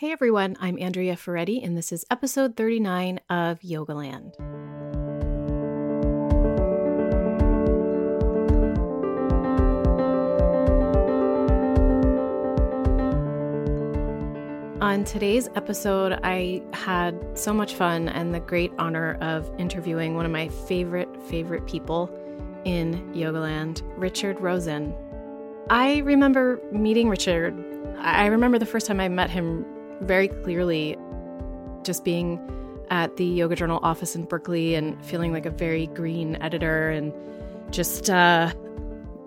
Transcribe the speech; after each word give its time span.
Hey 0.00 0.12
everyone, 0.12 0.56
I'm 0.62 0.78
Andrea 0.78 1.14
Ferretti, 1.14 1.62
and 1.62 1.76
this 1.76 1.92
is 1.92 2.06
episode 2.10 2.56
39 2.56 3.20
of 3.28 3.60
Yogaland. 3.60 4.34
On 14.80 15.04
today's 15.04 15.50
episode, 15.54 16.18
I 16.22 16.62
had 16.72 17.20
so 17.34 17.52
much 17.52 17.74
fun 17.74 18.08
and 18.08 18.34
the 18.34 18.40
great 18.40 18.72
honor 18.78 19.18
of 19.20 19.50
interviewing 19.58 20.14
one 20.14 20.24
of 20.24 20.32
my 20.32 20.48
favorite, 20.48 21.10
favorite 21.24 21.66
people 21.66 22.08
in 22.64 23.12
Yogaland, 23.12 23.82
Richard 23.98 24.40
Rosen. 24.40 24.94
I 25.68 25.98
remember 25.98 26.58
meeting 26.72 27.10
Richard. 27.10 27.54
I 27.98 28.28
remember 28.28 28.58
the 28.58 28.64
first 28.64 28.86
time 28.86 28.98
I 28.98 29.10
met 29.10 29.28
him 29.28 29.66
very 30.02 30.28
clearly 30.28 30.96
just 31.82 32.04
being 32.04 32.40
at 32.90 33.16
the 33.16 33.24
Yoga 33.24 33.54
Journal 33.56 33.80
office 33.82 34.14
in 34.14 34.24
Berkeley 34.24 34.74
and 34.74 35.02
feeling 35.04 35.32
like 35.32 35.46
a 35.46 35.50
very 35.50 35.86
green 35.88 36.36
editor 36.42 36.90
and 36.90 37.12
just 37.72 38.10
uh, 38.10 38.52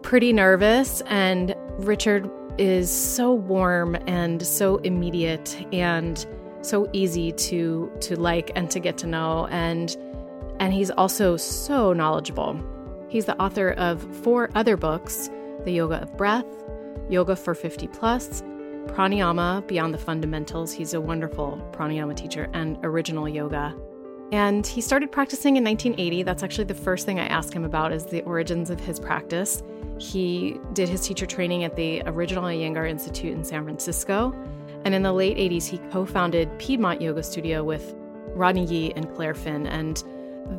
pretty 0.02 0.34
nervous. 0.34 1.02
And 1.08 1.56
Richard 1.78 2.30
is 2.58 2.92
so 2.92 3.34
warm 3.34 3.96
and 4.08 4.46
so 4.46 4.78
immediate 4.78 5.66
and 5.74 6.26
so 6.62 6.88
easy 6.94 7.32
to 7.32 7.92
to 8.00 8.18
like 8.18 8.52
and 8.56 8.70
to 8.72 8.80
get 8.80 8.98
to 8.98 9.08
know 9.08 9.48
and 9.48 9.98
and 10.60 10.72
he's 10.74 10.92
also 10.92 11.36
so 11.36 11.94
knowledgeable. 11.94 12.62
He's 13.10 13.26
the 13.26 13.40
author 13.42 13.72
of 13.72 14.02
four 14.24 14.50
other 14.56 14.78
books, 14.78 15.30
The 15.66 15.72
Yoga 15.72 16.02
of 16.02 16.16
Breath, 16.16 16.46
Yoga 17.10 17.36
for 17.36 17.54
50 17.54 17.88
Plus, 17.88 18.44
pranayama 18.88 19.66
beyond 19.68 19.94
the 19.94 19.98
fundamentals. 19.98 20.72
He's 20.74 20.94
a 20.94 21.02
wonderful 21.02 21.62
pranayama 21.72 22.16
teacher 22.16 22.50
and 22.54 22.78
original 22.84 23.28
yoga. 23.28 23.76
And 24.32 24.66
he 24.66 24.82
started 24.82 25.12
practicing 25.12 25.58
in 25.58 25.64
1980. 25.64 26.24
That's 26.24 26.42
actually 26.42 26.64
the 26.64 26.74
first 26.74 27.06
thing 27.06 27.20
I 27.20 27.28
asked 27.28 27.54
him 27.54 27.66
about 27.66 27.94
is 27.94 28.06
the 28.06 28.22
origins 28.24 28.70
of 28.70 28.80
his 28.80 29.00
practice. 29.00 29.62
He 30.00 30.60
did 30.74 30.90
his 30.90 31.06
teacher 31.06 31.26
training 31.26 31.64
at 31.64 31.76
the 31.76 32.02
original 32.08 32.46
Iyengar 32.46 32.90
Institute 32.90 33.34
in 33.34 33.44
San 33.44 33.64
Francisco. 33.64 34.34
And 34.86 34.96
in 34.96 35.04
the 35.04 35.14
late 35.14 35.38
80s, 35.38 35.68
he 35.68 35.78
co-founded 35.92 36.58
Piedmont 36.58 37.02
Yoga 37.02 37.24
Studio 37.24 37.64
with 37.64 37.96
Rodney 38.30 38.66
Yee 38.66 38.94
and 38.96 39.14
Claire 39.14 39.36
Finn. 39.36 39.68
And 39.68 40.04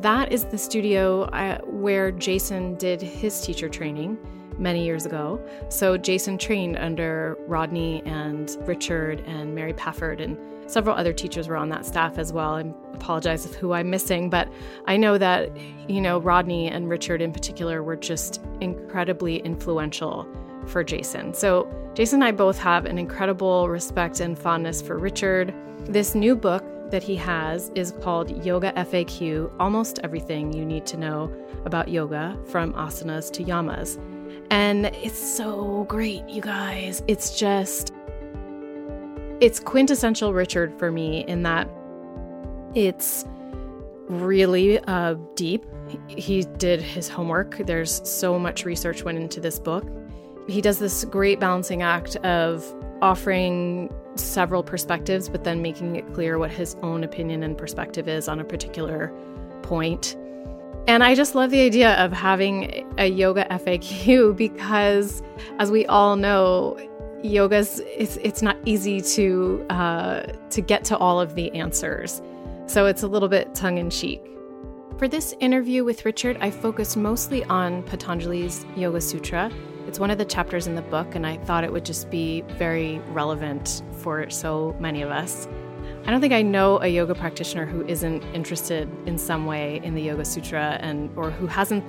that 0.01 0.31
is 0.31 0.45
the 0.45 0.57
studio 0.57 1.23
uh, 1.23 1.59
where 1.65 2.11
Jason 2.11 2.75
did 2.75 3.01
his 3.01 3.41
teacher 3.41 3.69
training 3.69 4.17
many 4.57 4.83
years 4.83 5.05
ago. 5.05 5.39
So 5.69 5.97
Jason 5.97 6.37
trained 6.37 6.77
under 6.77 7.37
Rodney 7.47 8.01
and 8.05 8.55
Richard 8.61 9.21
and 9.21 9.53
Mary 9.53 9.73
Paffard, 9.73 10.21
and 10.21 10.37
several 10.67 10.95
other 10.95 11.13
teachers 11.13 11.47
were 11.47 11.57
on 11.57 11.69
that 11.69 11.85
staff 11.85 12.17
as 12.17 12.33
well. 12.33 12.55
I 12.55 12.61
apologize 12.93 13.45
if 13.45 13.53
who 13.53 13.73
I'm 13.73 13.89
missing, 13.89 14.29
but 14.29 14.47
I 14.85 14.97
know 14.97 15.17
that, 15.17 15.51
you 15.87 16.01
know, 16.01 16.19
Rodney 16.19 16.67
and 16.67 16.89
Richard 16.89 17.21
in 17.21 17.31
particular 17.31 17.83
were 17.83 17.95
just 17.95 18.41
incredibly 18.61 19.37
influential 19.37 20.27
for 20.65 20.83
Jason. 20.83 21.33
So 21.33 21.67
Jason 21.93 22.21
and 22.21 22.23
I 22.23 22.31
both 22.31 22.57
have 22.57 22.85
an 22.85 22.97
incredible 22.97 23.69
respect 23.69 24.19
and 24.19 24.37
fondness 24.37 24.81
for 24.81 24.97
Richard. 24.97 25.53
This 25.85 26.15
new 26.15 26.35
book 26.35 26.63
that 26.89 27.03
he 27.03 27.15
has 27.15 27.71
is 27.75 27.93
called 28.01 28.45
Yoga 28.45 28.71
FAQ 28.73 29.51
Almost 29.59 29.99
Everything 30.03 30.53
You 30.53 30.65
Need 30.65 30.85
to 30.87 30.97
Know 30.97 31.31
About 31.65 31.87
Yoga 31.89 32.37
from 32.45 32.73
Asanas 32.73 33.31
to 33.33 33.43
Yamas. 33.43 33.99
And 34.49 34.85
it's 34.87 35.19
so 35.19 35.85
great, 35.89 36.27
you 36.29 36.41
guys. 36.41 37.03
It's 37.07 37.37
just, 37.37 37.93
it's 39.39 39.59
quintessential 39.59 40.33
Richard 40.33 40.77
for 40.77 40.91
me 40.91 41.25
in 41.25 41.43
that 41.43 41.69
it's 42.73 43.25
really 44.07 44.79
uh, 44.79 45.15
deep. 45.35 45.65
He 46.07 46.43
did 46.57 46.81
his 46.81 47.09
homework. 47.09 47.57
There's 47.65 48.07
so 48.07 48.39
much 48.39 48.65
research 48.65 49.03
went 49.03 49.17
into 49.17 49.39
this 49.39 49.59
book. 49.59 49.85
He 50.47 50.61
does 50.61 50.79
this 50.79 51.05
great 51.05 51.39
balancing 51.39 51.81
act 51.81 52.15
of 52.17 52.63
offering 53.01 53.93
several 54.15 54.63
perspectives, 54.63 55.27
but 55.27 55.43
then 55.43 55.61
making 55.61 55.95
it 55.95 56.13
clear 56.13 56.37
what 56.37 56.51
his 56.51 56.75
own 56.81 57.03
opinion 57.03 57.43
and 57.43 57.57
perspective 57.57 58.07
is 58.07 58.27
on 58.27 58.39
a 58.39 58.43
particular 58.43 59.11
point. 59.63 60.15
And 60.87 61.03
I 61.03 61.15
just 61.15 61.33
love 61.33 61.49
the 61.49 61.61
idea 61.61 61.95
of 61.95 62.13
having 62.13 62.85
a 62.97 63.07
yoga 63.07 63.45
FAQ 63.49 64.35
because, 64.37 65.23
as 65.59 65.71
we 65.71 65.85
all 65.87 66.15
know, 66.15 66.77
yoga's 67.23 67.81
it's 67.85 68.17
it's 68.17 68.41
not 68.41 68.57
easy 68.65 69.01
to 69.01 69.65
uh, 69.69 70.23
to 70.51 70.61
get 70.61 70.83
to 70.85 70.97
all 70.97 71.19
of 71.19 71.35
the 71.35 71.51
answers. 71.53 72.21
So 72.67 72.85
it's 72.85 73.03
a 73.03 73.07
little 73.07 73.29
bit 73.29 73.53
tongue 73.55 73.77
in 73.77 73.89
cheek. 73.89 74.21
For 74.97 75.07
this 75.07 75.35
interview 75.39 75.83
with 75.83 76.05
Richard, 76.05 76.37
I 76.39 76.49
focused 76.49 76.95
mostly 76.95 77.43
on 77.45 77.83
Patanjali's 77.83 78.65
Yoga 78.75 79.01
Sutra. 79.01 79.51
It's 79.87 79.99
one 79.99 80.09
of 80.09 80.17
the 80.17 80.25
chapters 80.25 80.67
in 80.67 80.75
the 80.75 80.81
book, 80.83 81.15
and 81.15 81.27
I 81.27 81.37
thought 81.37 81.63
it 81.63 81.71
would 81.71 81.85
just 81.85 82.09
be 82.09 82.41
very 82.57 82.99
relevant 83.09 83.83
for 83.97 84.29
so 84.29 84.75
many 84.79 85.01
of 85.01 85.11
us. 85.11 85.47
I 86.05 86.11
don't 86.11 86.21
think 86.21 86.33
I 86.33 86.43
know 86.43 86.79
a 86.81 86.87
yoga 86.87 87.15
practitioner 87.15 87.65
who 87.65 87.83
isn't 87.87 88.23
interested 88.33 88.87
in 89.07 89.17
some 89.17 89.47
way 89.47 89.81
in 89.83 89.95
the 89.95 90.01
Yoga 90.01 90.23
Sutra 90.23 90.77
and 90.81 91.09
or 91.17 91.31
who 91.31 91.47
hasn't 91.47 91.83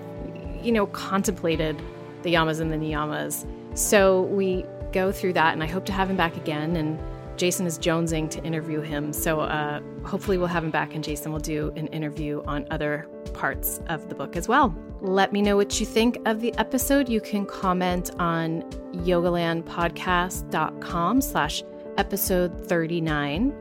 you 0.65 0.73
know 0.73 0.87
contemplated 0.87 1.81
the 2.23 2.33
yamas 2.33 2.61
and 2.61 2.73
the 2.73 2.77
niyamas. 2.77 3.47
So 3.77 4.23
we 4.23 4.65
go 4.93 5.13
through 5.13 5.35
that 5.35 5.53
and 5.53 5.63
I 5.63 5.67
hope 5.67 5.85
to 5.87 5.93
have 5.93 6.09
him 6.09 6.17
back 6.17 6.37
again 6.37 6.77
and 6.77 6.99
Jason 7.37 7.67
is 7.67 7.79
jonesing 7.79 8.31
to 8.31 8.43
interview 8.43 8.81
him. 8.81 9.13
So 9.13 9.41
uh, 9.41 9.83
hopefully 10.05 10.39
we'll 10.39 10.47
have 10.47 10.65
him 10.65 10.71
back 10.71 10.95
and 10.95 11.05
Jason 11.05 11.31
will 11.31 11.39
do 11.39 11.71
an 11.77 11.89
interview 11.89 12.43
on 12.47 12.67
other 12.71 13.07
parts 13.35 13.83
of 13.89 14.09
the 14.09 14.15
book 14.15 14.37
as 14.37 14.49
well. 14.49 14.75
Let 15.03 15.35
me 15.35 15.43
know 15.43 15.57
what 15.57 15.79
you 15.79 15.85
think 15.85 16.17
of 16.25 16.41
the 16.41 16.55
episode. 16.55 17.11
You 17.11 17.21
can 17.21 17.45
comment 17.45 18.13
on 18.19 18.63
yogalandpodcast.com 19.05 21.21
slash 21.21 21.63
episode 21.99 22.67
39 22.67 23.55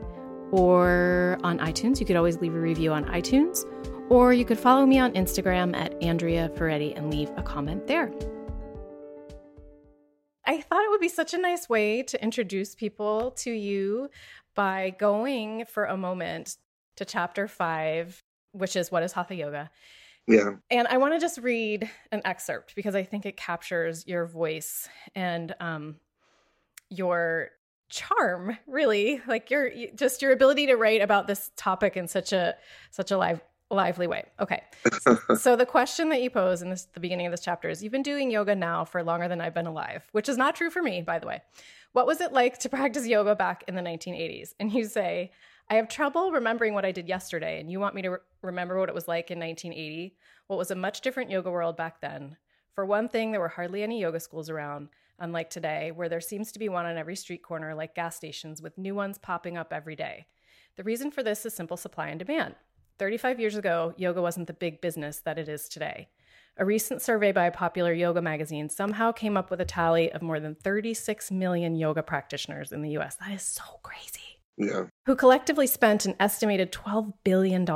or 0.52 1.38
on 1.42 1.58
iTunes. 1.58 2.00
You 2.00 2.06
could 2.06 2.16
always 2.16 2.38
leave 2.38 2.54
a 2.54 2.60
review 2.60 2.92
on 2.92 3.04
iTunes, 3.06 3.64
or 4.10 4.32
you 4.32 4.44
could 4.44 4.58
follow 4.58 4.86
me 4.86 4.98
on 4.98 5.12
Instagram 5.12 5.74
at 5.76 6.00
Andrea 6.02 6.50
Ferretti 6.56 6.94
and 6.94 7.10
leave 7.10 7.30
a 7.36 7.42
comment 7.42 7.86
there. 7.86 8.12
I 10.46 10.60
thought 10.60 10.84
it 10.84 10.90
would 10.90 11.00
be 11.00 11.08
such 11.08 11.34
a 11.34 11.38
nice 11.38 11.68
way 11.68 12.02
to 12.04 12.22
introduce 12.22 12.74
people 12.74 13.32
to 13.38 13.50
you 13.50 14.10
by 14.54 14.94
going 14.98 15.64
for 15.66 15.84
a 15.84 15.96
moment 15.96 16.56
to 16.96 17.04
chapter 17.04 17.48
five, 17.48 18.22
which 18.52 18.76
is 18.76 18.90
What 18.90 19.02
is 19.02 19.12
Hatha 19.12 19.34
Yoga? 19.34 19.70
Yeah. 20.28 20.52
And 20.70 20.88
I 20.88 20.98
want 20.98 21.14
to 21.14 21.20
just 21.20 21.38
read 21.38 21.88
an 22.10 22.22
excerpt 22.24 22.74
because 22.74 22.94
I 22.94 23.04
think 23.04 23.26
it 23.26 23.36
captures 23.36 24.06
your 24.06 24.26
voice 24.26 24.88
and 25.14 25.54
um, 25.60 25.96
your 26.90 27.50
charm 27.88 28.56
really. 28.66 29.20
Like 29.26 29.50
your 29.50 29.70
just 29.94 30.22
your 30.22 30.32
ability 30.32 30.66
to 30.66 30.74
write 30.74 31.02
about 31.02 31.26
this 31.26 31.50
topic 31.56 31.96
in 31.96 32.08
such 32.08 32.32
a 32.32 32.54
such 32.90 33.10
a 33.10 33.18
live 33.18 33.40
lively 33.70 34.06
way. 34.06 34.24
Okay. 34.38 34.62
So, 35.00 35.18
so 35.36 35.56
the 35.56 35.66
question 35.66 36.08
that 36.10 36.22
you 36.22 36.30
pose 36.30 36.62
in 36.62 36.70
this 36.70 36.84
the 36.92 37.00
beginning 37.00 37.26
of 37.26 37.32
this 37.32 37.40
chapter 37.40 37.68
is 37.68 37.82
you've 37.82 37.92
been 37.92 38.02
doing 38.02 38.30
yoga 38.30 38.54
now 38.54 38.84
for 38.84 39.02
longer 39.02 39.26
than 39.28 39.40
i've 39.40 39.54
been 39.54 39.66
alive 39.66 40.08
which 40.12 40.28
is 40.28 40.36
not 40.36 40.54
true 40.54 40.70
for 40.70 40.82
me 40.82 41.02
by 41.02 41.18
the 41.18 41.26
way. 41.26 41.42
What 41.92 42.06
was 42.06 42.20
it 42.20 42.32
like 42.32 42.58
to 42.58 42.68
practice 42.68 43.06
yoga 43.06 43.34
back 43.34 43.64
in 43.66 43.74
the 43.74 43.82
1980s 43.82 44.54
and 44.60 44.72
you 44.72 44.84
say 44.84 45.32
i 45.70 45.74
have 45.74 45.88
trouble 45.88 46.30
remembering 46.30 46.74
what 46.74 46.84
i 46.84 46.92
did 46.92 47.08
yesterday 47.08 47.58
and 47.58 47.70
you 47.70 47.80
want 47.80 47.94
me 47.94 48.02
to 48.02 48.10
re- 48.10 48.18
remember 48.42 48.78
what 48.78 48.88
it 48.88 48.94
was 48.94 49.08
like 49.08 49.30
in 49.30 49.38
1980 49.40 50.14
what 50.46 50.58
was 50.58 50.70
a 50.70 50.76
much 50.76 51.00
different 51.00 51.30
yoga 51.30 51.50
world 51.50 51.76
back 51.76 52.00
then? 52.00 52.36
For 52.74 52.84
one 52.86 53.08
thing 53.08 53.30
there 53.32 53.40
were 53.40 53.48
hardly 53.48 53.82
any 53.82 54.00
yoga 54.00 54.20
schools 54.20 54.50
around 54.50 54.88
unlike 55.18 55.50
today, 55.50 55.92
where 55.92 56.08
there 56.08 56.20
seems 56.20 56.52
to 56.52 56.58
be 56.58 56.68
one 56.68 56.86
on 56.86 56.96
every 56.96 57.16
street 57.16 57.42
corner 57.42 57.74
like 57.74 57.94
gas 57.94 58.16
stations 58.16 58.62
with 58.62 58.78
new 58.78 58.94
ones 58.94 59.18
popping 59.18 59.56
up 59.56 59.72
every 59.72 59.96
day. 59.96 60.26
The 60.76 60.84
reason 60.84 61.10
for 61.10 61.22
this 61.22 61.46
is 61.46 61.54
simple 61.54 61.76
supply 61.76 62.08
and 62.08 62.18
demand. 62.18 62.54
35 62.98 63.40
years 63.40 63.56
ago, 63.56 63.94
yoga 63.96 64.22
wasn't 64.22 64.46
the 64.46 64.52
big 64.52 64.80
business 64.80 65.20
that 65.20 65.38
it 65.38 65.48
is 65.48 65.68
today. 65.68 66.08
A 66.58 66.64
recent 66.64 67.02
survey 67.02 67.32
by 67.32 67.44
a 67.44 67.50
popular 67.50 67.92
yoga 67.92 68.22
magazine 68.22 68.68
somehow 68.68 69.12
came 69.12 69.36
up 69.36 69.50
with 69.50 69.60
a 69.60 69.66
tally 69.66 70.10
of 70.12 70.22
more 70.22 70.40
than 70.40 70.54
36 70.54 71.30
million 71.30 71.76
yoga 71.76 72.02
practitioners 72.02 72.72
in 72.72 72.82
the 72.82 72.96
US. 72.98 73.16
That 73.16 73.32
is 73.32 73.42
so 73.42 73.62
crazy 73.82 74.35
yeah. 74.56 74.84
who 75.04 75.14
collectively 75.16 75.66
spent 75.66 76.06
an 76.06 76.14
estimated 76.18 76.72
$12 76.72 77.12
billion. 77.24 77.66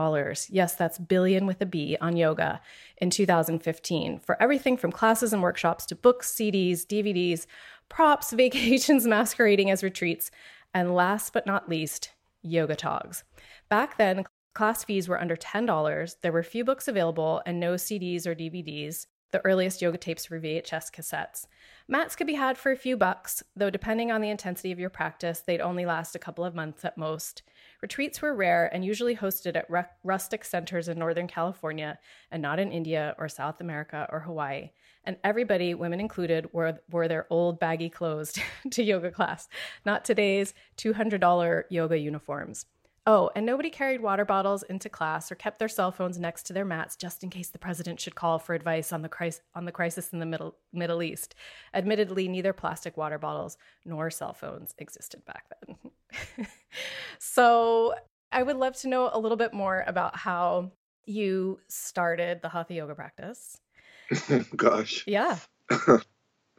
Yes, 0.49 0.75
that's 0.75 0.99
billion 0.99 1.47
with 1.47 1.61
a 1.61 1.67
B 1.67 1.97
on 2.01 2.17
yoga 2.17 2.61
in 2.99 3.11
2015 3.11 4.21
for 4.21 4.41
everything 4.43 4.77
from 4.77 4.93
classes 4.93 5.33
and 5.33 5.43
workshops 5.43 5.87
to 5.87 5.95
books, 5.95 6.33
CDs, 6.33 6.87
DVDs, 6.87 7.47
props, 7.89 8.33
vacations 8.33 9.07
masquerading 9.07 9.71
as 9.71 9.83
retreats, 9.83 10.31
and 10.73 10.95
last 10.95 11.33
but 11.33 11.47
not 11.47 11.69
least, 11.69 12.13
yoga 12.43 12.77
togs. 12.77 13.25
Back 13.69 13.99
then, 13.99 14.25
class 14.55 14.85
fees 14.85 15.09
were 15.09 15.21
under 15.21 15.37
$10. 15.37 16.17
There 16.23 16.33
were 16.33 16.43
few 16.43 16.65
books 16.65 16.89
available 16.89 17.43
and 17.47 17.61
no 17.61 17.75
CDs 17.75 18.27
or 18.27 18.35
DVDs. 18.35 19.07
The 19.33 19.45
earliest 19.45 19.81
yoga 19.81 19.99
tapes 19.99 20.29
were 20.29 20.41
VHS 20.41 20.91
cassettes. 20.91 21.47
Mats 21.93 22.15
could 22.15 22.29
be 22.29 22.35
had 22.35 22.57
for 22.57 22.71
a 22.71 22.77
few 22.77 22.97
bucks, 22.97 23.43
though 23.57 23.69
depending 23.69 24.13
on 24.13 24.21
the 24.21 24.31
intensity 24.31 24.71
of 24.71 24.79
your 24.79 24.91
practice, 24.91 25.41
they'd 25.41 25.61
only 25.61 25.85
last 25.85 26.15
a 26.15 26.21
couple 26.21 26.45
of 26.45 26.55
months 26.55 26.85
at 26.85 26.97
most. 26.97 27.43
Retreats 27.83 28.23
were 28.23 28.33
rare 28.33 28.73
and 28.73 28.85
usually 28.85 29.17
hosted 29.17 29.57
at 29.57 29.67
rustic 30.05 30.45
centers 30.45 30.87
in 30.87 31.01
Northern 31.01 31.27
California 31.27 31.99
and 32.31 32.41
not 32.41 32.61
in 32.61 32.71
India 32.71 33.17
or 33.19 33.29
South 33.29 33.61
America 33.61 34.07
or 34.13 34.21
Hawaii. 34.21 34.71
And 35.03 35.17
everybody, 35.25 35.75
women 35.75 35.99
included, 35.99 36.53
wore, 36.53 36.79
wore 36.89 37.09
their 37.09 37.27
old 37.29 37.59
baggy 37.59 37.91
clothes 37.91 38.39
to 38.71 38.85
yoga 38.85 39.11
class, 39.11 39.49
not 39.85 40.05
today's 40.05 40.55
$200 40.77 41.65
yoga 41.71 41.99
uniforms. 41.99 42.67
Oh, 43.13 43.29
and 43.35 43.45
nobody 43.45 43.71
carried 43.71 44.01
water 44.03 44.25
bottles 44.25 44.63
into 44.63 44.89
class 44.89 45.33
or 45.33 45.35
kept 45.35 45.59
their 45.59 45.67
cell 45.67 45.91
phones 45.91 46.17
next 46.17 46.45
to 46.45 46.53
their 46.53 46.65
mats 46.65 46.95
just 46.95 47.25
in 47.25 47.29
case 47.29 47.49
the 47.49 47.59
president 47.59 47.99
should 47.99 48.15
call 48.15 48.39
for 48.39 48.55
advice 48.55 48.93
on 48.93 49.03
the 49.03 49.09
crisis 49.09 49.43
on 49.53 49.65
the 49.65 49.73
crisis 49.73 50.11
in 50.13 50.21
the 50.21 50.27
Middle 50.27 50.55
Middle 50.73 51.03
East. 51.03 51.35
Admittedly, 51.75 52.29
neither 52.29 52.53
plastic 52.53 52.97
water 52.97 53.19
bottles 53.19 53.59
nor 53.85 54.13
cell 54.13 54.33
phones 54.33 54.77
existed 54.79 55.25
back 55.25 55.47
then. 55.67 56.47
so, 57.19 57.97
I 58.31 58.45
would 58.45 58.57
love 58.57 58.77
to 58.77 58.89
know 58.89 59.11
a 59.13 59.19
little 59.19 59.37
bit 59.37 59.53
more 59.53 59.83
about 59.89 60.15
how 60.15 60.71
you 61.05 61.59
started 61.67 62.43
the 62.43 62.49
hatha 62.49 62.75
yoga 62.75 62.95
practice. 62.95 63.61
Gosh. 64.57 65.03
Yeah. 65.09 65.37
All 65.89 65.99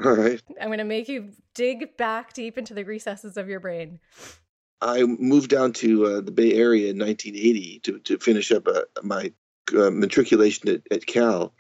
right. 0.04 0.42
I'm 0.60 0.68
going 0.68 0.80
to 0.80 0.84
make 0.84 1.08
you 1.08 1.32
dig 1.54 1.96
back 1.96 2.34
deep 2.34 2.58
into 2.58 2.74
the 2.74 2.84
recesses 2.84 3.38
of 3.38 3.48
your 3.48 3.62
brain. 3.62 4.02
I 4.82 5.04
moved 5.04 5.50
down 5.50 5.74
to 5.74 6.06
uh, 6.06 6.22
the 6.22 6.32
Bay 6.32 6.54
Area 6.54 6.90
in 6.90 6.98
1980 6.98 7.80
to, 7.84 8.00
to 8.00 8.18
finish 8.18 8.52
up 8.52 8.68
uh, 8.68 8.82
my 9.04 9.32
uh, 9.78 9.92
matriculation 9.92 10.70
at, 10.70 10.82
at, 10.90 11.06
Cal. 11.06 11.54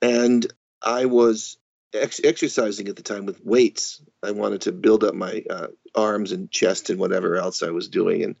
And 0.00 0.46
I 0.80 1.06
was 1.06 1.58
ex- 1.92 2.20
exercising 2.22 2.88
at 2.88 2.96
the 2.96 3.02
time 3.02 3.26
with 3.26 3.44
weights. 3.44 4.00
I 4.22 4.30
wanted 4.30 4.62
to 4.62 4.72
build 4.72 5.02
up 5.02 5.14
my 5.14 5.44
uh, 5.50 5.68
arms 5.94 6.30
and 6.30 6.50
chest 6.50 6.88
and 6.88 7.00
whatever 7.00 7.36
else 7.36 7.62
I 7.62 7.70
was 7.70 7.88
doing. 7.88 8.22
And 8.22 8.36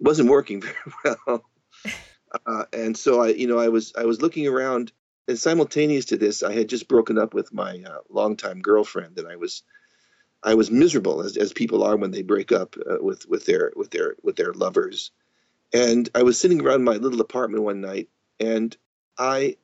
it 0.00 0.04
wasn't 0.04 0.28
working 0.28 0.60
very 1.04 1.16
well. 1.26 1.44
Uh, 2.46 2.64
and 2.72 2.96
so 2.96 3.22
I, 3.22 3.28
you 3.28 3.46
know, 3.46 3.58
I 3.58 3.68
was 3.68 3.92
I 3.96 4.04
was 4.04 4.22
looking 4.22 4.46
around, 4.46 4.92
and 5.26 5.38
simultaneous 5.38 6.06
to 6.06 6.16
this, 6.16 6.42
I 6.42 6.52
had 6.52 6.68
just 6.68 6.86
broken 6.86 7.18
up 7.18 7.34
with 7.34 7.52
my 7.52 7.82
uh, 7.84 7.98
longtime 8.08 8.60
girlfriend, 8.60 9.18
and 9.18 9.26
I 9.26 9.36
was 9.36 9.62
I 10.42 10.54
was 10.54 10.70
miserable 10.70 11.22
as, 11.22 11.36
as 11.36 11.52
people 11.52 11.82
are 11.84 11.96
when 11.96 12.10
they 12.10 12.22
break 12.22 12.52
up 12.52 12.76
uh, 12.78 12.96
with 13.00 13.28
with 13.28 13.44
their 13.44 13.72
with 13.76 13.90
their 13.90 14.16
with 14.22 14.36
their 14.36 14.52
lovers. 14.52 15.10
And 15.72 16.08
I 16.14 16.22
was 16.22 16.40
sitting 16.40 16.60
around 16.60 16.82
my 16.82 16.96
little 16.96 17.20
apartment 17.20 17.62
one 17.62 17.80
night, 17.80 18.08
and 18.40 18.76
I 19.18 19.56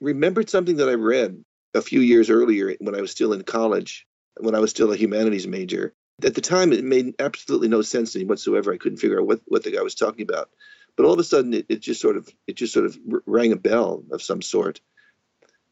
remembered 0.00 0.50
something 0.50 0.76
that 0.76 0.88
I 0.88 0.94
read 0.94 1.44
a 1.74 1.82
few 1.82 2.00
years 2.00 2.30
earlier 2.30 2.74
when 2.80 2.94
I 2.94 3.00
was 3.00 3.10
still 3.10 3.32
in 3.32 3.42
college, 3.42 4.06
when 4.38 4.54
I 4.54 4.58
was 4.58 4.70
still 4.70 4.92
a 4.92 4.96
humanities 4.96 5.46
major. 5.46 5.94
At 6.24 6.34
the 6.34 6.40
time, 6.40 6.72
it 6.72 6.84
made 6.84 7.14
absolutely 7.18 7.68
no 7.68 7.82
sense 7.82 8.12
to 8.12 8.18
me 8.18 8.24
whatsoever. 8.24 8.72
I 8.72 8.78
couldn't 8.78 8.98
figure 8.98 9.20
out 9.20 9.26
what, 9.26 9.40
what 9.46 9.62
the 9.62 9.70
guy 9.70 9.82
was 9.82 9.94
talking 9.94 10.22
about. 10.22 10.50
But 10.96 11.06
all 11.06 11.12
of 11.12 11.18
a 11.18 11.24
sudden, 11.24 11.54
it, 11.54 11.66
it 11.68 11.80
just 11.80 12.00
sort 12.00 12.16
of 12.16 12.28
it 12.46 12.56
just 12.56 12.72
sort 12.72 12.86
of 12.86 12.98
rang 13.26 13.52
a 13.52 13.56
bell 13.56 14.04
of 14.10 14.22
some 14.22 14.42
sort, 14.42 14.80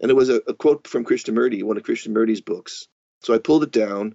and 0.00 0.11
it 0.11 0.14
was 0.14 0.28
a, 0.31 0.37
a 0.46 0.55
quote 0.55 0.87
from 0.87 1.05
Krishnamurti, 1.05 1.62
one 1.62 1.76
of 1.76 1.82
Krishnamurti's 1.82 2.40
books, 2.40 2.88
so 3.20 3.34
I 3.34 3.38
pulled 3.38 3.62
it 3.62 3.72
down, 3.72 4.14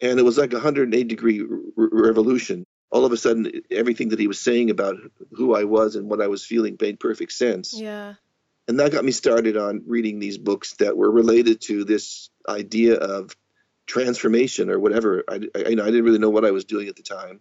and 0.00 0.18
it 0.18 0.24
was 0.24 0.38
like 0.38 0.52
a 0.52 0.56
180 0.56 1.04
degree 1.04 1.42
re- 1.42 1.68
revolution. 1.76 2.64
All 2.90 3.04
of 3.04 3.12
a 3.12 3.16
sudden, 3.16 3.50
everything 3.70 4.10
that 4.10 4.18
he 4.18 4.28
was 4.28 4.40
saying 4.40 4.70
about 4.70 4.96
who 5.32 5.54
I 5.54 5.64
was 5.64 5.94
and 5.94 6.08
what 6.08 6.22
I 6.22 6.28
was 6.28 6.44
feeling 6.44 6.76
made 6.80 6.98
perfect 6.98 7.32
sense. 7.32 7.74
Yeah. 7.78 8.14
And 8.66 8.80
that 8.80 8.92
got 8.92 9.04
me 9.04 9.12
started 9.12 9.56
on 9.56 9.82
reading 9.86 10.18
these 10.18 10.38
books 10.38 10.74
that 10.74 10.96
were 10.96 11.10
related 11.10 11.60
to 11.62 11.84
this 11.84 12.30
idea 12.48 12.94
of 12.94 13.36
transformation 13.86 14.70
or 14.70 14.78
whatever. 14.78 15.24
I, 15.28 15.34
I, 15.34 15.38
I 15.56 15.74
didn't 15.74 16.04
really 16.04 16.18
know 16.18 16.30
what 16.30 16.44
I 16.44 16.50
was 16.50 16.64
doing 16.64 16.88
at 16.88 16.96
the 16.96 17.02
time. 17.02 17.40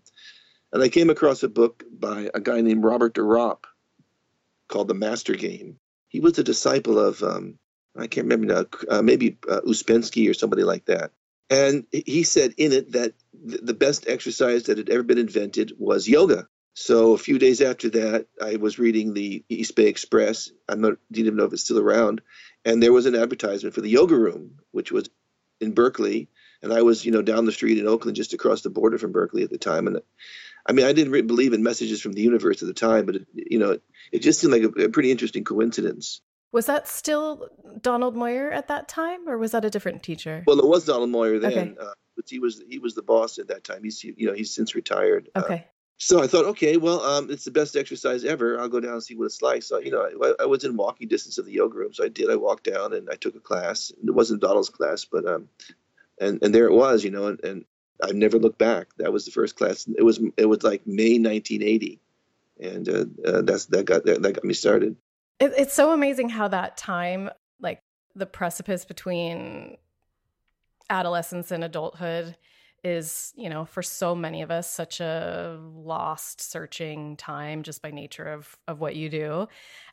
And 0.72 0.82
I 0.82 0.90
came 0.90 1.10
across 1.10 1.44
a 1.44 1.50
book 1.50 1.84
by 1.92 2.30
a 2.34 2.40
guy 2.40 2.62
named 2.62 2.84
Robert 2.84 3.14
de 3.14 3.22
Ropp 3.22 3.66
called 4.68 4.88
The 4.88 4.94
Master 4.94 5.36
Game. 5.36 5.80
He 6.08 6.20
was 6.20 6.38
a 6.40 6.44
disciple 6.44 7.00
of 7.00 7.22
um, 7.24 7.60
I 7.98 8.08
can't 8.08 8.26
remember 8.26 8.54
now, 8.54 8.66
uh, 8.90 9.02
maybe 9.02 9.38
uh, 9.50 9.62
Ouspensky 9.62 10.30
or 10.30 10.34
somebody 10.34 10.64
like 10.64 10.86
that. 10.86 11.12
And 11.50 11.86
he 11.92 12.24
said 12.24 12.54
in 12.58 12.74
it 12.74 12.92
that 12.92 13.14
the 13.34 13.74
best 13.74 14.08
exercise 14.08 14.64
that 14.64 14.78
had 14.78 14.90
ever 14.90 15.04
been 15.04 15.18
invented 15.18 15.74
was 15.78 16.08
yoga. 16.08 16.48
So 16.74 17.14
a 17.14 17.18
few 17.18 17.40
days 17.40 17.62
after 17.62 17.90
that, 17.90 18.28
I 18.42 18.58
was 18.58 18.78
reading 18.78 19.14
the 19.14 19.44
East 19.50 19.76
Bay 19.76 19.88
Express. 19.88 20.52
I 20.70 20.76
didn't 20.76 21.00
even 21.12 21.36
know 21.36 21.46
if 21.46 21.54
it's 21.54 21.64
still 21.64 21.80
around. 21.80 22.22
And 22.66 22.84
there 22.84 22.94
was 22.94 23.06
an 23.06 23.16
advertisement 23.16 23.74
for 23.74 23.82
the 23.82 23.90
yoga 23.90 24.16
room, 24.16 24.60
which 24.72 24.92
was 24.92 25.10
in 25.60 25.74
Berkeley. 25.74 26.30
And 26.62 26.74
I 26.74 26.82
was, 26.82 27.06
you 27.06 27.12
know, 27.12 27.22
down 27.22 27.46
the 27.46 27.52
street 27.52 27.78
in 27.78 27.88
Oakland, 27.88 28.16
just 28.16 28.34
across 28.34 28.62
the 28.62 28.70
border 28.70 28.98
from 28.98 29.12
Berkeley 29.12 29.44
at 29.44 29.50
the 29.50 29.58
time. 29.58 29.88
And 29.88 30.02
I 30.68 30.74
mean, 30.74 30.86
I 30.86 30.94
didn't 30.94 31.14
really 31.14 31.26
believe 31.26 31.54
in 31.54 31.64
messages 31.64 32.02
from 32.02 32.14
the 32.14 32.22
universe 32.22 32.62
at 32.62 32.68
the 32.68 32.74
time, 32.74 33.06
but 33.06 33.16
it, 33.16 33.28
you 33.34 33.58
know, 33.58 33.72
it, 33.72 33.84
it 34.12 34.20
just 34.20 34.40
seemed 34.40 34.54
like 34.54 34.64
a, 34.64 34.86
a 34.86 34.90
pretty 34.90 35.12
interesting 35.12 35.46
coincidence. 35.46 36.22
Was 36.52 36.66
that 36.68 36.88
still 36.88 37.50
Donald 37.82 38.16
Moyer 38.16 38.52
at 38.52 38.68
that 38.70 38.88
time, 38.88 39.28
or 39.28 39.38
was 39.38 39.52
that 39.52 39.66
a 39.66 39.70
different 39.70 40.02
teacher? 40.02 40.44
Well, 40.48 40.60
it 40.60 40.68
was 40.68 40.86
Donald 40.86 41.10
Moyer 41.10 41.40
then, 41.40 41.52
okay. 41.52 41.76
uh, 41.80 41.94
but 42.16 42.26
he 42.30 42.40
was 42.40 42.62
he 42.70 42.80
was 42.80 42.96
the 42.96 43.02
boss 43.02 43.38
at 43.38 43.48
that 43.50 43.64
time. 43.64 43.84
He's 43.84 44.04
you 44.04 44.28
know 44.28 44.34
he's 44.34 44.54
since 44.54 44.74
retired. 44.74 45.30
Uh, 45.36 45.42
okay. 45.44 45.56
Uh, 45.56 45.72
so 46.00 46.22
I 46.22 46.28
thought, 46.28 46.46
okay, 46.46 46.78
well, 46.78 47.02
um, 47.02 47.32
it's 47.32 47.44
the 47.44 47.52
best 47.52 47.76
exercise 47.76 48.24
ever. 48.24 48.60
I'll 48.60 48.70
go 48.70 48.80
down 48.80 48.94
and 48.94 49.04
see 49.04 49.16
what 49.16 49.26
it's 49.26 49.42
like. 49.42 49.64
So 49.64 49.80
you 49.80 49.92
know, 49.92 50.08
I, 50.24 50.44
I, 50.44 50.46
was 50.46 50.64
in 50.64 50.78
walking 50.78 51.08
distance 51.08 51.40
of 51.40 51.46
the 51.46 51.54
yoga 51.54 51.76
room, 51.76 51.94
so 51.94 52.04
I 52.04 52.08
did. 52.08 52.30
I 52.30 52.36
walked 52.36 52.66
down 52.66 52.94
and 52.94 53.10
I 53.10 53.16
took 53.16 53.36
a 53.36 53.40
class. 53.40 53.92
It 53.92 54.12
wasn't 54.12 54.42
Donald's 54.42 54.70
class, 54.70 55.06
but 55.06 55.28
um, 55.28 55.50
and 56.22 56.42
and 56.44 56.54
there 56.54 56.68
it 56.68 56.74
was, 56.74 57.04
you 57.04 57.10
know, 57.10 57.28
and, 57.28 57.44
and 57.44 57.66
I've 58.02 58.16
never 58.16 58.38
looked 58.38 58.60
back. 58.60 58.90
That 58.98 59.12
was 59.12 59.26
the 59.26 59.32
first 59.32 59.56
class. 59.56 59.88
It 59.88 60.04
was 60.04 60.20
it 60.38 60.46
was 60.46 60.64
like 60.64 60.86
May 60.86 61.18
1980, 61.18 62.00
and 62.60 62.90
uh, 62.90 63.06
uh, 63.28 63.42
that's 63.42 63.66
that 63.66 63.86
got 63.86 64.06
that, 64.06 64.22
that 64.22 64.34
got 64.34 64.44
me 64.44 64.54
started. 64.54 64.96
It, 65.40 65.54
it's 65.58 65.74
so 65.74 65.92
amazing 65.92 66.30
how 66.30 66.48
that 66.48 66.78
time, 66.78 67.30
like 67.60 67.82
the 68.16 68.26
precipice 68.26 68.86
between 68.86 69.78
adolescence 70.90 71.52
and 71.52 71.64
adulthood, 71.64 72.36
is, 72.84 73.34
you 73.36 73.50
know, 73.50 73.66
for 73.66 73.82
so 73.82 74.16
many 74.16 74.42
of 74.42 74.52
us, 74.52 74.70
such 74.70 75.00
a 75.00 75.60
lost 75.62 76.42
searching 76.42 77.18
time 77.18 77.64
just 77.64 77.82
by 77.82 77.92
nature 77.92 78.26
of 78.26 78.56
of 78.68 78.80
what 78.80 78.96
you 78.96 79.10
do. 79.10 79.48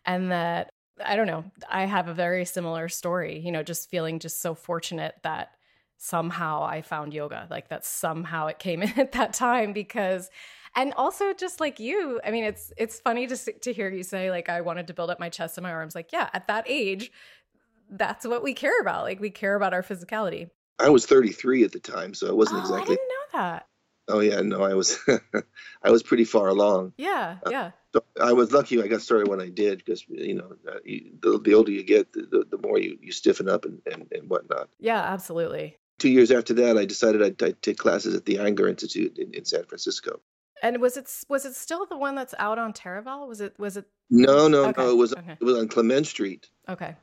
And 0.04 0.30
that 0.30 0.70
I 1.04 1.16
don't 1.16 1.26
know, 1.26 1.44
I 1.68 1.86
have 1.86 2.08
a 2.08 2.14
very 2.14 2.44
similar 2.44 2.88
story, 2.88 3.40
you 3.40 3.50
know, 3.50 3.62
just 3.62 3.90
feeling 3.90 4.18
just 4.18 4.40
so 4.40 4.54
fortunate 4.54 5.16
that 5.22 5.50
somehow 5.96 6.62
I 6.62 6.82
found 6.82 7.14
yoga, 7.14 7.46
like 7.50 7.68
that 7.68 7.84
somehow 7.84 8.46
it 8.46 8.58
came 8.58 8.82
in 8.82 8.98
at 8.98 9.12
that 9.12 9.32
time 9.32 9.72
because 9.72 10.30
and 10.76 10.92
also 10.94 11.32
just 11.32 11.60
like 11.60 11.78
you 11.78 12.20
i 12.24 12.30
mean 12.30 12.44
it's 12.44 12.72
it's 12.76 13.00
funny 13.00 13.26
to 13.26 13.36
to 13.36 13.72
hear 13.72 13.88
you 13.88 14.02
say 14.02 14.30
like 14.30 14.48
i 14.48 14.60
wanted 14.60 14.86
to 14.86 14.94
build 14.94 15.10
up 15.10 15.20
my 15.20 15.28
chest 15.28 15.56
and 15.56 15.62
my 15.62 15.72
arms. 15.72 15.94
Like 15.94 16.12
yeah 16.12 16.30
at 16.32 16.46
that 16.48 16.64
age 16.68 17.10
that's 17.90 18.26
what 18.26 18.42
we 18.42 18.54
care 18.54 18.80
about. 18.80 19.04
Like 19.04 19.20
we 19.20 19.30
care 19.30 19.54
about 19.54 19.74
our 19.74 19.82
physicality. 19.82 20.48
I 20.78 20.88
was 20.88 21.06
33 21.06 21.64
at 21.64 21.72
the 21.72 21.80
time 21.80 22.14
so 22.14 22.28
i 22.28 22.32
wasn't 22.32 22.58
oh, 22.58 22.62
exactly 22.62 22.82
i 22.82 22.96
didn't 22.96 23.08
know 23.08 23.38
that. 23.40 23.66
Oh 24.08 24.20
yeah 24.20 24.40
no 24.40 24.62
i 24.62 24.74
was 24.74 24.98
i 25.82 25.90
was 25.90 26.02
pretty 26.02 26.24
far 26.24 26.48
along. 26.48 26.92
Yeah 26.96 27.38
uh, 27.46 27.50
yeah. 27.50 27.64
uh, 27.64 27.70
so 27.94 28.04
i 28.20 28.32
was 28.32 28.52
lucky 28.52 28.82
i 28.82 28.88
got 28.88 29.02
started 29.02 29.28
when 29.28 29.40
i 29.40 29.48
did 29.48 29.78
because 29.78 30.04
you 30.08 30.34
know 30.34 30.52
uh, 30.68 30.78
you, 30.84 31.12
the, 31.20 31.38
the, 31.38 31.54
older 31.54 31.70
you 31.70 31.84
get 31.84 32.12
the, 32.12 32.22
the, 32.22 32.44
the, 32.50 32.66
more 32.66 32.78
you, 32.78 32.98
you 33.00 33.12
stiffen 33.12 33.48
up 33.48 33.64
and, 33.64 33.80
and, 33.90 34.06
and 34.12 34.28
whatnot. 34.28 34.68
Yeah 34.78 35.00
absolutely. 35.00 35.78
Two 35.98 36.10
years 36.10 36.30
after 36.30 36.54
that 36.54 36.76
i 36.76 36.84
decided 36.84 37.22
i'd, 37.22 37.42
I'd 37.42 37.62
take 37.62 37.78
classes 37.78 38.14
at 38.14 38.24
the 38.24 38.36
Iyengar 38.36 38.68
institute 38.68 39.18
in, 39.18 39.32
in 39.34 39.44
san 39.44 39.64
francisco 39.64 40.20
and 40.64 40.80
was 40.80 40.96
it 40.96 41.08
was 41.28 41.44
it 41.44 41.54
still 41.54 41.84
the 41.86 41.96
one 41.96 42.14
that's 42.14 42.34
out 42.38 42.58
on 42.58 42.72
Taraval? 42.72 43.28
Was 43.28 43.40
it 43.40 43.54
was 43.58 43.76
it? 43.76 43.84
No, 44.08 44.48
no, 44.48 44.64
okay. 44.64 44.82
no. 44.82 44.90
It 44.90 44.96
was 44.96 45.12
okay. 45.12 45.36
it 45.38 45.44
was 45.44 45.58
on 45.58 45.68
Clement 45.68 46.06
Street. 46.06 46.48
Okay. 46.68 46.96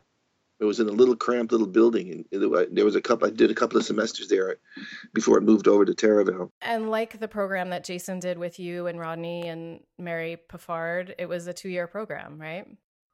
It 0.60 0.66
was 0.66 0.80
in 0.80 0.90
a 0.90 0.92
little 0.92 1.16
cramped 1.16 1.52
little 1.52 1.68
building, 1.68 2.26
and 2.32 2.70
there 2.72 2.86
was 2.86 2.96
a 2.96 3.02
couple. 3.02 3.28
I 3.28 3.32
did 3.32 3.50
a 3.50 3.56
couple 3.56 3.78
of 3.78 3.86
semesters 3.86 4.28
there 4.28 4.52
uh, 4.52 4.82
before 5.14 5.38
it 5.38 5.42
moved 5.42 5.68
over 5.68 5.86
to 5.86 5.94
Taraval. 5.94 6.50
And 6.62 6.92
like 6.92 7.20
the 7.20 7.28
program 7.28 7.70
that 7.70 7.84
Jason 7.84 8.20
did 8.20 8.38
with 8.38 8.60
you 8.60 8.86
and 8.86 9.00
Rodney 9.00 9.48
and 9.48 9.80
Mary 9.98 10.38
Paffard, 10.50 11.16
it 11.18 11.28
was 11.28 11.48
a 11.48 11.54
two-year 11.54 11.88
program, 11.88 12.40
right? 12.40 12.68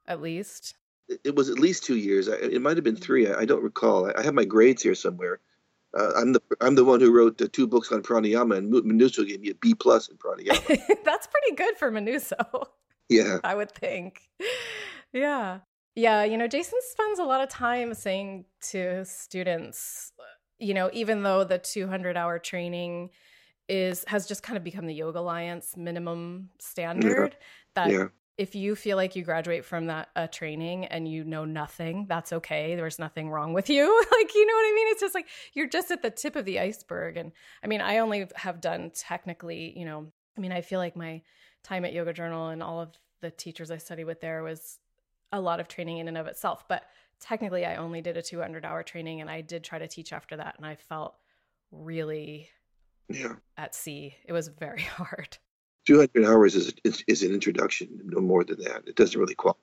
At 0.08 0.22
least. 0.22 0.76
It 1.24 1.36
was 1.36 1.50
at 1.50 1.58
least 1.58 1.86
two 1.86 1.96
years. 1.96 2.28
It 2.28 2.62
might 2.62 2.76
have 2.76 2.84
been 2.84 2.98
three. 2.98 3.32
I 3.32 3.46
don't 3.46 3.64
recall. 3.64 4.12
I 4.14 4.24
have 4.24 4.34
my 4.34 4.44
grades 4.44 4.84
here 4.84 4.96
somewhere. 4.96 5.40
Uh, 5.98 6.12
I'm 6.16 6.34
the 6.34 6.42
I'm 6.62 6.76
the 6.76 6.86
one 6.86 7.00
who 7.00 7.12
wrote 7.12 7.38
the 7.38 7.48
two 7.48 7.66
books 7.66 7.92
on 7.92 8.04
pranayama, 8.04 8.58
and 8.58 8.72
Manouso 8.72 9.28
gave 9.28 9.42
me 9.42 9.50
a 9.50 9.56
B 9.56 9.74
plus 9.74 10.08
in 10.10 10.18
pranayama. 10.18 11.04
That's 11.04 11.28
pretty 11.28 11.56
good 11.56 11.78
for 11.78 11.92
Manouso. 11.92 12.68
Yeah, 13.10 13.38
I 13.42 13.56
would 13.56 13.72
think. 13.72 14.30
Yeah, 15.14 15.60
yeah. 15.96 16.26
You 16.26 16.38
know, 16.38 16.46
Jason 16.46 16.78
spends 16.92 17.20
a 17.20 17.24
lot 17.24 17.42
of 17.42 17.48
time 17.48 17.94
saying 17.94 18.44
to 18.72 19.06
students, 19.06 20.12
you 20.60 20.74
know, 20.74 20.90
even 20.92 21.24
though 21.24 21.46
the 21.46 21.58
200 21.58 22.18
hour 22.18 22.38
training 22.38 23.12
is 23.70 24.04
has 24.10 24.28
just 24.28 24.44
kind 24.44 24.58
of 24.58 24.66
become 24.66 24.88
the 24.88 24.94
Yoga 24.94 25.20
Alliance 25.20 25.78
minimum 25.78 26.50
standard, 26.60 27.38
yeah. 27.40 27.46
that 27.76 27.92
yeah. 27.92 28.06
If 28.38 28.54
you 28.54 28.76
feel 28.76 28.98
like 28.98 29.16
you 29.16 29.24
graduate 29.24 29.66
from 29.66 29.88
that 29.88 30.10
uh, 30.16 30.28
training 30.28 30.86
and 30.86 31.08
you 31.08 31.24
know 31.24 31.44
nothing, 31.44 32.06
that's 32.08 32.32
okay. 32.32 32.76
There's 32.76 33.00
nothing 33.00 33.30
wrong 33.30 33.54
with 33.54 33.70
you. 33.70 33.84
like, 34.12 34.36
you 34.36 34.46
know 34.46 34.54
what 34.54 34.62
I 34.62 34.74
mean? 34.76 34.88
It's 34.90 35.02
just 35.02 35.16
like 35.16 35.28
you're 35.54 35.68
just 35.68 35.90
at 35.90 36.04
the 36.04 36.12
tip 36.12 36.36
of 36.36 36.46
the 36.46 36.60
iceberg. 36.60 37.18
And 37.18 37.32
I 37.64 37.68
mean, 37.68 37.82
I 37.82 37.98
only 37.98 38.28
have 38.36 38.62
done 38.62 38.92
technically, 38.94 39.78
you 39.78 39.86
know, 39.86 40.12
I 40.38 40.42
mean, 40.42 40.52
I 40.52 40.62
feel 40.62 40.80
like 40.80 40.96
my 40.96 41.22
time 41.64 41.84
at 41.84 41.94
Yoga 41.94 42.14
Journal 42.14 42.50
and 42.50 42.62
all 42.62 42.80
of 42.80 42.90
the 43.22 43.32
teachers 43.32 43.72
I 43.72 43.78
studied 43.78 44.06
with 44.06 44.22
there 44.22 44.44
was 44.44 44.78
a 45.32 45.42
lot 45.42 45.60
of 45.60 45.68
training 45.68 45.98
in 45.98 46.08
and 46.08 46.18
of 46.18 46.28
itself. 46.28 46.68
But 46.68 46.84
technically, 47.20 47.66
I 47.66 47.78
only 47.78 48.02
did 48.02 48.18
a 48.18 48.22
200 48.22 48.64
hour 48.64 48.84
training 48.84 49.20
and 49.20 49.32
I 49.32 49.42
did 49.42 49.64
try 49.64 49.80
to 49.80 49.88
teach 49.88 50.14
after 50.14 50.38
that. 50.38 50.56
And 50.58 50.66
I 50.66 50.76
felt 50.76 51.16
really 51.72 52.50
yeah. 53.10 53.34
at 53.58 53.74
sea. 53.74 54.16
It 54.26 54.34
was 54.34 54.48
very 54.48 54.82
hard. 54.84 55.40
200 55.88 56.26
hours 56.26 56.56
is, 56.56 56.74
is, 56.84 57.04
is 57.08 57.24
an 57.24 57.34
introduction, 57.34 57.88
no 58.04 58.22
more 58.22 58.44
than 58.44 58.60
that. 58.60 58.84
It 58.88 58.96
doesn't 58.96 59.20
really 59.20 59.36
qualify 59.36 59.60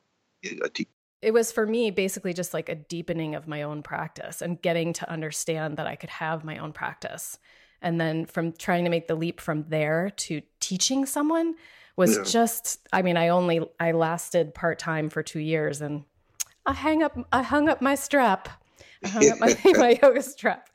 a 0.64 0.68
teacher 0.68 0.90
it 1.24 1.32
was 1.32 1.50
for 1.50 1.66
me 1.66 1.90
basically 1.90 2.34
just 2.34 2.52
like 2.52 2.68
a 2.68 2.74
deepening 2.74 3.34
of 3.34 3.48
my 3.48 3.62
own 3.62 3.82
practice 3.82 4.42
and 4.42 4.60
getting 4.60 4.92
to 4.92 5.10
understand 5.10 5.78
that 5.78 5.86
I 5.86 5.96
could 5.96 6.10
have 6.10 6.44
my 6.44 6.58
own 6.58 6.74
practice. 6.74 7.38
And 7.80 7.98
then 7.98 8.26
from 8.26 8.52
trying 8.52 8.84
to 8.84 8.90
make 8.90 9.08
the 9.08 9.14
leap 9.14 9.40
from 9.40 9.64
there 9.68 10.10
to 10.10 10.42
teaching 10.60 11.06
someone 11.06 11.54
was 11.96 12.18
yeah. 12.18 12.24
just 12.24 12.86
I 12.92 13.00
mean, 13.00 13.16
I 13.16 13.28
only 13.28 13.66
I 13.80 13.92
lasted 13.92 14.54
part-time 14.54 15.08
for 15.08 15.22
2 15.22 15.40
years 15.40 15.80
and 15.80 16.04
I 16.66 16.74
hang 16.74 17.02
up 17.02 17.16
I 17.32 17.42
hung 17.42 17.70
up 17.70 17.80
my 17.80 17.94
strap. 17.94 18.50
I 19.02 19.08
hung 19.08 19.30
up 19.30 19.40
my, 19.40 19.56
my 19.78 19.98
yoga 20.02 20.22
strap. 20.22 20.68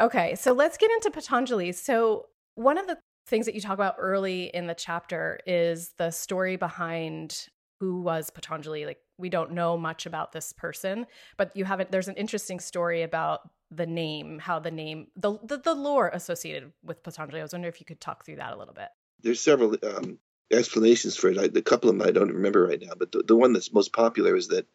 Okay, 0.00 0.34
so 0.34 0.54
let's 0.54 0.78
get 0.78 0.90
into 0.92 1.10
Patanjali. 1.10 1.72
So 1.72 2.28
one 2.54 2.78
of 2.78 2.86
the 2.86 2.96
things 3.32 3.46
that 3.46 3.54
you 3.54 3.62
talk 3.62 3.72
about 3.72 3.94
early 3.98 4.50
in 4.52 4.66
the 4.66 4.74
chapter 4.74 5.40
is 5.46 5.94
the 5.96 6.10
story 6.10 6.56
behind 6.56 7.48
who 7.80 8.02
was 8.02 8.28
Patanjali. 8.28 8.84
Like 8.84 8.98
we 9.16 9.30
don't 9.30 9.52
know 9.52 9.78
much 9.78 10.04
about 10.04 10.32
this 10.32 10.52
person, 10.52 11.06
but 11.38 11.50
you 11.56 11.64
haven't. 11.64 11.90
There's 11.90 12.08
an 12.08 12.16
interesting 12.16 12.60
story 12.60 13.00
about 13.02 13.40
the 13.70 13.86
name, 13.86 14.38
how 14.38 14.58
the 14.58 14.70
name, 14.70 15.06
the 15.16 15.38
the, 15.44 15.56
the 15.56 15.72
lore 15.74 16.10
associated 16.12 16.72
with 16.84 17.02
Patanjali. 17.02 17.40
I 17.40 17.42
was 17.42 17.54
wondering 17.54 17.72
if 17.72 17.80
you 17.80 17.86
could 17.86 18.02
talk 18.02 18.22
through 18.22 18.36
that 18.36 18.52
a 18.52 18.58
little 18.58 18.74
bit. 18.74 18.88
There's 19.22 19.40
several 19.40 19.76
um, 19.82 20.18
explanations 20.52 21.16
for 21.16 21.30
it. 21.30 21.56
A 21.56 21.62
couple 21.62 21.88
of 21.88 21.96
them 21.96 22.06
I 22.06 22.10
don't 22.10 22.34
remember 22.34 22.66
right 22.66 22.82
now, 22.82 22.92
but 22.98 23.12
the, 23.12 23.22
the 23.22 23.36
one 23.36 23.54
that's 23.54 23.72
most 23.72 23.94
popular 23.94 24.36
is 24.36 24.48
that 24.48 24.66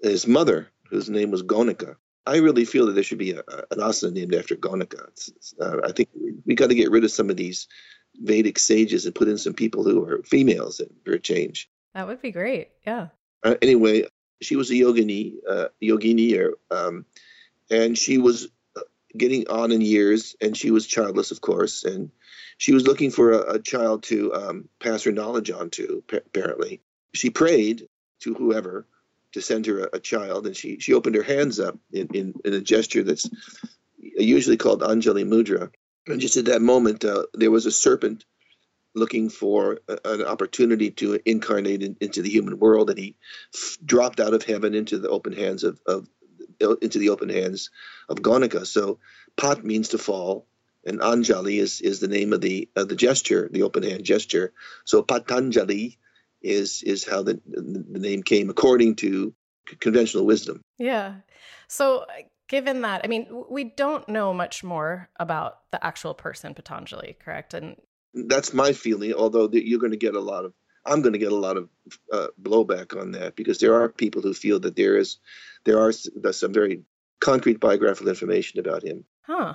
his 0.00 0.24
mother, 0.28 0.68
whose 0.88 1.10
name 1.10 1.32
was 1.32 1.42
Gonika, 1.42 1.96
I 2.26 2.38
really 2.38 2.64
feel 2.64 2.86
that 2.86 2.92
there 2.92 3.04
should 3.04 3.18
be 3.18 3.32
a, 3.32 3.42
an 3.70 3.78
asana 3.78 4.12
named 4.12 4.34
after 4.34 4.56
Gonika. 4.56 5.08
Uh, 5.60 5.78
I 5.84 5.92
think 5.92 6.08
we, 6.14 6.34
we 6.44 6.54
got 6.54 6.68
to 6.68 6.74
get 6.74 6.90
rid 6.90 7.04
of 7.04 7.10
some 7.10 7.30
of 7.30 7.36
these 7.36 7.68
Vedic 8.16 8.58
sages 8.58 9.06
and 9.06 9.14
put 9.14 9.28
in 9.28 9.38
some 9.38 9.54
people 9.54 9.84
who 9.84 10.04
are 10.04 10.22
females 10.22 10.80
and 10.80 10.90
for 11.04 11.12
a 11.12 11.18
change. 11.20 11.70
That 11.94 12.08
would 12.08 12.20
be 12.20 12.32
great. 12.32 12.70
Yeah. 12.86 13.08
Uh, 13.42 13.54
anyway, 13.62 14.06
she 14.42 14.56
was 14.56 14.70
a 14.70 14.74
yogini, 14.74 15.34
uh, 15.48 15.68
yogini, 15.82 16.38
or, 16.38 16.54
um, 16.70 17.06
and 17.70 17.96
she 17.96 18.18
was 18.18 18.48
uh, 18.76 18.80
getting 19.16 19.48
on 19.48 19.72
in 19.72 19.80
years, 19.80 20.36
and 20.40 20.56
she 20.56 20.70
was 20.70 20.86
childless, 20.86 21.30
of 21.30 21.40
course, 21.40 21.84
and 21.84 22.10
she 22.58 22.72
was 22.72 22.86
looking 22.86 23.10
for 23.10 23.32
a, 23.32 23.54
a 23.54 23.58
child 23.58 24.02
to 24.04 24.34
um, 24.34 24.68
pass 24.80 25.04
her 25.04 25.12
knowledge 25.12 25.50
on 25.50 25.70
to. 25.70 26.02
Apparently, 26.10 26.80
she 27.14 27.30
prayed 27.30 27.88
to 28.20 28.34
whoever 28.34 28.86
to 29.36 29.42
send 29.42 29.66
her 29.66 29.80
a, 29.80 29.88
a, 29.96 30.00
child, 30.00 30.46
and 30.46 30.56
she 30.56 30.80
she 30.80 30.94
opened 30.94 31.14
her 31.14 31.22
hands 31.22 31.60
up 31.60 31.78
in, 31.92 32.08
in, 32.14 32.34
in 32.42 32.54
a 32.54 32.60
gesture 32.62 33.02
that's 33.02 33.28
usually 33.98 34.56
called 34.56 34.80
Anjali 34.80 35.26
Mudra. 35.26 35.70
And 36.06 36.22
just 36.22 36.38
at 36.38 36.46
that 36.46 36.62
moment, 36.62 37.04
uh, 37.04 37.24
there 37.34 37.50
was 37.50 37.66
a 37.66 37.70
serpent 37.70 38.24
looking 38.94 39.28
for 39.28 39.80
a, 39.88 39.98
an 40.06 40.22
opportunity 40.22 40.90
to 40.92 41.20
incarnate 41.26 41.82
in, 41.82 41.98
into 42.00 42.22
the 42.22 42.30
human 42.30 42.58
world, 42.58 42.88
and 42.88 42.98
he 42.98 43.14
f- 43.54 43.76
dropped 43.84 44.20
out 44.20 44.32
of 44.32 44.42
heaven 44.42 44.74
into 44.74 44.98
the 44.98 45.10
open 45.10 45.34
hands 45.34 45.64
of, 45.64 45.78
of 45.86 46.08
into 46.80 46.98
the 46.98 47.10
open 47.10 47.28
hands 47.28 47.68
of 48.08 48.22
Gonika. 48.22 48.66
So 48.66 49.00
Pat 49.36 49.62
means 49.62 49.90
to 49.90 49.98
fall, 49.98 50.46
and 50.86 51.00
Anjali 51.00 51.58
is, 51.58 51.82
is 51.82 52.00
the 52.00 52.08
name 52.08 52.32
of 52.32 52.40
the 52.40 52.70
of 52.74 52.88
the 52.88 52.96
gesture, 52.96 53.50
the 53.52 53.64
open 53.64 53.82
hand 53.82 54.04
gesture. 54.04 54.54
So 54.86 55.02
Patanjali 55.02 55.98
is 56.46 56.82
is 56.82 57.04
how 57.04 57.22
the 57.22 57.40
the 57.46 57.98
name 57.98 58.22
came 58.22 58.50
according 58.50 58.96
to 58.96 59.34
conventional 59.80 60.26
wisdom. 60.26 60.60
Yeah. 60.78 61.16
So 61.68 62.06
given 62.48 62.82
that, 62.82 63.00
I 63.04 63.08
mean, 63.08 63.26
we 63.50 63.64
don't 63.64 64.08
know 64.08 64.32
much 64.32 64.62
more 64.62 65.08
about 65.18 65.70
the 65.72 65.84
actual 65.84 66.14
person 66.14 66.54
Patanjali, 66.54 67.16
correct? 67.18 67.54
And 67.54 67.76
that's 68.14 68.54
my 68.54 68.72
feeling. 68.72 69.14
Although 69.14 69.48
you're 69.52 69.80
going 69.80 69.92
to 69.92 69.98
get 69.98 70.14
a 70.14 70.20
lot 70.20 70.44
of, 70.44 70.52
I'm 70.84 71.02
going 71.02 71.14
to 71.14 71.18
get 71.18 71.32
a 71.32 71.36
lot 71.36 71.56
of 71.56 71.68
uh, 72.12 72.28
blowback 72.40 72.98
on 73.00 73.12
that 73.12 73.34
because 73.34 73.58
there 73.58 73.74
are 73.74 73.88
people 73.88 74.22
who 74.22 74.32
feel 74.32 74.60
that 74.60 74.76
there 74.76 74.96
is, 74.96 75.18
there 75.64 75.80
are 75.80 75.92
some 75.92 76.52
very 76.52 76.82
concrete 77.20 77.60
biographical 77.60 78.08
information 78.08 78.60
about 78.60 78.84
him. 78.84 79.04
Huh. 79.22 79.54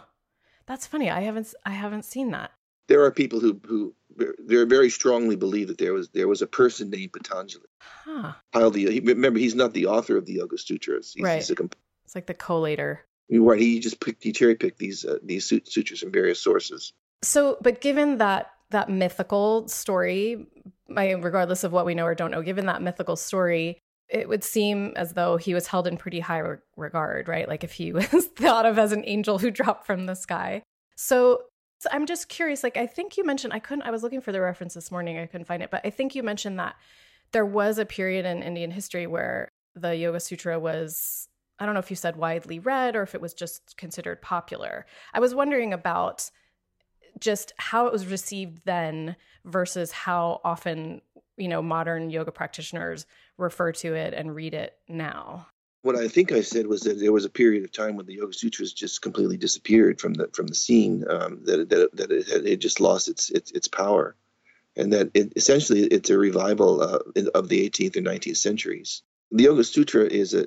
That's 0.66 0.88
funny. 0.88 1.10
I 1.10 1.22
haven't 1.22 1.54
I 1.66 1.72
haven't 1.72 2.06
seen 2.06 2.32
that. 2.32 2.52
There 2.88 3.04
are 3.04 3.12
people 3.12 3.40
who 3.40 3.60
who 3.66 3.96
they 4.18 4.64
very 4.64 4.90
strongly 4.90 5.36
believe 5.36 5.68
that 5.68 5.78
there 5.78 5.94
was 5.94 6.10
there 6.10 6.28
was 6.28 6.42
a 6.42 6.48
person 6.48 6.90
named 6.90 7.14
Patanjali. 7.14 7.66
Huh. 8.06 8.34
he, 8.54 9.00
remember, 9.00 9.40
he's 9.40 9.56
not 9.56 9.74
the 9.74 9.88
author 9.88 10.18
of 10.18 10.26
the 10.26 10.34
Yoga 10.34 10.58
Sutras. 10.58 11.14
He's, 11.14 11.24
right. 11.24 11.36
He's 11.36 11.52
a, 11.52 11.56
it's 12.06 12.16
like 12.16 12.28
the 12.28 12.34
collator. 12.34 13.00
Right. 13.30 13.60
He 13.60 13.80
just 13.80 14.00
picked, 14.00 14.24
he 14.24 14.34
cherry 14.34 14.56
picked 14.56 14.80
these 14.80 15.06
uh, 15.06 15.18
these 15.24 15.46
sutras 15.48 16.02
from 16.02 16.12
various 16.12 16.42
sources. 16.42 16.94
So, 17.24 17.58
but 17.62 17.82
given 17.82 18.18
that 18.18 18.52
that 18.72 18.90
mythical 18.90 19.68
story, 19.68 20.48
regardless 20.90 21.64
of 21.64 21.72
what 21.72 21.86
we 21.86 21.96
know 21.96 22.06
or 22.06 22.16
don't 22.16 22.32
know, 22.32 22.42
given 22.42 22.66
that 22.66 22.82
mythical 22.82 23.16
story, 23.16 23.80
it 24.10 24.28
would 24.28 24.44
seem 24.44 24.94
as 24.96 25.14
though 25.14 25.38
he 25.38 25.54
was 25.54 25.68
held 25.68 25.88
in 25.88 25.98
pretty 25.98 26.20
high 26.20 26.40
re- 26.40 26.58
regard, 26.76 27.28
right? 27.28 27.48
Like 27.48 27.64
if 27.64 27.72
he 27.72 27.94
was 28.14 28.28
thought 28.36 28.66
of 28.66 28.78
as 28.78 28.92
an 28.92 29.04
angel 29.06 29.38
who 29.38 29.52
dropped 29.52 29.86
from 29.86 30.06
the 30.06 30.16
sky. 30.16 30.64
So, 30.96 31.44
so 31.82 31.90
I'm 31.92 32.06
just 32.06 32.30
curious. 32.30 32.62
Like 32.62 32.78
I 32.78 32.86
think 32.86 33.18
you 33.18 33.24
mentioned, 33.24 33.54
I 33.54 33.60
couldn't. 33.60 33.82
I 33.82 33.90
was 33.90 34.04
looking 34.04 34.22
for 34.22 34.32
the 34.32 34.40
reference 34.40 34.76
this 34.76 34.92
morning. 34.92 35.18
I 35.18 35.26
couldn't 35.26 35.48
find 35.48 35.64
it, 35.64 35.72
but 35.72 35.82
I 35.84 35.90
think 35.90 36.14
you 36.14 36.22
mentioned 36.22 36.60
that 36.60 36.76
there 37.32 37.46
was 37.46 37.80
a 37.80 37.88
period 37.88 38.24
in 38.24 38.44
Indian 38.44 38.70
history 38.70 39.08
where 39.08 39.50
the 39.74 39.96
Yoga 39.96 40.20
Sutra 40.20 40.60
was. 40.60 41.28
I 41.58 41.66
don't 41.66 41.74
know 41.74 41.80
if 41.80 41.90
you 41.90 41.96
said 41.96 42.18
widely 42.18 42.60
read 42.60 42.96
or 42.96 43.02
if 43.02 43.16
it 43.16 43.22
was 43.22 43.34
just 43.34 43.78
considered 43.78 44.22
popular. 44.22 44.86
I 45.12 45.20
was 45.20 45.34
wondering 45.34 45.74
about 45.74 46.30
just 47.20 47.52
how 47.58 47.88
it 47.88 47.94
was 47.94 48.06
received 48.06 48.62
then 48.66 49.16
versus 49.44 49.92
how 49.92 50.40
often 50.44 51.02
you 51.36 51.48
know 51.48 51.64
modern 51.64 52.12
yoga 52.12 52.32
practitioners 52.32 53.08
refer 53.40 53.72
to 53.72 53.96
it 53.96 54.14
and 54.14 54.36
read 54.36 54.54
it 54.54 54.76
now 54.88 55.48
what 55.82 55.96
i 55.96 56.08
think 56.08 56.32
i 56.32 56.42
said 56.42 56.68
was 56.68 56.82
that 56.82 57.00
there 57.00 57.12
was 57.12 57.26
a 57.26 57.30
period 57.30 57.64
of 57.64 57.72
time 57.72 57.96
when 57.96 58.06
the 58.06 58.16
yoga 58.16 58.34
sutras 58.34 58.74
just 58.74 59.02
completely 59.02 59.38
disappeared 59.38 60.00
from 60.00 60.14
the 60.14 60.30
from 60.34 60.48
the 60.48 60.56
scene 60.56 61.04
um, 61.10 61.40
that, 61.44 61.70
that, 61.70 61.90
that 61.96 62.12
it 62.12 62.28
had 62.28 62.46
it 62.46 62.58
just 62.58 62.80
lost 62.80 63.08
its 63.08 63.30
its, 63.30 63.52
its 63.52 63.68
power 63.68 64.16
and 64.78 64.94
that 64.94 65.12
it, 65.14 65.34
essentially 65.36 65.82
it's 65.84 66.10
a 66.10 66.18
revival 66.18 66.82
uh, 66.82 67.00
of 67.34 67.50
the 67.50 67.70
18th 67.70 67.98
and 67.98 68.08
19th 68.08 68.38
centuries 68.38 69.04
the 69.32 69.44
yoga 69.44 69.64
sutra 69.64 70.06
is 70.06 70.34
a 70.34 70.46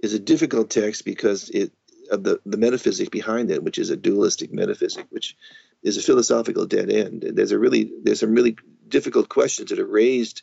is 0.00 0.14
a 0.14 0.18
difficult 0.18 0.70
text 0.70 1.04
because 1.04 1.50
it 1.50 1.72
of 2.10 2.24
the, 2.24 2.40
the 2.44 2.56
metaphysic 2.56 3.10
behind 3.10 3.50
it, 3.50 3.62
which 3.62 3.78
is 3.78 3.90
a 3.90 3.96
dualistic 3.96 4.52
metaphysic, 4.52 5.06
which 5.10 5.36
is 5.82 5.96
a 5.96 6.02
philosophical 6.02 6.66
dead 6.66 6.90
end. 6.90 7.22
There's 7.22 7.52
a 7.52 7.58
really 7.58 7.90
there's 8.02 8.20
some 8.20 8.34
really 8.34 8.56
difficult 8.88 9.28
questions 9.28 9.70
that 9.70 9.78
are 9.78 9.86
raised 9.86 10.42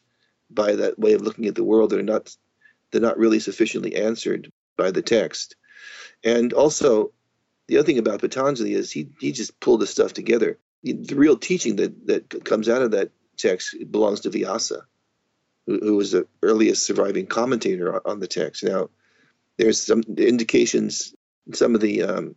by 0.50 0.76
that 0.78 0.98
way 0.98 1.14
of 1.14 1.22
looking 1.22 1.46
at 1.46 1.56
the 1.56 1.64
world 1.64 1.90
that 1.90 2.00
are 2.00 2.04
not 2.04 2.36
they're 2.92 3.02
not 3.02 3.18
really 3.18 3.40
sufficiently 3.40 3.96
answered 3.96 4.52
by 4.78 4.92
the 4.92 5.02
text. 5.02 5.56
And 6.24 6.54
also, 6.54 7.12
the 7.68 7.78
other 7.78 7.86
thing 7.86 8.00
about 8.00 8.22
Patanjali 8.22 8.74
is 8.74 8.92
he 8.92 9.10
he 9.20 9.32
just 9.32 9.60
pulled 9.60 9.82
the 9.82 9.88
stuff 9.88 10.14
together. 10.14 10.58
The 10.84 11.16
real 11.16 11.38
teaching 11.38 11.78
that 11.78 12.08
that 12.08 12.46
comes 12.46 12.70
out 12.70 12.82
of 12.82 12.92
that 12.92 13.12
text 13.38 13.76
belongs 13.90 14.22
to 14.22 14.30
Vyasa, 14.30 14.86
who, 15.66 15.80
who 15.80 15.96
was 15.96 16.12
the 16.12 16.28
earliest 16.42 16.86
surviving 16.86 17.28
commentator 17.28 18.08
on 18.08 18.20
the 18.20 18.28
text. 18.28 18.64
Now, 18.64 18.90
there's 19.58 19.82
some 19.82 20.04
indications 20.18 21.14
some 21.54 21.76
of 21.76 21.82
the 21.82 22.04
um, 22.04 22.36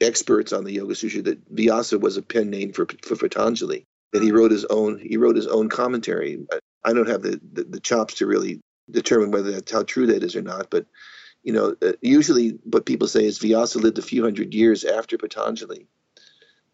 experts 0.00 0.52
on 0.52 0.64
the 0.64 0.72
Yoga 0.72 0.94
Sutra 0.94 1.22
that 1.22 1.40
Vyasa 1.48 1.98
was 1.98 2.16
a 2.16 2.22
pen 2.22 2.50
name 2.50 2.72
for 2.72 2.86
for 3.02 3.16
Patanjali. 3.16 3.86
That 4.12 4.22
he 4.22 4.32
wrote 4.32 4.50
his 4.50 4.64
own 4.64 4.98
he 4.98 5.16
wrote 5.16 5.36
his 5.36 5.46
own 5.46 5.68
commentary. 5.68 6.46
I 6.82 6.92
don't 6.92 7.08
have 7.08 7.22
the, 7.22 7.40
the, 7.52 7.64
the 7.64 7.80
chops 7.80 8.14
to 8.14 8.26
really 8.26 8.60
determine 8.90 9.30
whether 9.30 9.52
that's 9.52 9.72
how 9.72 9.82
true 9.82 10.06
that 10.08 10.22
is 10.22 10.36
or 10.36 10.42
not, 10.42 10.70
but 10.70 10.86
you 11.42 11.52
know, 11.52 11.74
uh, 11.82 11.92
usually 12.02 12.58
what 12.64 12.86
people 12.86 13.08
say 13.08 13.24
is 13.24 13.38
Vyasa 13.38 13.78
lived 13.78 13.98
a 13.98 14.02
few 14.02 14.22
hundred 14.22 14.52
years 14.54 14.84
after 14.84 15.16
Patanjali. 15.16 15.86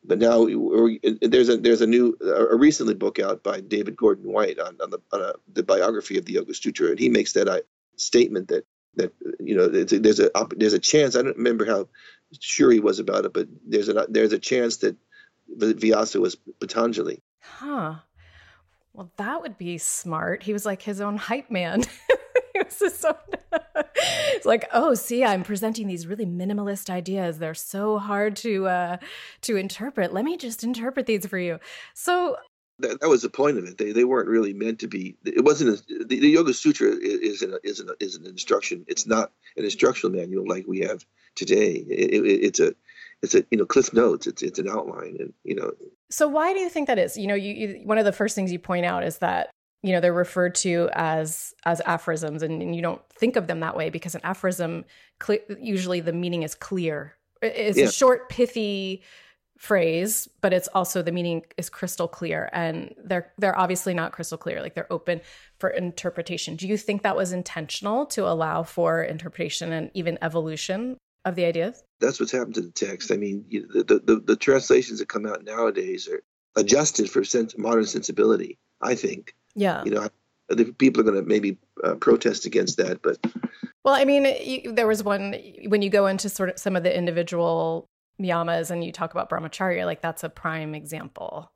But 0.05 0.19
now 0.19 0.47
there's 1.21 1.49
a 1.49 1.57
there's 1.57 1.81
a 1.81 1.87
new 1.87 2.17
a 2.23 2.57
recently 2.57 2.95
book 2.95 3.19
out 3.19 3.43
by 3.43 3.61
David 3.61 3.97
Gordon 3.97 4.31
White 4.31 4.59
on, 4.61 4.77
on 4.81 4.91
the 4.91 4.99
on 5.13 5.21
a, 5.21 5.33
the 5.53 5.65
biography 5.65 6.17
of 6.17 6.25
the 6.25 6.35
Yoga 6.35 6.55
Sutra, 6.55 6.91
and 6.91 6.99
he 6.99 7.09
makes 7.09 7.33
that 7.33 7.49
uh, 7.49 7.61
statement 7.97 8.49
that 8.49 8.67
that 8.95 9.13
you 9.41 9.57
know 9.57 9.67
there's 9.67 10.21
a 10.21 10.31
there's 10.57 10.75
a 10.75 10.79
chance 10.79 11.17
I 11.17 11.23
don't 11.23 11.37
remember 11.37 11.65
how 11.67 11.89
sure 12.39 12.71
he 12.71 12.79
was 12.79 13.01
about 13.01 13.25
it, 13.25 13.33
but 13.33 13.49
there's 13.67 13.89
a 13.89 14.07
there's 14.09 14.33
a 14.33 14.39
chance 14.39 14.79
that 14.79 14.97
Vyasa 15.49 16.21
was 16.21 16.37
Patanjali. 16.61 17.21
Huh. 17.41 17.97
Well, 18.97 19.11
that 19.19 19.43
would 19.43 19.59
be 19.59 19.77
smart. 19.77 20.43
He 20.43 20.55
was 20.55 20.65
like 20.65 20.81
his 20.81 21.03
own 21.03 21.19
hype 21.19 21.51
man. 21.51 21.83
he 22.55 22.61
was 22.65 22.79
his 22.79 23.05
own. 23.05 23.15
it's 24.33 24.47
like, 24.47 24.65
oh, 24.73 24.95
see, 24.95 25.23
I'm 25.23 25.43
presenting 25.43 25.87
these 25.87 26.07
really 26.07 26.25
minimalist 26.25 26.89
ideas. 26.89 27.39
They're 27.39 27.53
so 27.53 27.99
hard 27.99 28.37
to 28.37 28.67
uh, 28.67 28.97
to 29.43 29.57
interpret. 29.57 30.15
Let 30.15 30.25
me 30.25 30.39
just 30.39 30.65
interpret 30.65 31.05
these 31.05 31.27
for 31.27 31.39
you. 31.39 31.59
So 31.93 32.39
that, 32.79 33.03
that 33.03 33.11
was 33.11 33.21
the 33.21 33.29
point 33.29 33.59
of 33.59 33.67
it. 33.67 33.77
They, 33.77 33.93
they 33.93 34.05
weren't 34.05 34.31
really 34.31 34.55
meant 34.55 34.79
to 34.79 34.89
be. 34.89 35.19
It 35.27 35.45
wasn't 35.45 35.79
a, 35.79 36.05
the, 36.07 36.19
the 36.19 36.29
Yoga 36.31 36.55
Sutra 36.55 36.89
is 36.99 37.43
an, 37.43 37.59
is 37.65 37.81
an 37.81 37.91
is 38.01 38.17
an 38.17 38.25
instruction. 38.25 38.87
It's 38.89 39.07
not 39.07 39.31
an 39.59 39.65
instructional 39.65 40.17
manual 40.17 40.49
like 40.49 40.65
we 40.67 40.81
have 40.81 41.05
today. 41.35 41.85
It, 41.87 42.15
it, 42.15 42.27
it's 42.27 42.61
a 42.61 42.75
it's 43.27 43.35
a 43.35 43.45
you 43.51 43.59
know 43.59 43.67
cliff 43.67 43.93
notes 43.93 44.27
it's 44.27 44.43
it's 44.43 44.59
an 44.59 44.69
outline 44.69 45.17
and 45.19 45.33
you 45.45 45.55
know. 45.55 45.73
So 46.11 46.29
why 46.29 46.53
do 46.53 46.61
you 46.61 46.69
think 46.69 46.87
that 46.87 46.99
is? 46.99 47.17
You 47.17 47.27
know 47.27 47.35
you, 47.35 47.53
you 47.53 47.81
one 47.85 47.99
of 47.99 48.05
the 48.05 48.13
first 48.13 48.35
things 48.35 48.53
you 48.53 48.59
point 48.59 48.87
out 48.87 49.05
is 49.05 49.19
that 49.19 49.51
you 49.83 49.93
know 49.93 50.01
they're 50.01 50.13
referred 50.13 50.55
to 50.57 50.89
as 50.93 51.55
as 51.65 51.81
aphorisms 51.83 52.43
and, 52.43 52.63
and 52.63 52.75
you 52.75 52.83
don't 52.83 53.03
think 53.11 53.37
of 53.37 53.47
them 53.47 53.61
that 53.61 53.77
way 53.77 53.91
because 53.91 54.15
an 54.15 54.21
aphorism 54.25 54.85
cl- 55.23 55.41
usually 55.61 56.01
the 56.01 56.13
meaning 56.13 56.43
is 56.43 56.55
clear. 56.55 57.15
It's 57.43 57.79
yeah. 57.79 57.87
a 57.87 57.93
short 57.93 58.29
pithy 58.29 59.03
phrase 59.59 60.29
but 60.43 60.53
it's 60.53 60.69
also 60.69 61.01
the 61.01 61.13
meaning 61.13 61.43
is 61.57 61.71
crystal 61.71 62.07
clear 62.07 62.51
and 62.53 62.95
they're 63.03 63.33
they're 63.39 63.59
obviously 63.59 63.95
not 63.95 64.13
crystal 64.13 64.37
clear 64.37 64.61
like 64.61 64.75
they're 64.75 64.93
open 64.93 65.21
for 65.59 65.71
interpretation. 65.71 66.57
Do 66.57 66.69
you 66.69 66.77
think 66.77 67.03
that 67.03 67.17
was 67.17 67.33
intentional 67.33 68.07
to 68.07 68.29
allow 68.29 68.63
for 68.63 69.03
interpretation 69.03 69.73
and 69.73 69.91
even 69.95 70.19
evolution 70.21 70.99
of 71.27 71.35
the 71.35 71.45
ideas? 71.45 71.85
That's 72.01 72.19
what's 72.19 72.33
happened 72.33 72.55
to 72.55 72.63
the 72.63 72.71
text. 72.71 73.13
I 73.13 73.19
mean, 73.19 73.45
you, 73.49 73.67
the, 73.67 74.01
the, 74.03 74.23
the 74.25 74.37
translations 74.37 75.01
that 75.01 75.11
come 75.11 75.27
out 75.27 75.45
nowadays 75.45 76.09
are 76.09 76.23
adjusted 76.57 77.11
for 77.11 77.23
sense, 77.23 77.59
modern 77.59 77.85
sensibility. 77.85 78.59
I 78.83 78.95
think. 78.95 79.35
Yeah. 79.55 79.83
You 79.85 79.93
know, 79.93 80.09
the 80.49 80.67
people 80.67 81.01
are 81.01 81.05
going 81.05 81.17
to 81.17 81.27
maybe 81.27 81.59
uh, 81.83 81.95
protest 81.95 82.45
against 82.45 82.77
that, 82.77 83.01
but. 83.03 83.19
Well, 83.85 83.95
I 83.95 84.05
mean, 84.05 84.27
you, 84.43 84.73
there 84.73 84.87
was 84.87 85.03
one 85.03 85.35
when 85.69 85.81
you 85.81 85.91
go 85.91 86.07
into 86.07 86.29
sort 86.29 86.51
of 86.51 86.59
some 86.59 86.77
of 86.77 86.83
the 86.83 86.97
individual 86.97 87.89
yamas 88.21 88.71
and 88.71 88.85
you 88.85 88.93
talk 88.93 89.13
about 89.13 89.31
brahmacharya, 89.31 89.87
like 89.87 90.03
that's 90.03 90.25
a 90.25 90.29
prime 90.29 90.75
example 90.75 91.53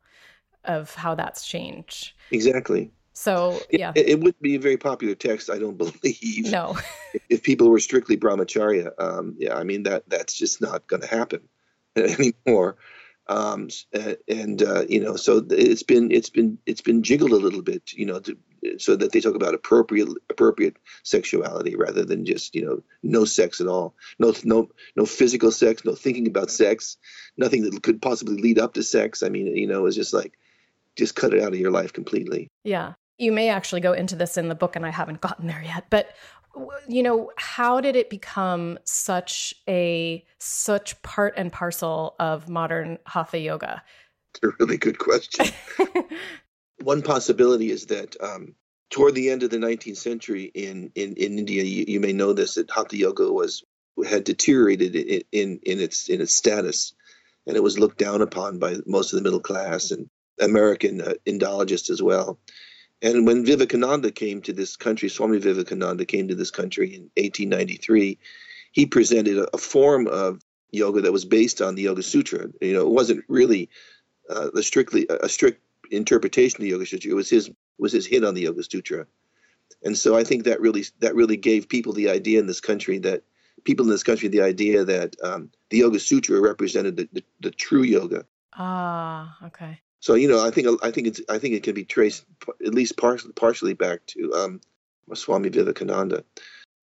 of 0.65 0.95
how 0.95 1.15
that's 1.15 1.47
changed. 1.47 2.13
Exactly. 2.31 2.91
So 3.13 3.61
yeah, 3.71 3.93
it, 3.95 4.09
it 4.09 4.19
wouldn't 4.19 4.41
be 4.41 4.55
a 4.55 4.61
very 4.61 4.77
popular 4.77 5.15
text, 5.15 5.51
I 5.51 5.59
don't 5.59 5.79
believe. 6.03 6.51
No, 6.51 6.79
if 7.29 7.43
people 7.43 7.69
were 7.69 7.81
strictly 7.81 8.17
brahmacharya, 8.17 8.93
um, 8.99 9.37
yeah, 9.39 9.57
I 9.57 9.65
mean 9.65 9.85
that 9.85 10.09
that's 10.09 10.35
just 10.35 10.61
not 10.61 10.87
going 10.87 11.03
to 11.03 11.09
happen 11.09 11.49
anymore. 11.97 12.77
Um, 13.27 13.69
and 14.29 14.61
uh, 14.61 14.85
you 14.89 15.01
know, 15.01 15.15
so 15.17 15.45
it's 15.51 15.85
been 15.85 16.11
it's 16.11 16.31
been 16.31 16.59
it's 16.67 16.81
been 16.81 17.03
jiggled 17.03 17.31
a 17.31 17.37
little 17.37 17.63
bit, 17.63 17.93
you 17.93 18.05
know, 18.05 18.19
to, 18.19 18.37
so 18.79 18.97
that 18.97 19.13
they 19.13 19.21
talk 19.21 19.37
about 19.37 19.55
appropriate 19.55 20.09
appropriate 20.29 20.77
sexuality 21.05 21.77
rather 21.77 22.05
than 22.05 22.27
just 22.27 22.55
you 22.57 22.65
know 22.65 22.83
no 23.05 23.25
sex 23.25 23.61
at 23.61 23.69
all, 23.69 23.95
no 24.19 24.35
no 24.43 24.71
no 24.97 25.07
physical 25.07 25.53
sex, 25.53 25.85
no 25.85 25.95
thinking 25.95 26.27
about 26.27 26.51
sex, 26.51 26.97
nothing 27.37 27.63
that 27.63 27.83
could 27.83 28.03
possibly 28.03 28.37
lead 28.37 28.59
up 28.59 28.75
to 28.75 28.83
sex. 28.83 29.23
I 29.23 29.29
mean, 29.29 29.47
you 29.57 29.69
know, 29.69 29.87
it's 29.87 29.97
just 29.97 30.13
like 30.13 30.37
just 31.01 31.17
cut 31.17 31.35
it 31.35 31.43
out 31.43 31.53
of 31.53 31.59
your 31.59 31.73
life 31.73 31.93
completely. 31.93 32.49
Yeah 32.63 32.95
you 33.21 33.33
may 33.33 33.51
actually 33.51 33.83
go 33.83 33.93
into 33.93 34.17
this 34.17 34.39
in 34.39 34.49
the 34.49 34.55
book 34.55 34.75
and 34.75 34.87
I 34.87 34.91
haven't 34.91 35.21
gotten 35.21 35.47
there 35.47 35.63
yet, 35.63 35.85
but 35.91 36.15
you 36.89 37.03
know, 37.03 37.31
how 37.37 37.81
did 37.81 37.95
it 37.95 38.11
become 38.11 38.79
such 38.85 39.55
a 39.69 40.25
such 40.41 41.01
part 41.03 41.35
and 41.37 41.53
parcel 41.53 42.17
of 42.19 42.49
modern 42.49 42.99
hatha 43.07 43.39
yoga? 43.39 43.83
It's 44.35 44.41
a 44.43 44.57
really 44.59 44.79
good 44.79 44.99
question. 44.99 45.47
One 46.83 47.03
possibility 47.03 47.71
is 47.71 47.87
that 47.87 48.17
um, 48.21 48.55
toward 48.89 49.15
the 49.15 49.31
end 49.31 49.43
of 49.43 49.51
the 49.51 49.59
19th 49.59 49.99
century 49.99 50.45
in 50.55 50.91
in, 50.95 51.15
in 51.15 51.39
India, 51.39 51.63
you, 51.63 51.85
you, 51.87 52.01
may 52.01 52.13
know 52.13 52.33
this 52.33 52.55
that 52.55 52.71
hatha 52.71 52.97
yoga 52.97 53.31
was 53.31 53.63
had 54.09 54.25
deteriorated 54.25 54.97
in, 54.97 55.23
in 55.31 55.61
in 55.63 55.79
its 55.79 56.09
in 56.09 56.21
its 56.21 56.35
status, 56.35 56.95
and 57.47 57.57
it 57.57 57.63
was 57.63 57.79
looked 57.79 57.99
down 57.99 58.23
upon 58.23 58.59
by 58.59 58.77
most 58.87 59.13
of 59.13 59.19
the 59.19 59.23
middle 59.23 59.41
class 59.41 59.91
and 59.93 60.09
American 60.41 61.01
uh, 61.01 61.15
Indologists 61.27 61.91
as 61.91 62.03
well. 62.03 62.39
And 63.03 63.27
when 63.27 63.47
Vivekananda 63.47 64.11
came 64.11 64.43
to 64.43 64.53
this 64.53 64.77
country, 64.77 65.09
Swami 65.09 65.39
Vivekananda 65.39 66.05
came 66.05 66.29
to 66.29 66.35
this 66.35 66.51
country 66.51 66.95
in 66.95 67.03
1893, 67.17 68.19
he 68.73 68.87
presented 68.87 69.39
a, 69.39 69.49
a 69.55 69.59
form 69.59 70.07
of 70.07 70.43
yoga 70.71 71.03
that 71.03 71.13
was 71.13 71.25
based 71.25 71.61
on 71.61 71.75
the 71.75 71.83
Yoga 71.83 72.03
Sutra. 72.03 72.49
You 72.61 72.75
know, 72.75 72.83
it 72.83 72.91
wasn't 72.91 73.25
really 73.29 73.71
uh, 74.29 74.51
a 74.55 74.63
strictly 74.63 75.07
a 75.09 75.29
strict 75.29 75.61
interpretation 75.91 76.59
of 76.59 76.63
the 76.63 76.71
Yoga 76.71 76.87
Sutra. 76.87 77.11
It 77.11 77.15
was 77.15 77.31
his 77.31 77.51
was 77.79 77.93
his 77.93 78.07
hit 78.07 78.25
on 78.25 78.35
the 78.35 78.43
Yoga 78.43 78.63
Sutra, 78.63 79.07
and 79.83 79.97
so 79.97 80.17
I 80.17 80.25
think 80.25 80.45
that 80.45 80.61
really 80.61 80.85
that 81.01 81.15
really 81.15 81.37
gave 81.37 81.69
people 81.69 81.93
the 81.93 82.11
idea 82.11 82.39
in 82.39 82.47
this 82.47 82.61
country 82.61 82.99
that 83.01 83.23
people 83.65 83.87
in 83.87 83.91
this 83.91 84.03
country 84.03 84.29
the 84.29 84.43
idea 84.43 84.85
that 84.85 85.17
um, 85.23 85.51
the 85.71 85.79
Yoga 85.79 85.99
Sutra 85.99 86.41
represented 86.41 86.97
the, 86.97 87.09
the, 87.13 87.25
the 87.41 87.51
true 87.51 87.83
yoga. 87.83 88.25
Ah, 88.53 89.37
okay. 89.45 89.81
So 90.01 90.15
you 90.15 90.29
know, 90.29 90.45
I 90.45 90.51
think 90.51 90.83
I 90.83 90.91
think 90.91 91.07
it's 91.07 91.21
I 91.29 91.39
think 91.39 91.55
it 91.55 91.63
can 91.63 91.75
be 91.75 91.85
traced 91.85 92.25
at 92.49 92.75
least 92.75 92.97
partially 92.97 93.33
partially 93.33 93.75
back 93.75 94.05
to 94.07 94.33
um, 94.35 94.61
Swami 95.15 95.51
Vivekananda. 95.51 96.25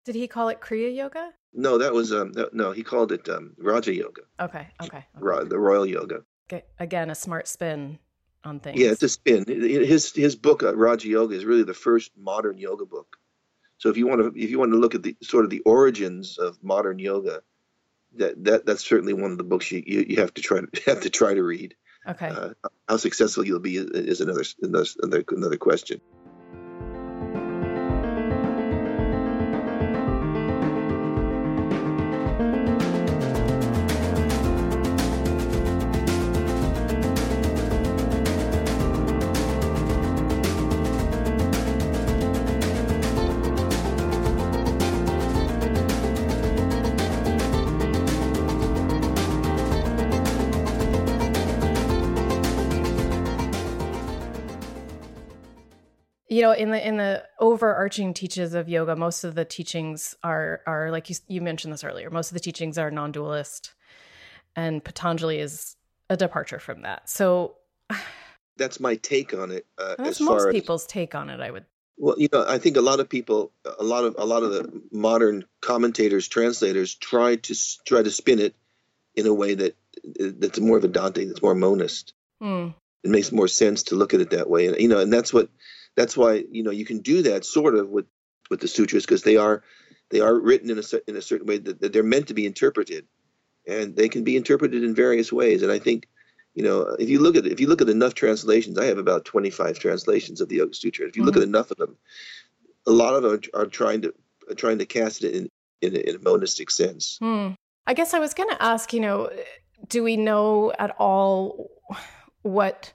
Did 0.06 0.16
he 0.16 0.28
call 0.28 0.50
it 0.50 0.62
Kriya 0.62 0.96
Yoga? 0.96 1.34
No, 1.54 1.80
that 1.80 1.94
was 1.94 2.14
um, 2.14 2.34
no, 2.54 2.72
he 2.72 2.84
called 2.84 3.12
it 3.12 3.28
um, 3.28 3.54
Raja 3.58 3.94
Yoga. 3.94 4.22
Okay, 4.40 4.68
okay, 4.82 5.06
okay. 5.18 5.50
the 5.50 5.60
Royal 5.60 5.86
Yoga. 5.86 6.24
Okay. 6.50 6.64
Again, 6.80 7.10
a 7.10 7.16
smart 7.16 7.48
spin 7.48 8.00
on 8.44 8.60
things. 8.60 8.80
Yeah, 8.80 8.92
it's 8.92 9.04
a 9.04 9.10
spin. 9.10 9.46
His 9.48 10.14
his 10.14 10.36
book 10.36 10.64
uh, 10.64 10.76
Raja 10.76 11.08
Yoga 11.08 11.36
is 11.36 11.44
really 11.44 11.64
the 11.64 11.74
first 11.74 12.12
modern 12.16 12.58
yoga 12.58 12.86
book. 12.86 13.18
So 13.80 13.90
if 13.90 13.98
you 13.98 14.08
want 14.08 14.22
to 14.22 14.42
if 14.42 14.50
you 14.50 14.60
want 14.60 14.72
to 14.72 14.78
look 14.78 14.96
at 14.96 15.04
the 15.04 15.18
sort 15.24 15.44
of 15.44 15.50
the 15.50 15.62
origins 15.62 16.38
of 16.38 16.64
modern 16.64 17.00
yoga, 17.00 17.42
that 18.16 18.44
that 18.46 18.66
that's 18.66 18.86
certainly 18.86 19.14
one 19.14 19.32
of 19.32 19.38
the 19.38 19.44
books 19.44 19.72
you, 19.72 19.84
you, 19.86 20.06
you 20.08 20.22
have 20.22 20.34
to 20.36 20.42
try 20.42 20.62
to 20.62 20.68
have 20.86 21.02
to 21.02 21.10
try 21.10 21.34
to 21.34 21.44
read. 21.44 21.76
Okay. 22.08 22.30
Uh, 22.30 22.50
how 22.88 22.98
successful 22.98 23.46
you'll 23.46 23.60
be 23.60 23.78
is 23.78 24.22
another 24.22 24.44
another 24.62 25.24
another 25.30 25.58
question. 25.58 26.00
You 56.38 56.44
know 56.44 56.52
in 56.52 56.70
the 56.70 56.88
in 56.88 56.98
the 56.98 57.24
overarching 57.40 58.14
teachings 58.14 58.54
of 58.54 58.70
yoga 58.70 58.96
most 58.96 59.24
of 59.24 59.34
the 59.34 59.44
teachings 59.44 60.16
are 60.24 60.62
are 60.68 60.92
like 60.92 61.10
you, 61.10 61.16
you 61.28 61.42
mentioned 61.42 61.74
this 61.74 61.84
earlier 61.84 62.12
most 62.12 62.30
of 62.30 62.36
the 62.36 62.40
teachings 62.40 62.78
are 62.78 62.92
non-dualist 62.92 63.74
and 64.56 64.84
patanjali 64.84 65.40
is 65.40 65.76
a 66.12 66.16
departure 66.16 66.60
from 66.60 66.84
that 66.84 67.10
so 67.10 67.56
that's 68.58 68.80
my 68.80 68.96
take 68.98 69.34
on 69.34 69.52
it 69.52 69.66
uh, 69.80 69.96
that's 69.98 70.22
most 70.22 70.52
people's 70.52 70.86
take 70.86 71.16
on 71.16 71.32
it 71.32 71.40
i 71.42 71.50
would 71.50 71.66
well 71.98 72.16
you 72.20 72.30
know 72.32 72.46
i 72.48 72.60
think 72.60 72.78
a 72.78 72.82
lot 72.82 73.00
of 73.00 73.10
people 73.10 73.52
a 73.80 73.84
lot 73.84 74.04
of 74.04 74.16
a 74.20 74.26
lot 74.26 74.44
of 74.44 74.52
the 74.52 74.82
modern 74.92 75.44
commentators 75.62 76.28
translators 76.28 76.94
try 76.94 77.36
to 77.36 77.56
try 77.84 78.04
to 78.04 78.12
spin 78.12 78.38
it 78.38 78.56
in 79.16 79.26
a 79.26 79.34
way 79.34 79.56
that 79.56 79.76
that's 80.20 80.60
more 80.60 80.80
Vedanta, 80.80 81.26
that's 81.26 81.42
more 81.42 81.56
monist 81.56 82.14
mm. 82.40 82.72
it 83.04 83.10
makes 83.10 83.32
more 83.32 83.48
sense 83.48 83.82
to 83.82 83.96
look 83.96 84.14
at 84.14 84.22
it 84.22 84.30
that 84.30 84.48
way 84.48 84.68
and 84.68 84.80
you 84.80 84.88
know 84.88 85.00
and 85.00 85.12
that's 85.12 85.34
what 85.34 85.50
that's 85.98 86.16
why 86.16 86.46
you 86.50 86.64
know 86.64 86.72
you 86.72 86.86
can 86.86 87.00
do 87.00 87.24
that 87.24 87.44
sort 87.44 87.76
of 87.76 87.90
with 87.90 88.06
with 88.50 88.62
the 88.62 88.68
sutras 88.68 89.06
because 89.06 89.24
they 89.24 89.36
are 89.36 89.64
they 90.10 90.22
are 90.22 90.40
written 90.40 90.70
in 90.70 90.78
a 90.78 90.84
in 91.08 91.18
a 91.18 91.22
certain 91.22 91.48
way 91.48 91.58
that, 91.58 91.82
that, 91.82 91.92
they're 91.92 92.04
meant 92.04 92.28
to 92.28 92.34
be 92.34 92.46
interpreted, 92.46 93.06
and 93.68 93.96
they 93.96 94.08
can 94.08 94.24
be 94.24 94.38
interpreted 94.38 94.84
in 94.84 94.96
various 94.96 95.34
ways. 95.34 95.64
And 95.64 95.72
I 95.72 95.80
think 95.80 96.08
you 96.54 96.64
know 96.64 96.96
if 97.00 97.10
you 97.10 97.20
look 97.20 97.36
at 97.36 97.46
if 97.46 97.60
you 97.60 97.68
look 97.68 97.82
at 97.82 97.90
enough 97.90 98.14
translations, 98.14 98.78
I 98.78 98.86
have 98.86 99.00
about 99.00 99.26
twenty 99.26 99.50
five 99.50 99.80
translations 99.80 100.40
of 100.40 100.48
the 100.48 100.58
Yoga 100.58 100.76
Sutra. 100.76 101.08
If 101.08 101.18
you 101.18 101.24
mm-hmm. 101.24 101.28
look 101.28 101.38
at 101.38 101.44
enough 101.44 101.72
of 101.72 101.78
them, 101.78 101.98
a 102.86 102.92
lot 102.92 103.16
of 103.16 103.24
them 103.24 103.42
are, 103.54 103.62
are 103.62 103.66
trying 103.66 104.04
to 104.04 104.14
are 104.50 104.56
trying 104.56 104.78
to 104.78 104.86
cast 104.86 105.24
it 105.24 105.36
in 105.36 105.50
in 105.82 105.96
a, 105.96 106.00
in 106.10 106.16
a 106.16 106.20
monistic 106.20 106.72
sense. 106.72 107.18
Hmm. 107.20 107.50
I 107.88 107.94
guess 107.94 108.14
I 108.14 108.20
was 108.20 108.34
going 108.34 108.50
to 108.50 108.62
ask, 108.62 108.92
you 108.92 109.00
know, 109.00 109.30
do 109.88 110.04
we 110.04 110.18
know 110.18 110.74
at 110.78 110.94
all 111.00 111.72
what 112.42 112.92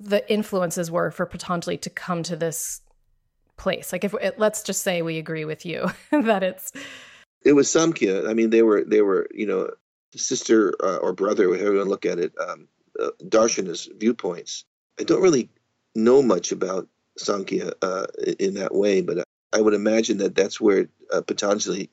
the 0.00 0.30
influences 0.30 0.90
were 0.90 1.10
for 1.10 1.26
Patanjali 1.26 1.78
to 1.78 1.90
come 1.90 2.22
to 2.24 2.36
this 2.36 2.80
place? 3.56 3.92
Like, 3.92 4.04
if 4.04 4.14
let's 4.36 4.62
just 4.62 4.82
say 4.82 5.02
we 5.02 5.18
agree 5.18 5.44
with 5.44 5.66
you 5.66 5.90
that 6.10 6.42
it's 6.42 6.72
it 7.44 7.52
was 7.52 7.68
Samkhya. 7.68 8.28
I 8.28 8.34
mean, 8.34 8.50
they 8.50 8.62
were 8.62 8.84
they 8.84 9.02
were 9.02 9.28
you 9.32 9.46
know 9.46 9.70
sister 10.14 10.74
uh, 10.82 10.96
or 10.96 11.12
brother, 11.12 11.44
however 11.44 11.72
you 11.72 11.76
want 11.76 11.86
to 11.86 11.90
look 11.90 12.06
at 12.06 12.18
it, 12.18 12.32
um, 12.38 12.68
uh, 12.98 13.10
viewpoints. 13.98 14.64
I 14.98 15.04
don't 15.04 15.22
really 15.22 15.50
know 15.94 16.22
much 16.22 16.52
about 16.52 16.88
Sankhya 17.16 17.72
uh, 17.82 18.06
in 18.38 18.54
that 18.54 18.74
way, 18.74 19.02
but 19.02 19.24
I 19.52 19.60
would 19.60 19.74
imagine 19.74 20.18
that 20.18 20.34
that's 20.34 20.60
where 20.60 20.88
uh, 21.12 21.20
Patanjali 21.22 21.90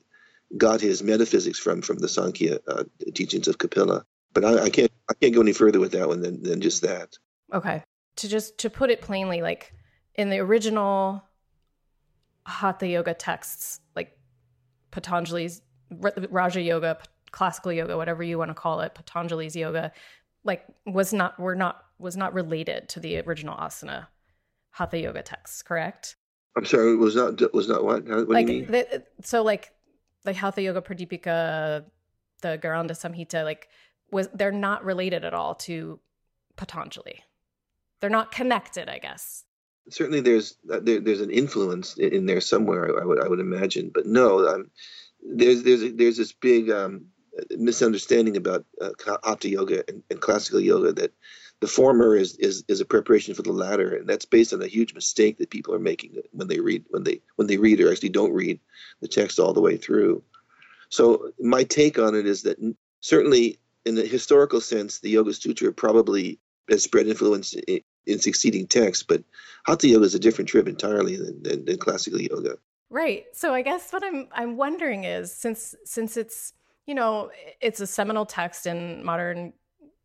got 0.56 0.80
his 0.80 1.02
metaphysics 1.02 1.58
from, 1.58 1.82
from 1.82 1.98
the 1.98 2.08
Sankhya 2.08 2.60
uh, 2.68 2.84
teachings 3.14 3.48
of 3.48 3.58
Kapila. 3.58 4.04
But 4.32 4.44
I, 4.44 4.64
I, 4.64 4.70
can't 4.70 4.92
I 5.08 5.14
can't 5.14 5.34
go 5.34 5.40
any 5.40 5.52
further 5.52 5.80
with 5.80 5.92
that 5.92 6.08
one 6.08 6.20
than, 6.20 6.42
than 6.42 6.60
just 6.60 6.82
that. 6.82 7.16
Okay. 7.52 7.82
To 8.16 8.28
just 8.28 8.58
to 8.58 8.70
put 8.70 8.90
it 8.90 9.02
plainly, 9.02 9.42
like 9.42 9.74
in 10.14 10.30
the 10.30 10.38
original 10.38 11.22
Hatha 12.46 12.86
Yoga 12.86 13.14
texts, 13.14 13.80
like 13.94 14.18
Patanjali's 14.90 15.62
Raja 15.90 16.60
Yoga, 16.60 16.98
classical 17.30 17.72
yoga, 17.72 17.96
whatever 17.96 18.22
you 18.22 18.38
want 18.38 18.50
to 18.50 18.54
call 18.54 18.80
it, 18.80 18.94
Patanjali's 18.94 19.54
yoga, 19.54 19.92
like 20.44 20.64
was 20.86 21.12
not 21.12 21.38
were 21.38 21.54
not 21.54 21.84
was 21.98 22.16
not 22.16 22.32
related 22.32 22.88
to 22.88 23.00
the 23.00 23.18
original 23.20 23.56
asana 23.56 24.06
Hatha 24.70 24.98
Yoga 24.98 25.22
texts, 25.22 25.62
correct? 25.62 26.16
I'm 26.56 26.64
sorry, 26.64 26.96
was 26.96 27.14
not 27.14 27.52
was 27.52 27.68
not 27.68 27.84
what? 27.84 28.06
What 28.06 28.28
like, 28.28 28.46
do 28.46 28.52
you 28.52 28.62
mean? 28.62 28.70
The, 28.70 29.04
so 29.22 29.42
like 29.42 29.72
the 30.24 30.32
Hatha 30.32 30.62
Yoga 30.62 30.80
Pradipika, 30.80 31.84
the 32.42 32.58
Gheranda 32.58 32.92
Samhita, 32.92 33.44
like 33.44 33.68
was 34.10 34.28
they're 34.32 34.52
not 34.52 34.84
related 34.84 35.24
at 35.24 35.34
all 35.34 35.54
to 35.56 36.00
Patanjali. 36.56 37.22
They're 38.00 38.10
not 38.10 38.32
connected, 38.32 38.88
I 38.88 38.98
guess. 38.98 39.44
Certainly, 39.88 40.20
there's 40.20 40.56
uh, 40.70 40.80
there, 40.82 41.00
there's 41.00 41.20
an 41.20 41.30
influence 41.30 41.96
in 41.96 42.26
there 42.26 42.40
somewhere. 42.40 43.00
I, 43.00 43.04
would 43.04 43.22
I 43.22 43.28
would 43.28 43.40
imagine, 43.40 43.90
but 43.94 44.06
no, 44.06 44.46
um, 44.46 44.70
there's 45.22 45.62
there's 45.62 45.94
there's 45.94 46.16
this 46.16 46.32
big 46.32 46.70
um, 46.70 47.06
misunderstanding 47.50 48.36
about 48.36 48.64
uh, 48.80 48.90
Hatha 49.24 49.48
Yoga 49.48 49.84
and, 49.88 50.02
and 50.10 50.20
classical 50.20 50.60
yoga 50.60 50.92
that 50.92 51.12
the 51.60 51.66
former 51.66 52.16
is, 52.16 52.36
is 52.36 52.64
is 52.68 52.80
a 52.80 52.84
preparation 52.84 53.34
for 53.34 53.42
the 53.42 53.52
latter, 53.52 53.94
and 53.94 54.08
that's 54.08 54.24
based 54.24 54.52
on 54.52 54.62
a 54.62 54.66
huge 54.66 54.94
mistake 54.94 55.38
that 55.38 55.50
people 55.50 55.74
are 55.74 55.78
making 55.78 56.16
when 56.32 56.48
they 56.48 56.60
read 56.60 56.84
when 56.90 57.04
they 57.04 57.20
when 57.36 57.46
they 57.46 57.56
read 57.56 57.80
or 57.80 57.90
actually 57.90 58.10
don't 58.10 58.32
read 58.32 58.60
the 59.00 59.08
text 59.08 59.38
all 59.38 59.52
the 59.52 59.60
way 59.60 59.76
through. 59.76 60.22
So 60.88 61.30
my 61.40 61.64
take 61.64 61.98
on 61.98 62.14
it 62.14 62.26
is 62.26 62.42
that 62.42 62.58
certainly 63.00 63.58
in 63.84 63.94
the 63.94 64.06
historical 64.06 64.60
sense, 64.60 64.98
the 64.98 65.10
Yoga 65.10 65.32
Sutra 65.32 65.72
probably 65.72 66.38
has 66.68 66.82
spread 66.82 67.06
influence 67.06 67.54
in, 67.54 67.80
in 68.06 68.18
succeeding 68.18 68.66
texts, 68.66 69.02
but 69.02 69.22
Hatha 69.64 69.88
Yoga 69.88 70.04
is 70.04 70.14
a 70.14 70.18
different 70.18 70.48
trip 70.48 70.68
entirely 70.68 71.16
than, 71.16 71.42
than, 71.42 71.64
than 71.64 71.78
classical 71.78 72.20
yoga. 72.20 72.56
Right. 72.88 73.24
So 73.32 73.52
I 73.52 73.62
guess 73.62 73.92
what 73.92 74.04
I'm 74.04 74.28
I'm 74.32 74.56
wondering 74.56 75.04
is 75.04 75.32
since 75.32 75.74
since 75.84 76.16
it's 76.16 76.52
you 76.86 76.94
know 76.94 77.30
it's 77.60 77.80
a 77.80 77.86
seminal 77.86 78.24
text 78.24 78.64
in 78.66 79.04
modern 79.04 79.52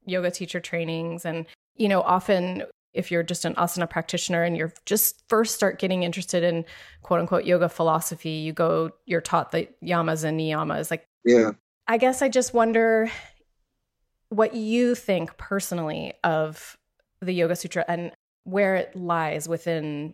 yoga 0.06 0.32
teacher 0.32 0.60
trainings. 0.60 1.26
And, 1.26 1.46
you 1.76 1.88
know, 1.88 2.02
often 2.02 2.64
if 2.94 3.10
you're 3.10 3.24
just 3.24 3.46
an 3.46 3.56
asana 3.56 3.90
practitioner 3.90 4.44
and 4.44 4.58
you're 4.58 4.74
just 4.86 5.24
first 5.30 5.56
start 5.56 5.80
getting 5.80 6.04
interested 6.04 6.44
in 6.44 6.66
quote 7.02 7.20
unquote 7.20 7.46
yoga 7.46 7.70
philosophy, 7.70 8.30
you 8.30 8.54
go, 8.54 8.92
you're 9.06 9.22
taught 9.22 9.52
the 9.52 9.68
yamas 9.84 10.24
and 10.24 10.40
niyamas. 10.40 10.92
Like, 10.92 11.06
yeah. 11.24 11.52
I 11.88 11.98
guess 11.98 12.22
I 12.22 12.30
just 12.30 12.54
wonder 12.54 13.10
what 14.32 14.56
you 14.56 14.96
think 14.96 15.38
personally 15.38 16.14
of 16.24 16.78
the 17.20 17.34
Yoga 17.34 17.56
Sutra 17.56 17.84
and 17.88 18.12
where 18.46 18.76
it 18.76 18.96
lies 18.96 19.48
within 19.48 20.14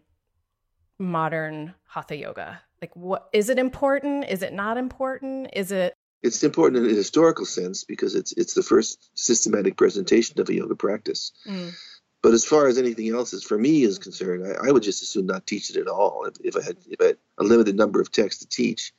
modern 0.99 1.75
hatha 1.85 2.17
yoga. 2.17 2.59
Like, 2.81 2.95
what 2.95 3.29
is 3.31 3.49
it 3.49 3.59
important? 3.59 4.25
Is 4.27 4.41
it 4.41 4.53
not 4.53 4.77
important? 4.77 5.51
Is 5.53 5.71
it 5.71 5.93
it's 6.23 6.43
important 6.43 6.83
in 6.83 6.91
a 6.91 6.95
historical 6.95 7.45
sense 7.45 7.83
because 7.83 8.15
it's 8.15 8.33
it's 8.33 8.55
the 8.55 8.63
first 8.63 9.11
systematic 9.13 9.77
presentation 9.77 10.39
of 10.39 10.49
a 10.49 10.53
yoga 10.53 10.75
practice. 10.75 11.31
Mm. 11.45 11.73
But 12.23 12.33
as 12.33 12.43
far 12.43 12.67
as 12.67 12.79
anything 12.79 13.13
else 13.13 13.33
is 13.33 13.43
for 13.43 13.57
me 13.57 13.83
is 13.83 13.99
concerned, 13.99 14.43
I, 14.45 14.67
I, 14.67 14.71
would 14.71 14.81
just 14.81 15.03
as 15.03 15.09
soon 15.09 15.27
not 15.27 15.45
teach 15.45 15.69
it 15.69 15.77
at 15.77 15.87
all 15.87 16.25
if, 16.25 16.33
if 16.43 16.57
I 16.57 16.65
had 16.65 16.77
if 16.89 16.99
I 16.99 17.05
had 17.05 17.17
a 17.37 17.43
limited 17.43 17.75
number 17.75 18.01
of 18.01 18.11
texts 18.11 18.41
to 18.41 18.49
teach, 18.49 18.93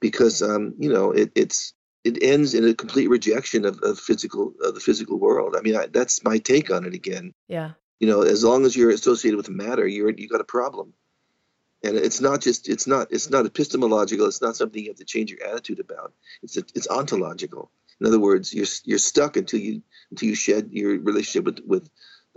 because 0.00 0.42
um, 0.42 0.74
you 0.78 0.92
know 0.92 1.12
it, 1.12 1.32
it's 1.34 1.72
it 2.04 2.22
ends 2.22 2.54
in 2.54 2.68
a 2.68 2.74
complete 2.74 3.08
rejection 3.08 3.64
of, 3.64 3.80
of 3.82 3.98
physical 3.98 4.52
of 4.62 4.74
the 4.74 4.80
physical 4.80 5.18
world. 5.18 5.56
I 5.58 5.62
mean, 5.62 5.76
I, 5.76 5.86
that's 5.86 6.22
my 6.22 6.38
take 6.38 6.70
on 6.70 6.84
it 6.84 6.94
again. 6.94 7.32
Yeah. 7.48 7.72
You 8.00 8.08
know, 8.08 8.22
as 8.22 8.44
long 8.44 8.66
as 8.66 8.76
you're 8.76 8.90
associated 8.90 9.36
with 9.36 9.48
matter, 9.48 9.86
you're 9.86 10.10
you 10.10 10.28
got 10.28 10.40
a 10.40 10.44
problem 10.44 10.92
and 11.84 11.96
it's 11.96 12.20
not 12.20 12.40
just 12.40 12.68
it's 12.68 12.86
not 12.86 13.08
it's 13.10 13.30
not 13.30 13.46
epistemological 13.46 14.26
it's 14.26 14.42
not 14.42 14.56
something 14.56 14.82
you 14.82 14.90
have 14.90 14.96
to 14.96 15.04
change 15.04 15.30
your 15.30 15.44
attitude 15.46 15.78
about 15.78 16.12
it's 16.42 16.56
it's 16.56 16.88
ontological 16.88 17.70
in 18.00 18.06
other 18.06 18.18
words 18.18 18.52
you're 18.52 18.66
you're 18.84 18.98
stuck 18.98 19.36
until 19.36 19.60
you 19.60 19.82
until 20.10 20.28
you 20.28 20.34
shed 20.34 20.70
your 20.72 20.98
relationship 20.98 21.44
with 21.44 21.60
with 21.66 21.90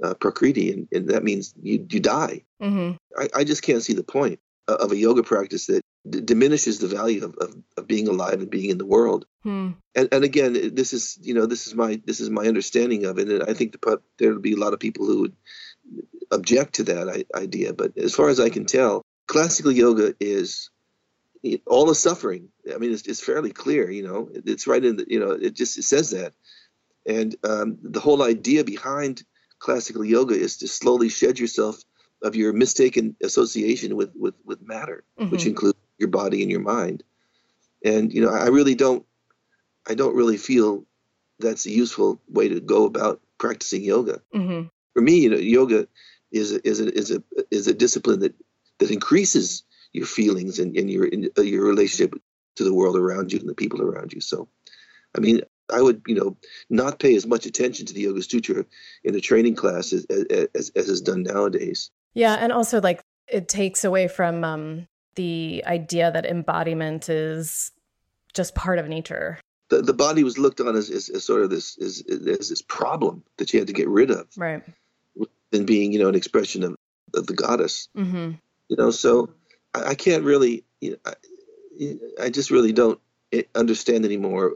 uh, 0.04 0.14
prakriti 0.14 0.72
and, 0.72 0.88
and 0.92 1.10
that 1.10 1.24
means 1.24 1.56
you 1.62 1.86
you 1.90 2.00
die 2.00 2.44
mm-hmm. 2.62 2.96
I, 3.18 3.40
I 3.40 3.44
just 3.44 3.64
can't 3.64 3.82
see 3.82 3.94
the 3.94 4.04
point 4.04 4.40
of 4.68 4.92
a 4.92 4.98
yoga 4.98 5.24
practice 5.24 5.68
that 5.68 5.82
d- 6.10 6.22
diminishes 6.22 6.80
the 6.80 6.88
value 6.88 7.24
of, 7.26 7.36
of, 7.36 7.56
of, 7.78 7.88
being 7.88 8.08
alive 8.08 8.40
and 8.42 8.50
being 8.50 8.70
in 8.70 8.78
the 8.78 8.86
world 8.86 9.26
hmm. 9.44 9.72
and, 9.96 10.10
and 10.12 10.24
again 10.24 10.54
this 10.74 10.94
is 10.94 11.18
you 11.22 11.34
know 11.34 11.46
this 11.46 11.68
is 11.68 11.76
my 11.76 12.02
this 12.06 12.20
is 12.20 12.30
my 12.30 12.46
understanding 12.48 13.06
of 13.06 13.20
it 13.20 13.30
and 13.30 13.44
i 13.44 13.54
think 13.54 13.72
the, 13.72 14.02
there'll 14.18 14.40
be 14.40 14.54
a 14.54 14.58
lot 14.58 14.74
of 14.74 14.80
people 14.80 15.06
who 15.06 15.22
would 15.22 15.36
object 16.32 16.76
to 16.76 16.84
that 16.84 17.26
idea 17.36 17.74
but 17.74 17.98
as 17.98 18.14
far 18.14 18.30
as 18.30 18.40
i 18.40 18.50
can 18.50 18.66
tell 18.66 19.02
classical 19.28 19.72
yoga 19.72 20.14
is 20.20 20.70
all 21.66 21.86
the 21.86 21.96
suffering. 21.96 22.50
I 22.74 22.78
mean, 22.78 22.92
it's, 22.92 23.08
it's 23.08 23.24
fairly 23.24 23.52
clear. 23.52 23.90
You 23.90 24.04
know, 24.04 24.30
it's 24.34 24.68
right 24.68 24.84
in 24.84 24.98
the. 24.98 25.06
You 25.08 25.20
know, 25.20 25.32
it 25.32 25.54
just 25.54 25.78
it 25.78 25.84
says 25.84 26.12
that, 26.12 26.34
and 27.06 27.36
um, 27.44 27.78
the 27.82 28.00
whole 28.00 28.24
idea 28.24 28.64
behind 28.64 29.24
classical 29.60 30.04
yoga 30.04 30.36
is 30.36 30.58
to 30.58 30.68
slowly 30.68 31.10
shed 31.10 31.40
yourself 31.40 31.82
of 32.24 32.36
your 32.36 32.54
mistaken 32.54 33.16
association 33.24 33.96
with 33.96 34.12
with 34.16 34.36
with 34.46 34.62
matter, 34.62 35.04
mm-hmm. 35.20 35.30
which 35.30 35.46
includes 35.46 35.78
your 35.98 36.10
body 36.10 36.42
and 36.42 36.52
your 36.52 36.62
mind. 36.62 37.04
And 37.84 38.14
you 38.14 38.22
know, 38.22 38.30
I 38.30 38.48
really 38.48 38.76
don't, 38.76 39.06
I 39.88 39.94
don't 39.94 40.16
really 40.16 40.38
feel 40.38 40.86
that's 41.40 41.66
a 41.66 41.72
useful 41.72 42.20
way 42.28 42.50
to 42.50 42.60
go 42.60 42.86
about 42.86 43.22
practicing 43.38 43.84
yoga. 43.84 44.22
Mm-hmm. 44.34 44.68
For 44.94 45.02
me, 45.02 45.20
you 45.20 45.30
know, 45.30 45.38
yoga 45.38 45.88
is 46.32 46.54
a, 46.54 46.68
is 46.68 46.82
a, 46.82 46.94
is 46.94 47.12
a 47.12 47.24
is 47.52 47.68
a 47.68 47.74
discipline 47.74 48.20
that 48.22 48.34
that 48.80 48.92
increases 48.92 49.64
your 49.94 50.06
feelings 50.06 50.60
and, 50.60 50.76
and 50.76 50.90
your 50.90 51.06
in, 51.06 51.30
uh, 51.38 51.42
your 51.42 51.66
relationship 51.66 52.20
to 52.56 52.64
the 52.64 52.74
world 52.74 52.98
around 52.98 53.32
you 53.32 53.40
and 53.40 53.48
the 53.48 53.56
people 53.56 53.82
around 53.82 54.14
you. 54.14 54.22
So, 54.22 54.48
I 55.16 55.20
mean, 55.20 55.42
I 55.72 55.82
would 55.82 56.02
you 56.08 56.16
know 56.16 56.38
not 56.70 57.00
pay 57.00 57.16
as 57.16 57.26
much 57.26 57.46
attention 57.46 57.86
to 57.86 57.94
the 57.94 58.02
Yoga 58.02 58.22
Sutra 58.22 58.66
in 59.04 59.16
a 59.16 59.22
training 59.22 59.56
class 59.56 59.94
as 59.94 60.06
as, 60.56 60.72
as 60.76 60.90
is 60.90 61.02
done 61.02 61.24
nowadays. 61.24 61.92
Yeah, 62.14 62.36
and 62.36 62.52
also 62.52 62.82
like 62.82 63.02
it 63.28 63.48
takes 63.48 63.84
away 63.84 64.08
from 64.08 64.44
um, 64.44 64.88
the 65.18 65.64
idea 65.66 66.10
that 66.12 66.26
embodiment 66.26 67.10
is 67.10 67.72
just 68.34 68.56
part 68.56 68.80
of 68.80 68.88
nature. 68.88 69.40
The, 69.70 69.82
the 69.82 69.94
body 69.94 70.24
was 70.24 70.38
looked 70.38 70.62
on 70.62 70.78
as, 70.78 70.90
as, 70.90 71.10
as 71.10 71.26
sort 71.26 71.42
of 71.42 71.50
this 71.50 71.78
as, 71.80 72.02
as 72.10 72.48
this 72.48 72.62
problem 72.62 73.24
that 73.36 73.52
you 73.52 73.60
had 73.60 73.68
to 73.68 73.74
get 73.74 73.90
rid 73.90 74.12
of, 74.12 74.28
right? 74.38 74.64
Than 75.52 75.66
being 75.66 75.92
you 75.92 76.00
know 76.00 76.08
an 76.08 76.16
expression 76.16 76.64
of, 76.64 76.76
of 77.14 77.28
the 77.28 77.34
goddess. 77.34 77.90
Mm-hmm. 77.98 78.32
You 78.70 78.78
know, 78.78 78.92
so 78.92 79.32
I, 79.74 79.90
I 79.90 79.96
can't 79.96 80.24
really, 80.24 80.64
you 80.80 80.92
know, 80.92 80.98
I, 81.06 82.26
I, 82.26 82.30
just 82.30 82.52
really 82.52 82.72
don't 82.72 83.00
eh, 83.32 83.44
understand 83.56 84.06
anymore 84.06 84.54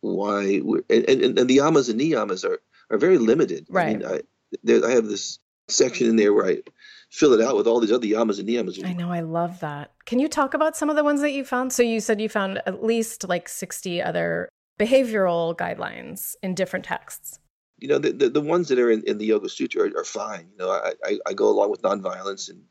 why 0.00 0.60
we're, 0.62 0.82
and, 0.90 1.08
and, 1.08 1.38
and 1.38 1.48
the 1.48 1.58
yamas 1.58 1.88
and 1.88 2.00
niyamas 2.00 2.44
are, 2.44 2.60
are 2.90 2.98
very 2.98 3.18
limited. 3.18 3.66
Right. 3.68 3.86
I 3.86 3.92
mean, 3.94 4.06
I, 4.06 4.20
there, 4.62 4.84
I 4.84 4.90
have 4.90 5.06
this 5.06 5.38
section 5.68 6.08
in 6.08 6.16
there 6.16 6.32
where 6.32 6.46
I 6.46 6.62
fill 7.10 7.32
it 7.32 7.40
out 7.40 7.56
with 7.56 7.66
all 7.66 7.80
these 7.80 7.92
other 7.92 8.06
yamas 8.06 8.38
and 8.38 8.48
niyamas. 8.48 8.84
I 8.84 8.92
know, 8.92 9.10
I 9.10 9.20
love 9.20 9.60
that. 9.60 9.92
Can 10.04 10.18
you 10.18 10.28
talk 10.28 10.54
about 10.54 10.76
some 10.76 10.90
of 10.90 10.96
the 10.96 11.04
ones 11.04 11.20
that 11.20 11.32
you 11.32 11.44
found? 11.44 11.72
So 11.72 11.82
you 11.82 12.00
said 12.00 12.20
you 12.20 12.28
found 12.28 12.60
at 12.66 12.82
least 12.82 13.28
like 13.28 13.48
60 13.48 14.02
other 14.02 14.48
behavioral 14.78 15.56
guidelines 15.56 16.34
in 16.42 16.54
different 16.54 16.84
texts. 16.84 17.38
You 17.78 17.88
know, 17.88 17.98
the, 17.98 18.12
the, 18.12 18.28
the 18.30 18.40
ones 18.40 18.68
that 18.68 18.78
are 18.78 18.90
in, 18.90 19.02
in 19.06 19.18
the 19.18 19.26
Yoga 19.26 19.48
Sutra 19.48 19.82
are, 19.82 20.00
are 20.00 20.04
fine. 20.04 20.48
You 20.52 20.58
know, 20.58 20.70
I, 20.70 20.92
I, 21.04 21.18
I, 21.28 21.32
go 21.34 21.48
along 21.48 21.70
with 21.70 21.82
nonviolence 21.82 22.48
and 22.50 22.62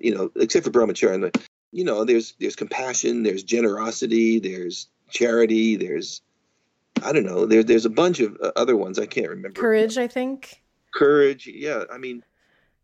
you 0.00 0.14
know, 0.14 0.30
except 0.36 0.64
for 0.64 0.70
brahmacharya, 0.70 1.34
you 1.72 1.84
know, 1.84 2.04
there's 2.04 2.34
there's 2.38 2.56
compassion, 2.56 3.22
there's 3.22 3.42
generosity, 3.42 4.38
there's 4.38 4.88
charity, 5.10 5.76
there's 5.76 6.22
I 7.02 7.12
don't 7.12 7.26
know, 7.26 7.46
there's 7.46 7.66
there's 7.66 7.84
a 7.84 7.90
bunch 7.90 8.20
of 8.20 8.36
uh, 8.42 8.52
other 8.56 8.76
ones 8.76 8.98
I 8.98 9.06
can't 9.06 9.28
remember. 9.28 9.60
Courage, 9.60 9.98
I 9.98 10.06
think. 10.06 10.62
Courage, 10.94 11.46
yeah. 11.46 11.84
I 11.90 11.98
mean, 11.98 12.24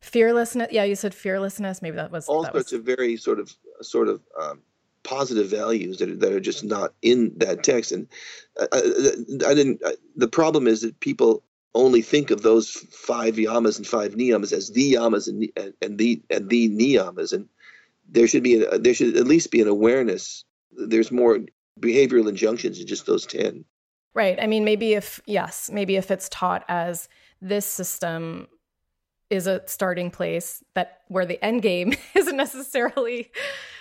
fearlessness. 0.00 0.68
Yeah, 0.72 0.84
you 0.84 0.96
said 0.96 1.14
fearlessness. 1.14 1.80
Maybe 1.80 1.96
that 1.96 2.10
was 2.10 2.26
all 2.26 2.42
that 2.42 2.52
sorts 2.52 2.72
was... 2.72 2.80
of 2.80 2.86
very 2.86 3.16
sort 3.16 3.38
of 3.38 3.54
sort 3.80 4.08
of 4.08 4.20
um, 4.40 4.62
positive 5.02 5.48
values 5.48 5.98
that 5.98 6.10
are, 6.10 6.16
that 6.16 6.32
are 6.32 6.40
just 6.40 6.64
not 6.64 6.92
in 7.02 7.32
that 7.36 7.62
text. 7.62 7.92
And 7.92 8.08
uh, 8.60 8.66
uh, 8.72 8.80
I, 8.82 9.46
I, 9.46 9.50
I 9.50 9.54
didn't. 9.54 9.82
I, 9.84 9.94
the 10.16 10.28
problem 10.28 10.66
is 10.66 10.82
that 10.82 10.98
people 11.00 11.42
only 11.74 12.02
think 12.02 12.32
of 12.32 12.42
those 12.42 12.70
five 12.90 13.36
yamas 13.36 13.78
and 13.78 13.86
five 13.86 14.16
niyamas 14.16 14.52
as 14.52 14.70
the 14.70 14.94
yamas 14.94 15.28
and, 15.28 15.48
and, 15.56 15.72
and 15.80 15.98
the 15.98 16.20
and 16.30 16.50
the 16.50 16.68
niyamas, 16.68 17.32
and 17.32 17.48
there 18.08 18.26
should 18.26 18.42
be 18.42 18.62
a, 18.62 18.78
there 18.78 18.94
should 18.94 19.16
at 19.16 19.26
least 19.26 19.52
be 19.52 19.60
an 19.60 19.68
awareness. 19.68 20.44
There's 20.72 21.12
more 21.12 21.38
behavioral 21.78 22.28
injunctions 22.28 22.78
than 22.78 22.86
just 22.86 23.06
those 23.06 23.24
ten. 23.24 23.64
Right. 24.12 24.38
I 24.42 24.48
mean, 24.48 24.64
maybe 24.64 24.94
if 24.94 25.20
yes, 25.26 25.70
maybe 25.72 25.94
if 25.94 26.10
it's 26.10 26.28
taught 26.28 26.64
as 26.68 27.08
this 27.40 27.66
system 27.66 28.48
is 29.28 29.46
a 29.46 29.62
starting 29.66 30.10
place 30.10 30.62
that 30.74 31.02
where 31.08 31.24
the 31.26 31.42
end 31.44 31.62
game 31.62 31.94
isn't 32.14 32.36
necessarily 32.36 33.30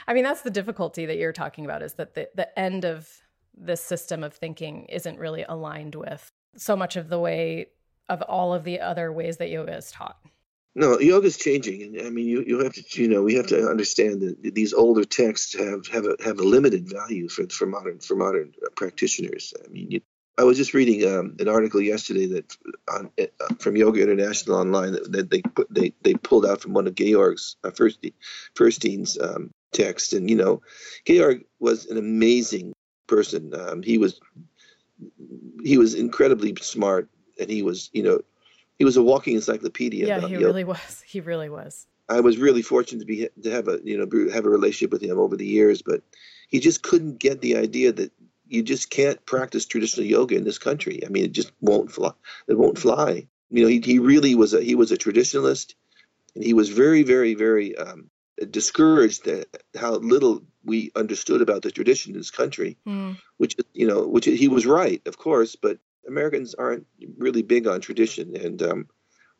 I 0.07 0.13
mean 0.13 0.23
that's 0.23 0.41
the 0.41 0.51
difficulty 0.51 1.05
that 1.05 1.17
you're 1.17 1.33
talking 1.33 1.65
about 1.65 1.81
is 1.81 1.93
that 1.93 2.13
the 2.13 2.29
the 2.35 2.57
end 2.57 2.85
of 2.85 3.09
this 3.55 3.81
system 3.81 4.23
of 4.23 4.33
thinking 4.33 4.85
isn't 4.85 5.19
really 5.19 5.43
aligned 5.47 5.95
with 5.95 6.31
so 6.55 6.75
much 6.75 6.95
of 6.95 7.09
the 7.09 7.19
way 7.19 7.67
of 8.07 8.21
all 8.23 8.53
of 8.53 8.63
the 8.63 8.79
other 8.79 9.11
ways 9.11 9.37
that 9.37 9.49
yoga 9.49 9.77
is 9.77 9.91
taught. 9.91 10.17
No, 10.75 10.99
yoga 10.99 11.27
is 11.27 11.37
changing, 11.37 11.81
and 11.81 12.07
I 12.07 12.09
mean, 12.09 12.27
you, 12.27 12.43
you 12.45 12.59
have 12.59 12.73
to, 12.73 13.01
you 13.01 13.07
know, 13.07 13.23
we 13.23 13.33
have 13.35 13.47
to 13.47 13.67
understand 13.67 14.21
that 14.21 14.55
these 14.55 14.73
older 14.73 15.03
texts 15.03 15.53
have 15.55 15.87
have 15.87 16.05
a 16.05 16.15
have 16.23 16.39
a 16.39 16.43
limited 16.43 16.87
value 16.87 17.27
for 17.27 17.47
for 17.49 17.65
modern 17.65 17.99
for 17.99 18.15
modern 18.15 18.53
practitioners. 18.75 19.53
I 19.63 19.67
mean, 19.69 19.91
you, 19.91 20.01
I 20.39 20.43
was 20.43 20.55
just 20.55 20.73
reading 20.73 21.05
um, 21.05 21.35
an 21.39 21.49
article 21.49 21.81
yesterday 21.81 22.25
that 22.27 22.55
on, 22.89 23.11
uh, 23.19 23.53
from 23.59 23.75
Yoga 23.75 24.01
International 24.01 24.55
online 24.55 24.93
that, 24.93 25.11
that, 25.11 25.29
they 25.29 25.41
put 25.41 25.67
they 25.69 25.91
they 26.01 26.13
pulled 26.13 26.45
out 26.45 26.61
from 26.61 26.71
one 26.71 26.87
of 26.87 26.95
Georg's 26.95 27.57
uh, 27.65 27.71
first 27.71 27.99
Feuerstein's 28.55 29.19
um, 29.19 29.53
text, 29.73 30.13
and 30.13 30.29
you 30.29 30.37
know, 30.37 30.61
Georg 31.05 31.43
was 31.59 31.87
an 31.87 31.97
amazing 31.97 32.73
person. 33.07 33.53
Um, 33.53 33.83
he 33.83 33.97
was 33.97 34.21
he 35.61 35.77
was 35.77 35.93
incredibly 35.93 36.55
smart, 36.61 37.09
and 37.37 37.49
he 37.49 37.61
was 37.61 37.89
you 37.91 38.03
know 38.03 38.21
he 38.77 38.85
was 38.85 38.95
a 38.95 39.03
walking 39.03 39.35
encyclopedia. 39.35 40.07
Yeah, 40.07 40.21
he 40.21 40.35
yoga. 40.35 40.45
really 40.45 40.63
was. 40.63 41.03
He 41.05 41.19
really 41.19 41.49
was. 41.49 41.85
I 42.07 42.21
was 42.21 42.37
really 42.37 42.61
fortunate 42.61 43.01
to 43.01 43.05
be 43.05 43.27
to 43.43 43.51
have 43.51 43.67
a 43.67 43.79
you 43.83 43.97
know 43.97 44.31
have 44.31 44.45
a 44.45 44.49
relationship 44.49 44.93
with 44.93 45.03
him 45.03 45.19
over 45.19 45.35
the 45.35 45.45
years, 45.45 45.81
but 45.81 46.01
he 46.47 46.61
just 46.61 46.81
couldn't 46.81 47.19
get 47.19 47.41
the 47.41 47.57
idea 47.57 47.91
that 47.91 48.13
you 48.49 48.63
just 48.63 48.89
can't 48.89 49.23
practice 49.25 49.65
traditional 49.65 50.05
yoga 50.05 50.35
in 50.35 50.43
this 50.43 50.57
country. 50.57 51.05
I 51.05 51.09
mean, 51.09 51.25
it 51.25 51.31
just 51.31 51.51
won't 51.61 51.91
fly. 51.91 52.11
It 52.47 52.57
won't 52.57 52.77
fly. 52.77 53.27
You 53.49 53.63
know, 53.63 53.69
he, 53.69 53.79
he 53.79 53.99
really 53.99 54.35
was 54.35 54.53
a 54.53 54.61
he 54.61 54.75
was 54.75 54.91
a 54.91 54.97
traditionalist, 54.97 55.75
and 56.35 56.43
he 56.43 56.53
was 56.53 56.69
very, 56.69 57.03
very, 57.03 57.35
very 57.35 57.77
um, 57.77 58.09
discouraged 58.49 59.27
at 59.27 59.47
how 59.77 59.95
little 59.95 60.43
we 60.63 60.91
understood 60.95 61.41
about 61.41 61.61
the 61.61 61.71
tradition 61.71 62.13
in 62.13 62.17
this 62.17 62.31
country. 62.31 62.77
Mm. 62.87 63.17
Which 63.37 63.55
you 63.73 63.87
know, 63.87 64.07
which 64.07 64.25
he 64.25 64.47
was 64.47 64.65
right, 64.65 65.01
of 65.05 65.17
course, 65.17 65.55
but 65.55 65.77
Americans 66.07 66.55
aren't 66.55 66.87
really 67.17 67.43
big 67.43 67.67
on 67.67 67.81
tradition, 67.81 68.35
and 68.35 68.61
um, 68.61 68.87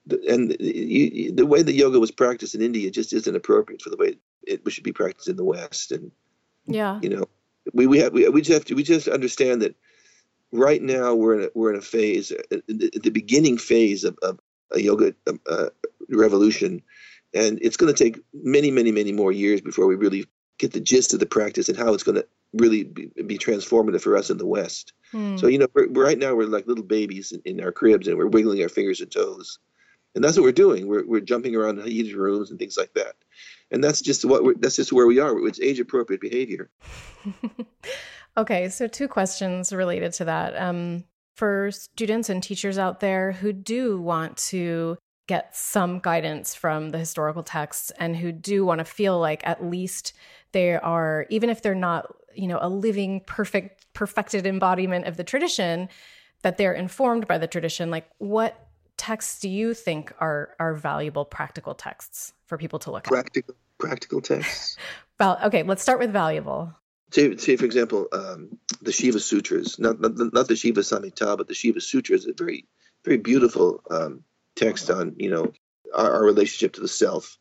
the, 0.06 0.22
and 0.28 0.52
the, 0.52 1.32
the 1.32 1.46
way 1.46 1.62
that 1.62 1.74
yoga 1.74 2.00
was 2.00 2.12
practiced 2.12 2.56
in 2.56 2.62
India 2.62 2.92
just 2.92 3.14
isn't 3.14 3.36
appropriate 3.36 3.82
for 3.82 3.90
the 3.90 3.98
way 3.98 4.18
it 4.44 4.62
should 4.72 4.84
be 4.84 4.94
practiced 4.94 5.30
in 5.30 5.36
the 5.36 5.44
West. 5.44 5.92
And 5.92 6.12
yeah, 6.66 7.00
you 7.02 7.10
know, 7.10 7.26
we 7.74 7.88
we 7.88 8.00
have 8.00 8.14
we, 8.14 8.28
we 8.30 8.42
just 8.42 8.54
have 8.54 8.66
to 8.66 8.76
we 8.76 8.84
just 8.84 9.08
understand 9.08 9.62
that 9.62 9.76
right 10.52 10.82
now 10.82 11.14
we're 11.14 11.40
in 11.40 11.46
a, 11.46 11.50
we're 11.54 11.72
in 11.72 11.80
a 11.80 11.82
phase 11.82 12.32
at 12.32 12.68
the 12.68 13.12
beginning 13.12 13.58
phase 13.58 14.04
of, 14.04 14.18
of 14.22 14.40
a 14.72 14.82
yoga 14.82 15.14
uh, 15.50 15.70
revolution. 16.10 16.82
And 17.34 17.60
it's 17.62 17.78
going 17.78 17.94
to 17.94 18.04
take 18.04 18.22
many 18.34 18.72
many 18.72 18.92
many 18.92 19.12
more 19.12 19.32
years 19.32 19.62
before 19.62 19.88
we 19.88 19.96
really 19.96 20.26
get 20.58 20.74
the 20.74 20.80
gist 20.80 21.14
of 21.14 21.20
the 21.20 21.26
practice 21.26 21.70
and 21.70 21.78
how 21.78 21.94
it's 21.94 22.04
going 22.04 22.18
to 22.18 22.26
really 22.54 22.84
be, 22.84 23.10
be 23.26 23.38
transformative 23.38 24.02
for 24.02 24.18
us 24.18 24.30
in 24.30 24.38
the 24.38 24.46
west. 24.46 24.94
Hmm. 25.12 25.38
so 25.38 25.48
you 25.48 25.58
know 25.58 25.68
right 25.90 26.20
now 26.20 26.36
we're 26.36 26.46
like 26.46 26.68
little 26.68 26.84
babies 26.84 27.32
in, 27.32 27.42
in, 27.46 27.64
our 27.64 27.72
cribs 27.72 28.08
and 28.08 28.16
we're 28.16 28.28
wiggling 28.28 28.62
our 28.62 28.70
fingers 28.70 29.02
and 29.02 29.12
toes 29.12 29.58
and 30.16 30.24
that's 30.24 30.38
what 30.38 30.44
we're 30.44 30.52
doing 30.52 30.88
we're, 30.88 31.06
we're 31.06 31.20
jumping 31.20 31.56
around 31.56 31.80
in 31.80 31.88
heated 31.88 32.16
rooms 32.16 32.50
and 32.50 32.60
things 32.60 32.78
like 32.78 32.94
that 32.94 33.16
and 33.72 33.84
that's 33.84 34.02
just 34.02 34.26
what 34.26 34.60
that's 34.62 34.76
just 34.76 34.92
where 34.92 35.08
we 35.08 35.20
are. 35.20 35.38
It's 35.48 35.60
age 35.60 35.80
appropriate 35.80 36.22
behavior. 36.22 36.70
okay, 38.38 38.70
so 38.70 38.88
two 38.88 39.08
questions 39.08 39.72
related 39.72 40.14
to 40.14 40.26
that. 40.26 40.56
Um, 40.60 41.04
for 41.36 41.72
students 41.72 42.30
and 42.30 42.44
teachers 42.44 42.78
out 42.78 43.00
there 43.00 43.32
who 43.32 43.54
do 43.54 44.02
want 44.02 44.36
to 44.38 44.98
get 45.28 45.56
some 45.56 46.00
guidance 46.00 46.56
from 46.56 46.90
the 46.90 46.98
historical 46.98 47.44
texts 47.44 47.92
and 48.00 48.18
who 48.18 48.32
do 48.32 48.66
want 48.66 48.80
to 48.80 48.86
feel 48.86 49.20
like 49.20 49.46
at 49.46 49.64
least 49.64 50.14
they 50.52 50.74
are 50.74 51.28
even 51.30 51.50
if 51.50 51.62
they're 51.62 51.76
not 51.76 52.14
you 52.36 52.48
know 52.48 52.58
a 52.62 52.68
living 52.68 53.22
perfect 53.26 53.86
perfected 53.94 54.46
embodiment 54.48 55.06
of 55.06 55.16
the 55.18 55.24
tradition 55.24 55.88
that 56.42 56.58
they're 56.58 56.74
informed 56.74 57.28
by 57.28 57.38
the 57.38 57.48
tradition 57.48 57.92
like 57.92 58.10
what 58.18 58.69
texts 59.00 59.40
do 59.40 59.50
you 59.50 59.74
think 59.74 60.14
are 60.20 60.56
are 60.60 60.76
valuable 60.76 61.26
practical 61.26 61.74
texts 61.74 62.34
for 62.46 62.58
people 62.58 62.80
to 62.80 62.92
look 62.92 63.06
practical, 63.06 63.56
at? 63.56 63.80
Practical 63.80 64.20
practical 64.20 64.22
texts. 64.22 64.78
well, 65.20 65.40
okay, 65.46 65.64
let's 65.64 65.82
start 65.82 66.00
with 66.00 66.12
valuable. 66.12 66.74
Say, 67.12 67.38
say 67.38 67.56
for 67.56 67.66
example, 67.66 68.08
um, 68.12 68.60
the 68.82 68.92
Shiva 68.92 69.20
Sutras, 69.20 69.80
not, 69.80 70.00
not, 70.00 70.12
not 70.34 70.48
the 70.48 70.56
Shiva 70.56 70.82
Samhita, 70.82 71.38
but 71.38 71.48
the 71.48 71.56
Shiva 71.56 71.82
Sutras, 71.82 72.28
a 72.28 72.34
very 72.34 72.66
very 73.06 73.18
beautiful 73.18 73.82
um, 73.90 74.24
text 74.56 74.92
on 74.92 75.16
you 75.18 75.30
know 75.30 75.54
our, 75.96 76.12
our, 76.16 76.24
relationship 76.24 76.74
to 76.74 76.82
the 76.82 76.88
self, 76.88 77.40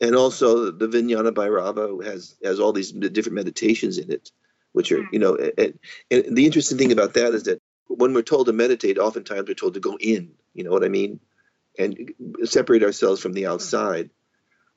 and 0.00 0.16
also 0.16 0.72
the 0.72 0.88
Vijnana 0.88 1.30
Bhairava 1.30 2.04
has 2.04 2.36
has 2.44 2.58
all 2.58 2.72
these 2.72 2.90
different 2.90 3.36
meditations 3.36 3.98
in 3.98 4.10
it, 4.10 4.30
which 4.72 4.90
are 4.90 5.06
you 5.12 5.20
know, 5.20 5.36
and, 5.36 5.78
and 6.10 6.36
the 6.36 6.44
interesting 6.44 6.76
thing 6.76 6.92
about 6.92 7.14
that 7.14 7.34
is 7.34 7.44
that 7.44 7.62
when 7.88 8.14
we're 8.14 8.22
told 8.22 8.46
to 8.46 8.52
meditate, 8.52 8.98
oftentimes 8.98 9.48
we're 9.48 9.54
told 9.54 9.74
to 9.74 9.80
go 9.80 9.96
in. 9.98 10.32
You 10.54 10.64
know 10.64 10.70
what 10.70 10.84
I 10.84 10.88
mean? 10.88 11.20
And 11.78 12.12
separate 12.44 12.82
ourselves 12.82 13.20
from 13.20 13.32
the 13.32 13.46
outside, 13.46 14.10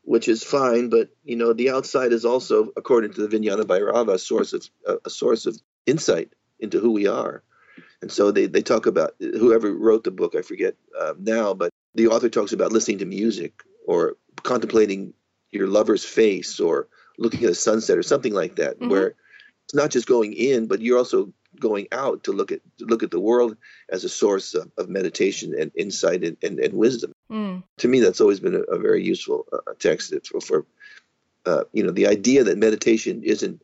which 0.03 0.27
is 0.27 0.43
fine. 0.43 0.89
But 0.89 1.09
you 1.23 1.35
know, 1.35 1.53
the 1.53 1.71
outside 1.71 2.13
is 2.13 2.25
also, 2.25 2.69
according 2.77 3.13
to 3.13 3.27
the 3.27 3.37
Vijnana 3.37 3.63
Bhairava, 3.63 4.13
a 4.13 4.19
source 4.19 4.53
of 4.53 4.69
a 5.05 5.09
source 5.09 5.45
of 5.45 5.57
insight 5.85 6.33
into 6.59 6.79
who 6.79 6.91
we 6.91 7.07
are. 7.07 7.43
And 8.01 8.11
so 8.11 8.31
they, 8.31 8.47
they 8.47 8.61
talk 8.61 8.85
about 8.87 9.13
whoever 9.19 9.71
wrote 9.71 10.03
the 10.03 10.11
book, 10.11 10.35
I 10.35 10.41
forget 10.41 10.75
uh, 10.99 11.13
now, 11.19 11.53
but 11.53 11.71
the 11.93 12.07
author 12.07 12.29
talks 12.29 12.51
about 12.51 12.71
listening 12.71 12.99
to 12.99 13.05
music 13.05 13.63
or 13.85 14.17
contemplating 14.43 15.13
your 15.51 15.67
lover's 15.67 16.03
face 16.03 16.59
or 16.59 16.87
looking 17.17 17.43
at 17.43 17.51
a 17.51 17.55
sunset 17.55 17.97
or 17.97 18.03
something 18.03 18.33
like 18.33 18.55
that, 18.55 18.79
mm-hmm. 18.79 18.89
where 18.89 19.15
it's 19.65 19.75
not 19.75 19.91
just 19.91 20.07
going 20.07 20.33
in, 20.33 20.67
but 20.67 20.81
you're 20.81 20.97
also 20.97 21.31
going 21.61 21.87
out 21.93 22.25
to 22.25 22.33
look 22.33 22.51
at 22.51 22.59
to 22.79 22.85
look 22.85 23.03
at 23.03 23.11
the 23.11 23.19
world 23.19 23.55
as 23.89 24.03
a 24.03 24.09
source 24.09 24.53
of, 24.53 24.69
of 24.77 24.89
meditation 24.89 25.55
and 25.57 25.71
insight 25.75 26.23
and, 26.25 26.35
and, 26.43 26.59
and 26.59 26.73
wisdom. 26.73 27.13
Mm. 27.31 27.63
To 27.77 27.87
me, 27.87 28.01
that's 28.01 28.19
always 28.19 28.41
been 28.41 28.55
a, 28.55 28.63
a 28.63 28.77
very 28.77 29.01
useful 29.01 29.45
uh, 29.53 29.71
text 29.79 30.13
for, 30.27 30.41
for 30.41 30.65
uh, 31.45 31.63
you 31.71 31.83
know 31.83 31.91
the 31.91 32.07
idea 32.07 32.43
that 32.43 32.57
meditation 32.57 33.23
isn't 33.23 33.61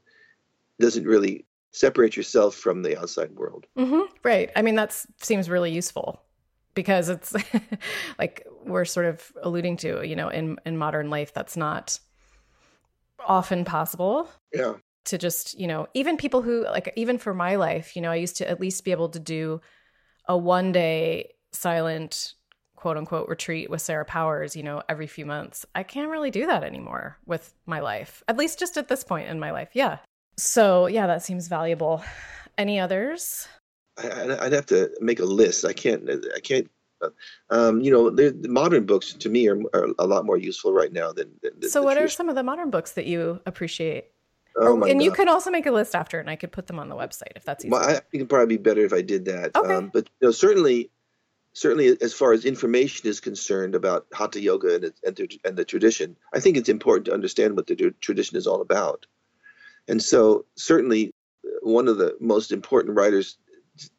doesn't 0.79 1.05
really 1.05 1.45
separate 1.71 2.15
yourself 2.15 2.55
from 2.55 2.83
the 2.83 2.97
outside 2.97 3.35
world. 3.35 3.65
Mm-hmm. 3.77 4.01
Right. 4.23 4.51
I 4.55 4.61
mean, 4.61 4.75
that 4.75 5.05
seems 5.21 5.49
really 5.49 5.71
useful 5.71 6.21
because 6.73 7.09
it's 7.09 7.35
like 8.19 8.47
we're 8.63 8.85
sort 8.85 9.07
of 9.07 9.31
alluding 9.43 9.77
to, 9.77 10.07
you 10.07 10.15
know, 10.15 10.29
in 10.29 10.57
in 10.65 10.77
modern 10.77 11.09
life, 11.09 11.33
that's 11.33 11.57
not 11.57 11.99
often 13.27 13.65
possible. 13.65 14.29
Yeah 14.53 14.75
to 15.07 15.17
just, 15.17 15.59
you 15.59 15.67
know, 15.67 15.87
even 15.93 16.17
people 16.17 16.41
who 16.41 16.63
like 16.63 16.93
even 16.95 17.17
for 17.17 17.33
my 17.33 17.55
life, 17.55 17.95
you 17.95 18.01
know, 18.01 18.11
I 18.11 18.15
used 18.15 18.37
to 18.37 18.49
at 18.49 18.59
least 18.59 18.85
be 18.85 18.91
able 18.91 19.09
to 19.09 19.19
do 19.19 19.61
a 20.27 20.37
one 20.37 20.71
day 20.71 21.33
silent 21.51 22.33
quote 22.75 22.97
unquote 22.97 23.27
retreat 23.27 23.69
with 23.69 23.81
Sarah 23.81 24.05
Powers, 24.05 24.55
you 24.55 24.63
know, 24.63 24.83
every 24.87 25.07
few 25.07 25.25
months. 25.25 25.65
I 25.75 25.83
can't 25.83 26.09
really 26.09 26.31
do 26.31 26.45
that 26.47 26.63
anymore 26.63 27.17
with 27.25 27.53
my 27.65 27.79
life, 27.79 28.23
at 28.27 28.37
least 28.37 28.59
just 28.59 28.77
at 28.77 28.87
this 28.87 29.03
point 29.03 29.29
in 29.29 29.39
my 29.39 29.51
life. 29.51 29.69
Yeah. 29.73 29.97
So, 30.37 30.85
yeah, 30.87 31.07
that 31.07 31.23
seems 31.23 31.47
valuable. 31.47 32.03
Any 32.57 32.79
others? 32.79 33.47
I, 33.97 34.25
would 34.43 34.53
have 34.53 34.67
to 34.67 34.91
make 35.01 35.19
a 35.19 35.25
list. 35.25 35.65
I 35.65 35.73
can't, 35.73 36.07
I 36.35 36.39
can't, 36.39 36.69
um, 37.49 37.81
you 37.81 37.91
know, 37.91 38.09
the, 38.09 38.31
the, 38.31 38.49
modern 38.49 38.85
books 38.85 39.13
to 39.13 39.29
me 39.29 39.47
are, 39.47 39.59
are, 39.73 39.87
a 39.97 40.05
lot 40.05 40.25
more 40.25 40.37
useful 40.37 40.73
right 40.73 40.91
now 40.91 41.11
than. 41.11 41.31
than 41.41 41.69
so, 41.69 41.81
what 41.81 41.97
are 41.97 42.07
some 42.07 42.29
of 42.29 42.35
the 42.35 42.43
modern 42.43 42.69
books 42.69 42.93
that 42.93 43.05
you 43.05 43.39
appreciate? 43.45 44.05
Oh 44.59 44.75
my 44.75 44.89
and 44.89 44.99
God. 44.99 45.05
you 45.05 45.11
could 45.11 45.27
also 45.27 45.51
make 45.51 45.65
a 45.65 45.71
list 45.71 45.95
after, 45.95 46.19
and 46.19 46.29
I 46.29 46.35
could 46.35 46.51
put 46.51 46.67
them 46.67 46.79
on 46.79 46.89
the 46.89 46.95
website 46.95 47.33
if 47.35 47.43
that's 47.43 47.63
easy. 47.63 47.71
Well, 47.71 47.83
I 47.83 47.93
think 47.93 48.07
it'd 48.13 48.29
probably 48.29 48.57
be 48.57 48.63
better 48.63 48.83
if 48.83 48.93
I 48.93 49.01
did 49.01 49.25
that. 49.25 49.55
Okay. 49.55 49.73
Um, 49.73 49.89
but 49.93 50.09
you 50.19 50.27
know, 50.27 50.31
certainly, 50.31 50.89
certainly, 51.53 51.95
as 52.01 52.13
far 52.13 52.33
as 52.33 52.45
information 52.45 53.07
is 53.07 53.19
concerned 53.19 53.75
about 53.75 54.07
hatha 54.13 54.41
yoga 54.41 54.75
and, 54.75 54.93
and, 55.03 55.15
the, 55.15 55.39
and 55.45 55.57
the 55.57 55.65
tradition, 55.65 56.17
I 56.33 56.39
think 56.39 56.57
it's 56.57 56.69
important 56.69 57.05
to 57.05 57.13
understand 57.13 57.55
what 57.55 57.67
the 57.67 57.93
tradition 58.01 58.37
is 58.37 58.47
all 58.47 58.61
about. 58.61 59.05
And 59.87 60.01
so, 60.01 60.45
certainly, 60.55 61.13
one 61.61 61.87
of 61.87 61.97
the 61.97 62.17
most 62.19 62.51
important 62.51 62.97
writers 62.97 63.37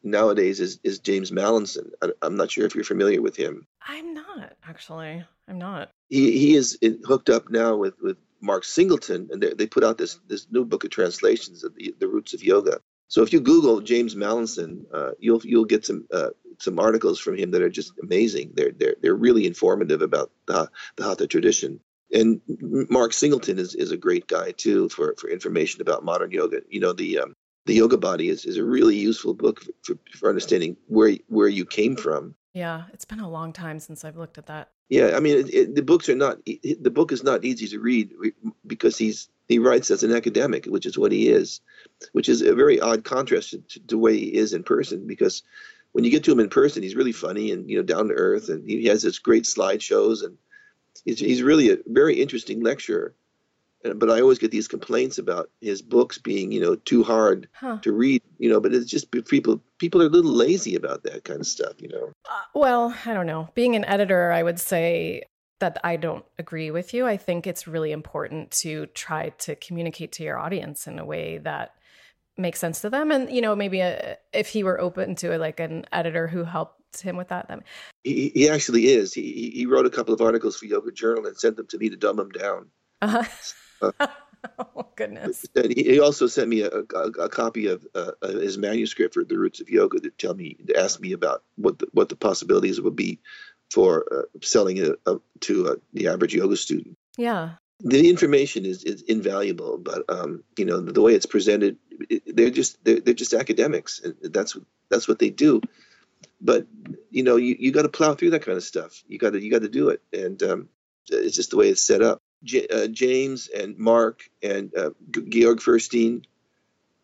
nowadays 0.03 0.59
is, 0.59 0.79
is 0.83 0.99
James 0.99 1.31
Mallinson. 1.31 1.91
I, 2.01 2.09
am 2.21 2.35
not 2.35 2.51
sure 2.51 2.65
if 2.65 2.75
you're 2.75 2.83
familiar 2.83 3.21
with 3.21 3.35
him. 3.35 3.65
I'm 3.87 4.13
not 4.13 4.53
actually. 4.67 5.23
I'm 5.47 5.57
not. 5.57 5.91
He 6.09 6.37
he 6.37 6.55
is 6.55 6.77
hooked 7.05 7.29
up 7.29 7.49
now 7.49 7.75
with 7.75 7.95
with 8.01 8.17
Mark 8.41 8.63
Singleton, 8.63 9.29
and 9.31 9.41
they, 9.41 9.53
they 9.53 9.67
put 9.67 9.83
out 9.83 9.97
this 9.97 10.19
this 10.27 10.47
new 10.49 10.65
book 10.65 10.83
of 10.83 10.89
translations 10.89 11.63
of 11.63 11.75
the, 11.75 11.95
the 11.99 12.07
roots 12.07 12.33
of 12.33 12.43
yoga. 12.43 12.79
So 13.07 13.23
if 13.23 13.33
you 13.33 13.39
Google 13.39 13.81
James 13.81 14.15
Mallinson, 14.15 14.85
uh, 14.93 15.11
you'll 15.19 15.41
you'll 15.43 15.65
get 15.65 15.85
some 15.85 16.07
uh, 16.11 16.29
some 16.59 16.79
articles 16.79 17.19
from 17.19 17.37
him 17.37 17.51
that 17.51 17.61
are 17.61 17.69
just 17.69 17.93
amazing. 18.01 18.51
They're 18.53 18.71
they're 18.71 18.95
they're 19.01 19.15
really 19.15 19.45
informative 19.45 20.01
about 20.01 20.31
the 20.45 20.69
the 20.95 21.03
hatha 21.03 21.27
tradition. 21.27 21.79
And 22.11 22.41
Mark 22.89 23.13
Singleton 23.13 23.59
is, 23.59 23.75
is 23.75 23.91
a 23.91 23.97
great 23.97 24.27
guy 24.27 24.51
too 24.51 24.89
for, 24.89 25.13
for 25.19 25.29
information 25.29 25.81
about 25.81 26.03
modern 26.03 26.31
yoga. 26.31 26.61
You 26.67 26.79
know 26.79 26.93
the 26.93 27.19
um, 27.19 27.35
the 27.65 27.75
yoga 27.75 27.97
body 27.97 28.29
is, 28.29 28.45
is 28.45 28.57
a 28.57 28.63
really 28.63 28.95
useful 28.95 29.35
book 29.35 29.61
for, 29.83 29.95
for 30.13 30.29
understanding 30.29 30.77
where 30.87 31.17
where 31.27 31.47
you 31.47 31.65
came 31.65 31.95
from 31.95 32.35
Yeah, 32.53 32.83
it's 32.93 33.05
been 33.05 33.19
a 33.19 33.29
long 33.29 33.53
time 33.53 33.79
since 33.79 34.03
I've 34.03 34.17
looked 34.17 34.37
at 34.37 34.47
that. 34.47 34.71
Yeah, 34.89 35.13
I 35.15 35.19
mean, 35.19 35.37
it, 35.37 35.53
it, 35.53 35.75
the 35.75 35.83
books 35.83 36.09
are 36.09 36.15
not. 36.15 36.43
The 36.45 36.91
book 36.91 37.11
is 37.11 37.23
not 37.23 37.45
easy 37.45 37.67
to 37.67 37.79
read 37.79 38.11
because 38.65 38.97
he's 38.97 39.29
he 39.47 39.59
writes 39.59 39.91
as 39.91 40.03
an 40.03 40.11
academic, 40.11 40.65
which 40.65 40.87
is 40.87 40.97
what 40.97 41.11
he 41.11 41.29
is, 41.29 41.61
which 42.13 42.27
is 42.27 42.41
a 42.41 42.55
very 42.55 42.79
odd 42.79 43.03
contrast 43.03 43.51
to, 43.51 43.79
the 43.87 43.97
way 43.99 44.17
he 44.17 44.33
is 44.33 44.51
in 44.51 44.63
person. 44.63 45.05
Because 45.05 45.43
when 45.91 46.03
you 46.03 46.09
get 46.11 46.23
to 46.23 46.31
him 46.31 46.39
in 46.39 46.49
person, 46.49 46.81
he's 46.81 46.95
really 46.95 47.11
funny 47.11 47.51
and 47.51 47.69
you 47.69 47.77
know 47.77 47.83
down 47.83 48.07
to 48.07 48.15
earth, 48.15 48.49
and 48.49 48.67
he 48.67 48.85
has 48.85 49.03
this 49.03 49.19
great 49.19 49.43
slideshows, 49.43 50.23
and 50.23 50.37
he's 51.05 51.19
he's 51.19 51.43
really 51.43 51.69
a 51.69 51.77
very 51.85 52.19
interesting 52.19 52.61
lecturer 52.61 53.13
but 53.95 54.09
I 54.09 54.19
always 54.21 54.39
get 54.39 54.51
these 54.51 54.67
complaints 54.67 55.17
about 55.17 55.49
his 55.61 55.81
books 55.81 56.17
being, 56.17 56.51
you 56.51 56.59
know, 56.59 56.75
too 56.75 57.03
hard 57.03 57.47
huh. 57.53 57.79
to 57.81 57.91
read, 57.91 58.21
you 58.37 58.49
know. 58.49 58.59
But 58.59 58.73
it's 58.73 58.89
just 58.89 59.11
people 59.11 59.61
people 59.77 60.01
are 60.01 60.07
a 60.07 60.09
little 60.09 60.31
lazy 60.31 60.75
about 60.75 61.03
that 61.03 61.23
kind 61.23 61.39
of 61.39 61.47
stuff, 61.47 61.81
you 61.81 61.87
know. 61.87 62.11
Uh, 62.29 62.41
well, 62.53 62.95
I 63.05 63.13
don't 63.13 63.25
know. 63.25 63.49
Being 63.55 63.75
an 63.75 63.85
editor, 63.85 64.31
I 64.31 64.43
would 64.43 64.59
say 64.59 65.23
that 65.59 65.77
I 65.83 65.95
don't 65.95 66.25
agree 66.37 66.71
with 66.71 66.93
you. 66.93 67.05
I 67.05 67.17
think 67.17 67.47
it's 67.47 67.67
really 67.67 67.91
important 67.91 68.51
to 68.51 68.85
try 68.87 69.29
to 69.39 69.55
communicate 69.55 70.11
to 70.13 70.23
your 70.23 70.37
audience 70.37 70.87
in 70.87 70.99
a 70.99 71.05
way 71.05 71.37
that 71.39 71.75
makes 72.37 72.59
sense 72.59 72.81
to 72.81 72.89
them, 72.89 73.11
and 73.11 73.29
you 73.29 73.41
know, 73.41 73.55
maybe 73.55 73.79
a, 73.79 74.17
if 74.33 74.49
he 74.49 74.63
were 74.63 74.79
open 74.79 75.15
to 75.15 75.31
it, 75.31 75.39
like 75.39 75.59
an 75.59 75.85
editor 75.91 76.27
who 76.27 76.43
helped 76.43 77.01
him 77.01 77.15
with 77.15 77.29
that. 77.29 77.47
Then 77.47 77.63
he, 78.03 78.31
he 78.35 78.49
actually 78.49 78.87
is. 78.87 79.13
He 79.13 79.51
he 79.55 79.65
wrote 79.65 79.85
a 79.85 79.89
couple 79.89 80.13
of 80.13 80.19
articles 80.19 80.57
for 80.57 80.65
Yoga 80.65 80.91
Journal 80.91 81.27
and 81.27 81.37
sent 81.37 81.55
them 81.55 81.67
to 81.67 81.77
me 81.77 81.89
to 81.89 81.95
dumb 81.95 82.17
them 82.17 82.29
down. 82.29 82.67
Uh-huh. 83.01 83.23
oh 84.59 84.85
goodness! 84.95 85.45
He 85.53 85.99
also 85.99 86.27
sent 86.27 86.49
me 86.49 86.61
a, 86.61 86.69
a, 86.69 87.03
a 87.23 87.29
copy 87.29 87.67
of 87.67 87.85
uh, 87.95 88.11
his 88.21 88.57
manuscript 88.57 89.13
for 89.13 89.23
the 89.23 89.37
Roots 89.37 89.61
of 89.61 89.69
Yoga 89.69 89.99
to 89.99 90.09
tell 90.11 90.33
me 90.33 90.57
to 90.67 90.79
ask 90.79 90.99
me 90.99 91.13
about 91.13 91.43
what 91.55 91.79
the, 91.79 91.87
what 91.91 92.09
the 92.09 92.15
possibilities 92.15 92.79
would 92.79 92.95
be 92.95 93.19
for 93.71 94.05
uh, 94.11 94.39
selling 94.41 94.77
it 94.77 94.99
uh, 95.05 95.15
to 95.41 95.69
uh, 95.69 95.75
the 95.93 96.07
average 96.07 96.33
yoga 96.33 96.57
student. 96.57 96.97
Yeah. 97.17 97.51
The 97.81 98.09
information 98.09 98.65
is, 98.65 98.83
is 98.83 99.03
invaluable, 99.03 99.77
but 99.77 100.03
um, 100.09 100.43
you 100.57 100.65
know 100.65 100.81
the, 100.81 100.91
the, 100.91 101.01
way 101.01 101.13
it's 101.13 101.25
presented, 101.25 101.77
it, 102.09 102.23
they're 102.35 102.49
just 102.49 102.83
they're, 102.83 102.99
they're 102.99 103.13
just 103.13 103.33
academics, 103.33 104.01
and 104.01 104.15
that's 104.21 104.57
that's 104.89 105.07
what 105.07 105.19
they 105.19 105.29
do. 105.29 105.61
But 106.41 106.67
you 107.09 107.23
know 107.23 107.37
you, 107.37 107.55
you 107.57 107.71
got 107.71 107.83
to 107.83 107.89
plow 107.89 108.15
through 108.15 108.31
that 108.31 108.43
kind 108.43 108.57
of 108.57 108.65
stuff. 108.65 109.01
You 109.07 109.17
got 109.17 109.31
to 109.31 109.41
you 109.41 109.49
got 109.49 109.61
to 109.61 109.69
do 109.69 109.89
it, 109.89 110.01
and 110.11 110.43
um, 110.43 110.69
it's 111.07 111.37
just 111.37 111.51
the 111.51 111.57
way 111.57 111.69
it's 111.69 111.81
set 111.81 112.01
up. 112.01 112.21
J- 112.43 112.67
uh, 112.67 112.87
James 112.87 113.47
and 113.47 113.77
Mark 113.77 114.29
and 114.41 114.71
uh, 114.77 114.91
Georg 115.11 115.61
Feuerstein, 115.61 116.25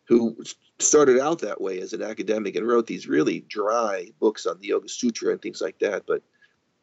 who 0.05 0.37
started 0.79 1.19
out 1.19 1.39
that 1.39 1.61
way 1.61 1.79
as 1.79 1.93
an 1.93 2.01
academic 2.01 2.55
and 2.55 2.67
wrote 2.67 2.87
these 2.87 3.07
really 3.07 3.41
dry 3.41 4.07
books 4.19 4.45
on 4.45 4.59
the 4.59 4.67
Yoga 4.67 4.89
Sutra 4.89 5.31
and 5.31 5.41
things 5.41 5.61
like 5.61 5.79
that. 5.79 6.03
But 6.05 6.21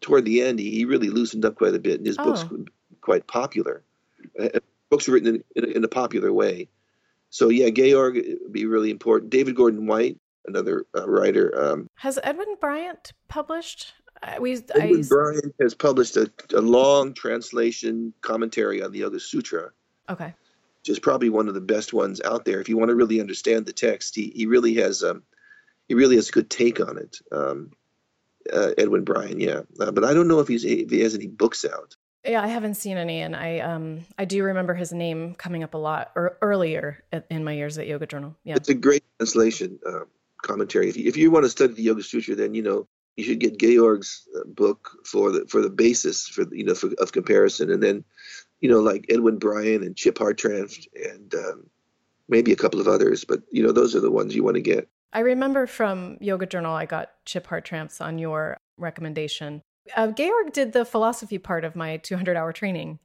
toward 0.00 0.24
the 0.24 0.42
end, 0.42 0.58
he, 0.58 0.70
he 0.70 0.84
really 0.84 1.10
loosened 1.10 1.44
up 1.44 1.56
quite 1.56 1.74
a 1.74 1.78
bit, 1.78 1.98
and 1.98 2.06
his 2.06 2.16
oh. 2.18 2.24
books 2.24 2.44
were 2.50 2.64
quite 3.00 3.26
popular. 3.26 3.82
Uh, 4.38 4.48
books 4.90 5.08
were 5.08 5.14
written 5.14 5.36
in, 5.36 5.64
in, 5.64 5.76
in, 5.76 5.84
a 5.84 5.88
popular 5.88 6.32
way. 6.32 6.68
So 7.30 7.48
yeah, 7.48 7.70
Georg 7.70 8.14
would 8.14 8.52
be 8.52 8.66
really 8.66 8.90
important. 8.90 9.30
David 9.30 9.56
Gordon 9.56 9.86
White, 9.86 10.18
another 10.46 10.86
uh, 10.96 11.08
writer. 11.08 11.52
Um, 11.58 11.88
Has 11.96 12.18
Edwin 12.22 12.56
Bryant 12.60 13.12
published? 13.28 13.94
We 14.40 14.54
Edwin 14.74 15.00
I, 15.00 15.08
Bryant 15.08 15.54
has 15.60 15.74
published 15.74 16.16
a, 16.16 16.30
a, 16.54 16.60
long 16.60 17.14
translation 17.14 18.12
commentary 18.20 18.82
on 18.82 18.92
the 18.92 19.00
Yoga 19.00 19.20
Sutra. 19.20 19.70
Okay. 20.08 20.34
Which 20.80 20.88
is 20.88 20.98
probably 20.98 21.28
one 21.28 21.48
of 21.48 21.54
the 21.54 21.60
best 21.60 21.92
ones 21.92 22.20
out 22.20 22.44
there. 22.44 22.60
If 22.60 22.68
you 22.68 22.76
want 22.76 22.90
to 22.90 22.94
really 22.94 23.20
understand 23.20 23.66
the 23.66 23.72
text, 23.72 24.14
he, 24.14 24.32
he 24.34 24.46
really 24.46 24.74
has 24.74 25.02
um, 25.02 25.22
he 25.88 25.94
really 25.94 26.16
has 26.16 26.28
a 26.28 26.32
good 26.32 26.50
take 26.50 26.80
on 26.80 26.98
it. 26.98 27.18
Um, 27.30 27.70
uh, 28.52 28.72
Edwin 28.76 29.04
Bryant, 29.04 29.40
yeah, 29.40 29.60
uh, 29.78 29.92
but 29.92 30.04
I 30.04 30.14
don't 30.14 30.26
know 30.26 30.40
if 30.40 30.48
he's 30.48 30.64
if 30.64 30.90
he 30.90 31.00
has 31.00 31.14
any 31.14 31.28
books 31.28 31.64
out. 31.64 31.96
Yeah, 32.24 32.42
I 32.42 32.48
haven't 32.48 32.74
seen 32.74 32.96
any, 32.96 33.20
and 33.20 33.34
I 33.34 33.60
um 33.60 34.00
I 34.18 34.24
do 34.24 34.42
remember 34.42 34.74
his 34.74 34.92
name 34.92 35.34
coming 35.34 35.62
up 35.62 35.74
a 35.74 35.78
lot 35.78 36.12
or 36.16 36.38
earlier 36.42 37.04
in 37.30 37.44
my 37.44 37.52
years 37.52 37.78
at 37.78 37.86
Yoga 37.86 38.06
Journal. 38.06 38.36
Yeah, 38.44 38.56
it's 38.56 38.68
a 38.68 38.74
great 38.74 39.04
translation 39.18 39.78
uh, 39.86 40.04
commentary. 40.42 40.88
If 40.88 40.96
you, 40.96 41.08
if 41.08 41.16
you 41.16 41.30
want 41.30 41.44
to 41.44 41.50
study 41.50 41.74
the 41.74 41.82
Yoga 41.82 42.02
Sutra, 42.02 42.34
then 42.34 42.54
you 42.54 42.62
know 42.62 42.88
you 43.16 43.24
should 43.24 43.40
get 43.40 43.58
Georg's 43.58 44.26
uh, 44.36 44.44
book 44.46 44.98
for 45.04 45.30
the 45.30 45.46
for 45.46 45.60
the 45.60 45.70
basis 45.70 46.26
for 46.28 46.44
you 46.54 46.64
know 46.64 46.74
for, 46.74 46.90
of 46.98 47.12
comparison, 47.12 47.70
and 47.70 47.82
then 47.82 48.04
you 48.60 48.68
know 48.68 48.80
like 48.80 49.06
Edwin 49.08 49.38
Bryant 49.38 49.84
and 49.84 49.96
Chip 49.96 50.18
Hartranft 50.18 50.86
and 50.94 51.34
um, 51.34 51.66
maybe 52.28 52.52
a 52.52 52.56
couple 52.56 52.80
of 52.80 52.88
others, 52.88 53.24
but 53.24 53.42
you 53.50 53.62
know 53.62 53.72
those 53.72 53.94
are 53.94 54.00
the 54.00 54.10
ones 54.10 54.34
you 54.34 54.44
want 54.44 54.56
to 54.56 54.62
get. 54.62 54.88
I 55.12 55.20
remember 55.20 55.66
from 55.66 56.16
Yoga 56.20 56.46
Journal, 56.46 56.74
I 56.74 56.86
got 56.86 57.10
Chip 57.26 57.46
Hartranft's 57.46 58.00
on 58.00 58.18
your 58.18 58.56
recommendation. 58.78 59.62
Uh, 59.96 60.08
Georg 60.08 60.52
did 60.52 60.72
the 60.72 60.84
philosophy 60.84 61.38
part 61.38 61.64
of 61.64 61.76
my 61.76 61.98
200 61.98 62.36
hour 62.36 62.52
training, 62.52 62.98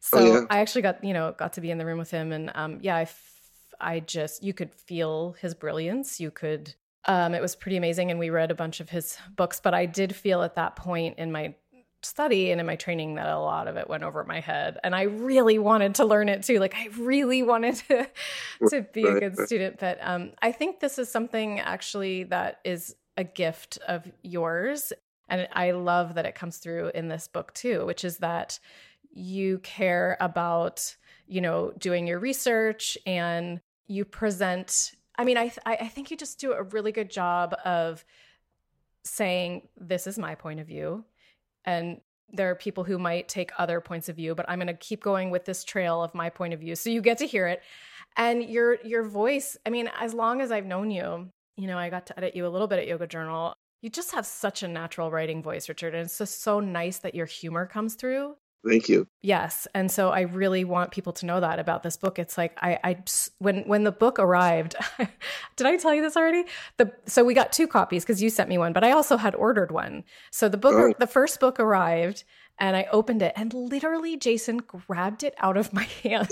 so 0.00 0.18
oh, 0.18 0.34
yeah. 0.34 0.40
I 0.48 0.60
actually 0.60 0.82
got 0.82 1.04
you 1.04 1.12
know 1.12 1.34
got 1.36 1.52
to 1.54 1.60
be 1.60 1.70
in 1.70 1.78
the 1.78 1.84
room 1.84 1.98
with 1.98 2.10
him, 2.10 2.32
and 2.32 2.50
um, 2.54 2.78
yeah, 2.80 2.96
I, 2.96 3.02
f- 3.02 3.32
I 3.78 4.00
just 4.00 4.42
you 4.42 4.54
could 4.54 4.72
feel 4.72 5.36
his 5.40 5.54
brilliance. 5.54 6.18
You 6.18 6.30
could 6.30 6.74
um, 7.06 7.34
it 7.34 7.40
was 7.40 7.56
pretty 7.56 7.76
amazing, 7.76 8.10
and 8.10 8.20
we 8.20 8.30
read 8.30 8.50
a 8.50 8.54
bunch 8.54 8.80
of 8.80 8.90
his 8.90 9.16
books. 9.36 9.60
But 9.62 9.74
I 9.74 9.86
did 9.86 10.14
feel 10.14 10.42
at 10.42 10.56
that 10.56 10.76
point 10.76 11.18
in 11.18 11.32
my 11.32 11.54
study 12.02 12.50
and 12.50 12.60
in 12.60 12.66
my 12.66 12.76
training 12.76 13.16
that 13.16 13.28
a 13.28 13.38
lot 13.38 13.68
of 13.68 13.76
it 13.76 13.88
went 13.88 14.02
over 14.02 14.24
my 14.24 14.40
head, 14.40 14.78
and 14.84 14.94
I 14.94 15.02
really 15.02 15.58
wanted 15.58 15.96
to 15.96 16.04
learn 16.04 16.28
it 16.28 16.42
too. 16.42 16.58
Like 16.58 16.74
I 16.74 16.88
really 16.98 17.42
wanted 17.52 17.76
to 17.88 18.08
to 18.68 18.82
be 18.92 19.04
a 19.04 19.20
good 19.20 19.38
student. 19.38 19.78
But 19.78 19.98
um, 20.02 20.32
I 20.42 20.52
think 20.52 20.80
this 20.80 20.98
is 20.98 21.10
something 21.10 21.60
actually 21.60 22.24
that 22.24 22.60
is 22.64 22.94
a 23.16 23.24
gift 23.24 23.78
of 23.88 24.10
yours, 24.22 24.92
and 25.28 25.48
I 25.52 25.70
love 25.70 26.14
that 26.14 26.26
it 26.26 26.34
comes 26.34 26.58
through 26.58 26.90
in 26.94 27.08
this 27.08 27.28
book 27.28 27.54
too, 27.54 27.86
which 27.86 28.04
is 28.04 28.18
that 28.18 28.58
you 29.12 29.58
care 29.58 30.16
about 30.20 30.96
you 31.26 31.40
know 31.40 31.72
doing 31.78 32.06
your 32.06 32.18
research 32.18 32.98
and 33.06 33.60
you 33.86 34.04
present 34.04 34.92
I 35.20 35.24
mean, 35.24 35.36
I, 35.36 35.48
th- 35.48 35.58
I 35.66 35.88
think 35.88 36.10
you 36.10 36.16
just 36.16 36.40
do 36.40 36.52
a 36.52 36.62
really 36.62 36.92
good 36.92 37.10
job 37.10 37.54
of 37.66 38.02
saying, 39.04 39.68
this 39.76 40.06
is 40.06 40.18
my 40.18 40.34
point 40.34 40.60
of 40.60 40.66
view. 40.66 41.04
And 41.66 42.00
there 42.32 42.48
are 42.50 42.54
people 42.54 42.84
who 42.84 42.98
might 42.98 43.28
take 43.28 43.50
other 43.58 43.82
points 43.82 44.08
of 44.08 44.16
view, 44.16 44.34
but 44.34 44.46
I'm 44.48 44.58
going 44.58 44.68
to 44.68 44.74
keep 44.74 45.02
going 45.02 45.30
with 45.30 45.44
this 45.44 45.62
trail 45.62 46.02
of 46.02 46.14
my 46.14 46.30
point 46.30 46.54
of 46.54 46.60
view. 46.60 46.74
So 46.74 46.88
you 46.88 47.02
get 47.02 47.18
to 47.18 47.26
hear 47.26 47.46
it. 47.48 47.60
And 48.16 48.42
your 48.42 48.78
your 48.82 49.02
voice, 49.02 49.58
I 49.66 49.68
mean, 49.68 49.90
as 50.00 50.14
long 50.14 50.40
as 50.40 50.50
I've 50.50 50.64
known 50.64 50.90
you, 50.90 51.30
you 51.58 51.66
know, 51.66 51.76
I 51.76 51.90
got 51.90 52.06
to 52.06 52.18
edit 52.18 52.34
you 52.34 52.46
a 52.46 52.48
little 52.48 52.66
bit 52.66 52.78
at 52.78 52.88
Yoga 52.88 53.06
Journal. 53.06 53.52
You 53.82 53.90
just 53.90 54.12
have 54.12 54.24
such 54.24 54.62
a 54.62 54.68
natural 54.68 55.10
writing 55.10 55.42
voice, 55.42 55.68
Richard. 55.68 55.94
And 55.94 56.06
it's 56.06 56.16
just 56.16 56.42
so 56.42 56.60
nice 56.60 56.96
that 57.00 57.14
your 57.14 57.26
humor 57.26 57.66
comes 57.66 57.94
through. 57.94 58.36
Thank 58.66 58.90
you. 58.90 59.08
Yes, 59.22 59.66
and 59.74 59.90
so 59.90 60.10
I 60.10 60.22
really 60.22 60.64
want 60.64 60.90
people 60.90 61.14
to 61.14 61.26
know 61.26 61.40
that 61.40 61.58
about 61.58 61.82
this 61.82 61.96
book. 61.96 62.18
It's 62.18 62.36
like 62.36 62.58
I, 62.60 62.78
I 62.84 63.02
when 63.38 63.62
when 63.62 63.84
the 63.84 63.92
book 63.92 64.18
arrived, 64.18 64.76
did 65.56 65.66
I 65.66 65.76
tell 65.76 65.94
you 65.94 66.02
this 66.02 66.16
already? 66.16 66.44
The 66.76 66.92
so 67.06 67.24
we 67.24 67.32
got 67.32 67.52
two 67.52 67.66
copies 67.66 68.04
because 68.04 68.22
you 68.22 68.28
sent 68.28 68.50
me 68.50 68.58
one, 68.58 68.74
but 68.74 68.84
I 68.84 68.90
also 68.90 69.16
had 69.16 69.34
ordered 69.34 69.70
one. 69.70 70.04
So 70.30 70.48
the 70.48 70.58
book, 70.58 70.74
oh. 70.74 70.94
the 70.98 71.06
first 71.06 71.40
book 71.40 71.58
arrived, 71.58 72.24
and 72.58 72.76
I 72.76 72.86
opened 72.92 73.22
it, 73.22 73.32
and 73.34 73.54
literally 73.54 74.18
Jason 74.18 74.58
grabbed 74.58 75.22
it 75.22 75.34
out 75.38 75.56
of 75.56 75.72
my 75.72 75.84
hand, 76.02 76.28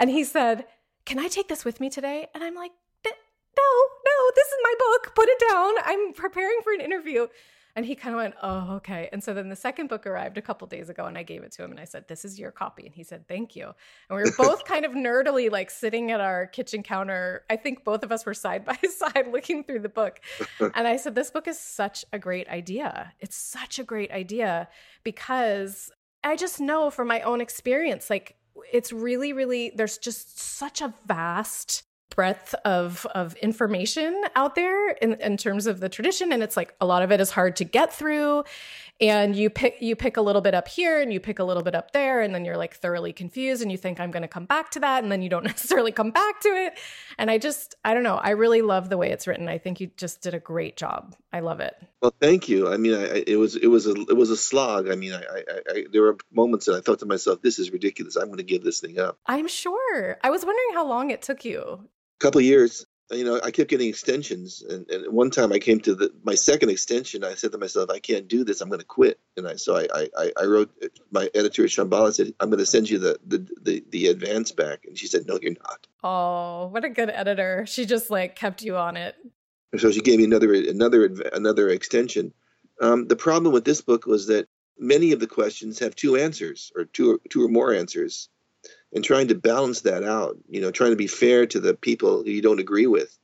and 0.00 0.10
he 0.10 0.24
said, 0.24 0.66
"Can 1.04 1.20
I 1.20 1.28
take 1.28 1.46
this 1.46 1.64
with 1.64 1.78
me 1.78 1.90
today?" 1.90 2.26
And 2.34 2.42
I'm 2.42 2.56
like, 2.56 2.72
"No, 3.04 3.62
no, 3.62 4.30
this 4.34 4.48
is 4.48 4.58
my 4.64 4.74
book. 4.78 5.14
Put 5.14 5.28
it 5.28 5.42
down. 5.48 5.74
I'm 5.84 6.12
preparing 6.12 6.58
for 6.64 6.72
an 6.72 6.80
interview." 6.80 7.28
And 7.76 7.86
he 7.86 7.94
kind 7.94 8.14
of 8.14 8.18
went, 8.18 8.34
Oh, 8.42 8.74
okay. 8.76 9.08
And 9.12 9.22
so 9.22 9.34
then 9.34 9.48
the 9.48 9.56
second 9.56 9.88
book 9.88 10.06
arrived 10.06 10.38
a 10.38 10.42
couple 10.42 10.66
days 10.66 10.88
ago 10.88 11.06
and 11.06 11.16
I 11.16 11.22
gave 11.22 11.42
it 11.42 11.52
to 11.52 11.64
him 11.64 11.70
and 11.70 11.80
I 11.80 11.84
said, 11.84 12.08
This 12.08 12.24
is 12.24 12.38
your 12.38 12.50
copy. 12.50 12.86
And 12.86 12.94
he 12.94 13.02
said, 13.02 13.26
Thank 13.28 13.56
you. 13.56 13.72
And 14.08 14.16
we 14.16 14.22
were 14.22 14.32
both 14.38 14.64
kind 14.64 14.84
of 14.84 14.92
nerdily 14.92 15.50
like 15.50 15.70
sitting 15.70 16.10
at 16.10 16.20
our 16.20 16.46
kitchen 16.46 16.82
counter. 16.82 17.44
I 17.48 17.56
think 17.56 17.84
both 17.84 18.02
of 18.02 18.12
us 18.12 18.26
were 18.26 18.34
side 18.34 18.64
by 18.64 18.78
side 18.90 19.28
looking 19.32 19.64
through 19.64 19.80
the 19.80 19.88
book. 19.88 20.20
And 20.74 20.86
I 20.86 20.96
said, 20.96 21.14
This 21.14 21.30
book 21.30 21.48
is 21.48 21.58
such 21.58 22.04
a 22.12 22.18
great 22.18 22.48
idea. 22.48 23.12
It's 23.20 23.36
such 23.36 23.78
a 23.78 23.84
great 23.84 24.10
idea 24.10 24.68
because 25.04 25.90
I 26.22 26.36
just 26.36 26.60
know 26.60 26.90
from 26.90 27.08
my 27.08 27.20
own 27.22 27.40
experience, 27.40 28.10
like, 28.10 28.36
it's 28.72 28.92
really, 28.92 29.32
really, 29.32 29.72
there's 29.74 29.98
just 29.98 30.38
such 30.38 30.80
a 30.80 30.92
vast 31.06 31.84
breadth 32.10 32.54
of 32.64 33.06
of 33.14 33.34
information 33.36 34.22
out 34.36 34.54
there 34.54 34.90
in, 34.90 35.14
in 35.14 35.36
terms 35.36 35.66
of 35.66 35.80
the 35.80 35.88
tradition 35.88 36.32
and 36.32 36.42
it's 36.42 36.56
like 36.56 36.74
a 36.80 36.86
lot 36.86 37.02
of 37.02 37.10
it 37.10 37.20
is 37.20 37.30
hard 37.30 37.56
to 37.56 37.64
get 37.64 37.92
through. 37.92 38.44
And 39.00 39.34
you 39.34 39.48
pick 39.48 39.78
you 39.80 39.96
pick 39.96 40.18
a 40.18 40.20
little 40.20 40.42
bit 40.42 40.54
up 40.54 40.68
here 40.68 41.00
and 41.00 41.10
you 41.10 41.20
pick 41.20 41.38
a 41.38 41.44
little 41.44 41.62
bit 41.62 41.74
up 41.74 41.92
there 41.92 42.20
and 42.20 42.34
then 42.34 42.44
you're 42.44 42.58
like 42.58 42.74
thoroughly 42.74 43.14
confused 43.14 43.62
and 43.62 43.72
you 43.72 43.78
think 43.78 43.98
i'm 43.98 44.10
going 44.10 44.22
to 44.22 44.28
come 44.28 44.44
back 44.44 44.70
to 44.72 44.80
that 44.80 45.02
and 45.02 45.10
then 45.10 45.22
you 45.22 45.30
don't 45.30 45.44
necessarily 45.54 45.90
come 45.90 46.10
back 46.10 46.40
to 46.40 46.48
it. 46.48 46.78
And 47.16 47.30
i 47.30 47.38
just 47.38 47.76
i 47.84 47.94
don't 47.94 48.02
know 48.02 48.16
i 48.16 48.30
really 48.30 48.60
love 48.60 48.90
the 48.90 48.98
way 48.98 49.10
it's 49.10 49.26
written. 49.26 49.48
I 49.48 49.56
think 49.56 49.80
you 49.80 49.90
just 49.96 50.20
did 50.20 50.34
a 50.34 50.38
great 50.38 50.76
job. 50.76 51.16
I 51.32 51.40
love 51.40 51.60
it. 51.60 51.74
Well 52.02 52.12
thank 52.20 52.48
you. 52.48 52.68
I 52.68 52.76
mean 52.76 52.94
I, 52.94 53.24
it 53.26 53.36
was 53.36 53.56
it 53.56 53.68
was 53.68 53.86
a 53.86 53.92
it 53.92 54.16
was 54.16 54.28
a 54.28 54.36
slog. 54.36 54.90
I 54.90 54.96
mean 54.96 55.14
I, 55.14 55.22
I, 55.22 55.42
I 55.70 55.84
there 55.90 56.02
were 56.02 56.18
moments 56.30 56.66
that 56.66 56.76
i 56.76 56.80
thought 56.80 56.98
to 56.98 57.06
myself 57.06 57.40
this 57.40 57.58
is 57.58 57.70
ridiculous. 57.70 58.16
I'm 58.16 58.26
going 58.26 58.36
to 58.36 58.42
give 58.42 58.62
this 58.62 58.80
thing 58.80 58.98
up. 58.98 59.18
I'm 59.24 59.48
sure. 59.48 60.18
I 60.22 60.28
was 60.28 60.44
wondering 60.44 60.74
how 60.74 60.86
long 60.86 61.10
it 61.10 61.22
took 61.22 61.46
you 61.46 61.88
couple 62.20 62.40
years. 62.40 62.86
you 63.10 63.24
know, 63.24 63.40
I 63.42 63.50
kept 63.50 63.70
getting 63.70 63.88
extensions, 63.88 64.62
and, 64.62 64.88
and 64.88 65.12
one 65.12 65.30
time 65.30 65.52
I 65.52 65.58
came 65.58 65.80
to 65.80 65.94
the 65.96 66.12
my 66.22 66.36
second 66.36 66.70
extension. 66.70 67.24
I 67.24 67.34
said 67.34 67.50
to 67.52 67.58
myself, 67.58 67.90
I 67.90 67.98
can't 67.98 68.28
do 68.28 68.44
this. 68.44 68.60
I'm 68.60 68.68
going 68.68 68.80
to 68.80 68.86
quit. 68.86 69.18
And 69.36 69.48
I 69.48 69.56
so 69.56 69.76
I 69.76 70.08
I, 70.16 70.32
I 70.40 70.44
wrote 70.44 70.70
my 71.10 71.28
editor 71.34 71.64
at 71.64 71.70
Shambhala 71.70 72.14
said, 72.14 72.32
I'm 72.38 72.50
going 72.50 72.60
to 72.60 72.66
send 72.66 72.88
you 72.88 72.98
the, 72.98 73.18
the 73.26 73.46
the 73.60 73.84
the 73.90 74.06
advance 74.06 74.52
back, 74.52 74.84
and 74.86 74.96
she 74.96 75.08
said, 75.08 75.26
No, 75.26 75.38
you're 75.42 75.52
not. 75.52 75.86
Oh, 76.04 76.68
what 76.68 76.84
a 76.84 76.88
good 76.88 77.10
editor! 77.10 77.64
She 77.66 77.84
just 77.84 78.10
like 78.10 78.36
kept 78.36 78.62
you 78.62 78.76
on 78.76 78.96
it. 78.96 79.16
So 79.78 79.90
she 79.90 80.00
gave 80.00 80.18
me 80.18 80.24
another 80.24 80.54
another 80.54 81.12
another 81.32 81.68
extension. 81.68 82.32
Um, 82.80 83.08
the 83.08 83.16
problem 83.16 83.52
with 83.52 83.64
this 83.64 83.80
book 83.80 84.06
was 84.06 84.28
that 84.28 84.48
many 84.78 85.12
of 85.12 85.20
the 85.20 85.26
questions 85.26 85.78
have 85.80 85.94
two 85.94 86.16
answers 86.16 86.72
or 86.76 86.84
two 86.84 87.20
two 87.28 87.44
or 87.44 87.48
more 87.48 87.74
answers 87.74 88.28
and 88.92 89.04
trying 89.04 89.28
to 89.28 89.34
balance 89.34 89.82
that 89.82 90.04
out, 90.04 90.36
you 90.48 90.60
know, 90.60 90.70
trying 90.70 90.90
to 90.90 90.96
be 90.96 91.06
fair 91.06 91.46
to 91.46 91.60
the 91.60 91.74
people 91.74 92.26
you 92.26 92.42
don't 92.42 92.60
agree 92.60 92.86
with, 92.86 93.16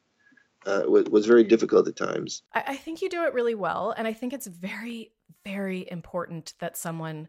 uh, 0.65 0.83
was, 0.87 1.05
was, 1.07 1.27
very 1.27 1.45
difficult 1.45 1.89
at 1.89 1.97
times. 1.97 2.43
I, 2.53 2.65
I 2.69 2.77
think 2.77 3.03
you 3.03 3.09
do 3.09 3.25
it 3.25 3.35
really 3.35 3.55
well, 3.55 3.95
and 3.97 4.07
I 4.07 4.13
think 4.13 4.33
it's 4.33 4.47
very, 4.47 5.13
very 5.45 5.89
important 5.91 6.55
that 6.61 6.77
someone 6.77 7.29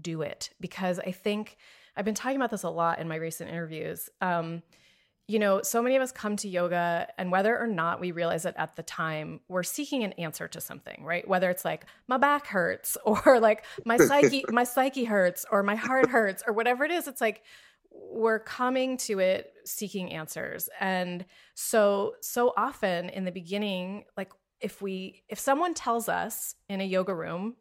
do 0.00 0.22
it 0.22 0.50
because 0.60 0.98
I 0.98 1.12
think 1.12 1.56
I've 1.96 2.04
been 2.04 2.14
talking 2.14 2.36
about 2.36 2.50
this 2.50 2.64
a 2.64 2.70
lot 2.70 2.98
in 2.98 3.08
my 3.08 3.16
recent 3.16 3.50
interviews. 3.50 4.10
Um, 4.20 4.62
you 5.28 5.40
know, 5.40 5.60
so 5.62 5.82
many 5.82 5.96
of 5.96 6.02
us 6.02 6.12
come 6.12 6.36
to 6.36 6.48
yoga, 6.48 7.08
and 7.18 7.32
whether 7.32 7.58
or 7.58 7.66
not 7.66 8.00
we 8.00 8.12
realize 8.12 8.44
it 8.44 8.54
at 8.56 8.76
the 8.76 8.84
time, 8.84 9.40
we're 9.48 9.64
seeking 9.64 10.04
an 10.04 10.12
answer 10.12 10.46
to 10.46 10.60
something, 10.60 11.02
right? 11.02 11.26
Whether 11.26 11.50
it's 11.50 11.64
like 11.64 11.84
my 12.06 12.16
back 12.16 12.46
hurts, 12.46 12.96
or 13.04 13.40
like 13.40 13.64
my 13.84 13.96
psyche, 13.96 14.44
my 14.50 14.64
psyche 14.64 15.04
hurts, 15.04 15.44
or 15.50 15.64
my 15.64 15.74
heart 15.74 16.08
hurts, 16.08 16.44
or 16.46 16.52
whatever 16.52 16.84
it 16.84 16.92
is. 16.92 17.08
It's 17.08 17.20
like 17.20 17.42
we're 18.16 18.38
coming 18.38 18.96
to 18.96 19.18
it 19.18 19.52
seeking 19.64 20.12
answers. 20.12 20.68
And 20.80 21.24
so 21.54 22.14
so 22.20 22.52
often 22.56 23.08
in 23.10 23.24
the 23.24 23.32
beginning 23.32 24.04
like 24.16 24.32
if 24.60 24.80
we 24.80 25.22
if 25.28 25.38
someone 25.38 25.74
tells 25.74 26.08
us 26.08 26.54
in 26.68 26.80
a 26.80 26.84
yoga 26.84 27.14
room 27.14 27.56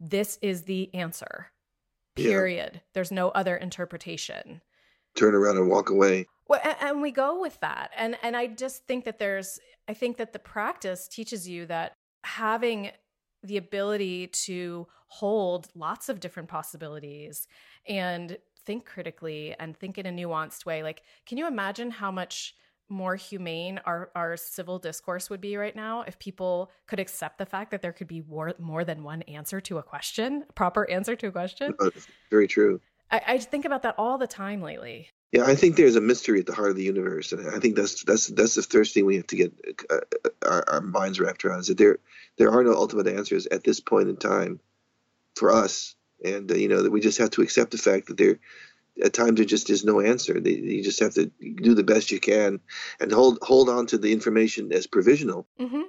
this 0.00 0.38
is 0.42 0.62
the 0.62 0.92
answer 0.94 1.46
period. 2.16 2.70
Yeah. 2.74 2.80
there's 2.94 3.12
no 3.12 3.28
other 3.30 3.56
interpretation. 3.56 4.62
Turn 5.16 5.34
around 5.34 5.58
and 5.58 5.68
walk 5.68 5.90
away. 5.90 6.26
Well 6.48 6.60
and, 6.64 6.76
and 6.80 7.02
we 7.02 7.10
go 7.10 7.40
with 7.40 7.58
that. 7.60 7.90
And 7.96 8.16
and 8.22 8.36
i 8.36 8.46
just 8.46 8.86
think 8.86 9.04
that 9.04 9.18
there's 9.18 9.60
i 9.88 9.94
think 9.94 10.16
that 10.16 10.32
the 10.32 10.38
practice 10.38 11.08
teaches 11.08 11.48
you 11.48 11.66
that 11.66 11.92
having 12.24 12.90
the 13.42 13.56
ability 13.56 14.26
to 14.26 14.86
hold 15.06 15.68
lots 15.74 16.08
of 16.08 16.20
different 16.20 16.48
possibilities 16.48 17.46
and 17.88 18.38
think 18.66 18.86
critically 18.86 19.54
and 19.58 19.76
think 19.76 19.98
in 19.98 20.06
a 20.06 20.10
nuanced 20.10 20.66
way. 20.66 20.82
Like, 20.82 21.02
can 21.26 21.38
you 21.38 21.46
imagine 21.46 21.90
how 21.90 22.10
much 22.10 22.54
more 22.88 23.14
humane 23.14 23.80
our, 23.84 24.10
our 24.14 24.36
civil 24.36 24.78
discourse 24.78 25.30
would 25.30 25.40
be 25.40 25.56
right 25.56 25.76
now 25.76 26.02
if 26.02 26.18
people 26.18 26.70
could 26.86 26.98
accept 26.98 27.38
the 27.38 27.46
fact 27.46 27.70
that 27.70 27.82
there 27.82 27.92
could 27.92 28.08
be 28.08 28.22
more, 28.28 28.52
more 28.58 28.84
than 28.84 29.04
one 29.04 29.22
answer 29.22 29.60
to 29.60 29.78
a 29.78 29.82
question, 29.82 30.44
a 30.48 30.52
proper 30.52 30.90
answer 30.90 31.14
to 31.16 31.28
a 31.28 31.32
question? 31.32 31.74
Very 32.30 32.48
true. 32.48 32.80
I, 33.10 33.22
I 33.26 33.38
think 33.38 33.64
about 33.64 33.82
that 33.82 33.94
all 33.96 34.18
the 34.18 34.26
time 34.26 34.60
lately. 34.60 35.08
Yeah, 35.32 35.44
I 35.44 35.54
think 35.54 35.76
there's 35.76 35.94
a 35.94 36.00
mystery 36.00 36.40
at 36.40 36.46
the 36.46 36.54
heart 36.54 36.70
of 36.70 36.76
the 36.76 36.82
universe, 36.82 37.30
and 37.30 37.54
I 37.54 37.60
think 37.60 37.76
that's 37.76 38.02
that's 38.02 38.26
that's 38.26 38.56
the 38.56 38.62
first 38.62 38.94
thing 38.94 39.06
we 39.06 39.14
have 39.14 39.28
to 39.28 39.36
get 39.36 39.52
uh, 39.88 40.00
uh 40.24 40.28
our, 40.44 40.64
our, 40.66 40.80
minds 40.80 41.20
wrapped 41.20 41.44
around 41.44 41.60
is 41.60 41.68
that 41.68 41.78
there 41.78 41.98
there 42.36 42.50
are 42.50 42.64
no 42.64 42.72
ultimate 42.72 43.06
answers 43.06 43.46
at 43.46 43.62
this 43.62 43.78
point 43.78 44.08
in 44.08 44.16
time 44.16 44.58
for 45.36 45.52
us 45.52 45.94
and 46.24 46.50
uh, 46.50 46.54
you 46.54 46.68
know 46.68 46.82
that 46.82 46.90
we 46.90 47.00
just 47.00 47.18
have 47.18 47.30
to 47.30 47.42
accept 47.42 47.70
the 47.70 47.78
fact 47.78 48.06
that 48.06 48.16
there 48.16 48.38
at 49.02 49.12
times 49.12 49.36
there 49.36 49.44
just 49.44 49.70
is 49.70 49.84
no 49.84 50.00
answer. 50.00 50.40
They, 50.40 50.52
you 50.52 50.82
just 50.82 51.00
have 51.00 51.14
to 51.14 51.26
do 51.40 51.74
the 51.74 51.84
best 51.84 52.10
you 52.10 52.20
can 52.20 52.60
and 53.00 53.12
hold 53.12 53.38
hold 53.42 53.68
on 53.68 53.86
to 53.86 53.98
the 53.98 54.12
information 54.12 54.72
as 54.72 54.86
provisional. 54.86 55.46
Mm-hmm. 55.60 55.82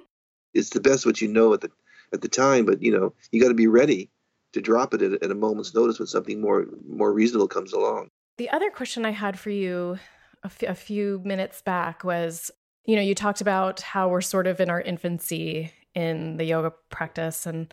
It's 0.54 0.70
the 0.70 0.80
best 0.80 1.06
what 1.06 1.20
you 1.20 1.28
know 1.28 1.54
at 1.54 1.60
the 1.60 1.70
at 2.12 2.20
the 2.20 2.28
time, 2.28 2.66
but 2.66 2.82
you 2.82 2.92
know 2.92 3.14
you 3.30 3.40
got 3.40 3.48
to 3.48 3.54
be 3.54 3.66
ready 3.66 4.10
to 4.52 4.60
drop 4.60 4.92
it 4.94 5.02
at, 5.02 5.22
at, 5.22 5.30
a 5.30 5.34
moment's 5.34 5.74
notice 5.74 5.98
when 5.98 6.06
something 6.06 6.40
more 6.40 6.66
more 6.86 7.12
reasonable 7.12 7.48
comes 7.48 7.72
along. 7.72 8.10
The 8.38 8.50
other 8.50 8.70
question 8.70 9.04
I 9.04 9.10
had 9.10 9.38
for 9.38 9.50
you 9.50 9.98
a, 10.42 10.46
f- 10.46 10.62
a 10.62 10.74
few 10.74 11.20
minutes 11.24 11.62
back 11.62 12.04
was, 12.04 12.50
you 12.84 12.96
know, 12.96 13.02
you 13.02 13.14
talked 13.14 13.40
about 13.40 13.80
how 13.80 14.08
we're 14.08 14.20
sort 14.20 14.46
of 14.46 14.60
in 14.60 14.68
our 14.70 14.80
infancy 14.80 15.72
in 15.94 16.36
the 16.36 16.44
yoga 16.44 16.72
practice, 16.90 17.46
and 17.46 17.72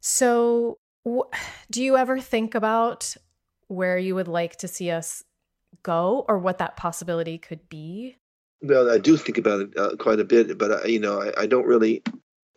so 0.00 0.78
do 1.04 1.82
you 1.82 1.96
ever 1.96 2.20
think 2.20 2.54
about 2.54 3.16
where 3.68 3.98
you 3.98 4.14
would 4.14 4.28
like 4.28 4.56
to 4.56 4.68
see 4.68 4.90
us 4.90 5.24
go 5.82 6.24
or 6.28 6.38
what 6.38 6.58
that 6.58 6.76
possibility 6.76 7.38
could 7.38 7.68
be? 7.68 8.16
Well, 8.62 8.90
I 8.90 8.98
do 8.98 9.16
think 9.16 9.38
about 9.38 9.60
it 9.60 9.78
uh, 9.78 9.96
quite 9.96 10.20
a 10.20 10.24
bit, 10.24 10.58
but 10.58 10.84
I, 10.84 10.88
you 10.88 11.00
know, 11.00 11.22
I, 11.22 11.42
I, 11.42 11.46
don't 11.46 11.66
really 11.66 12.02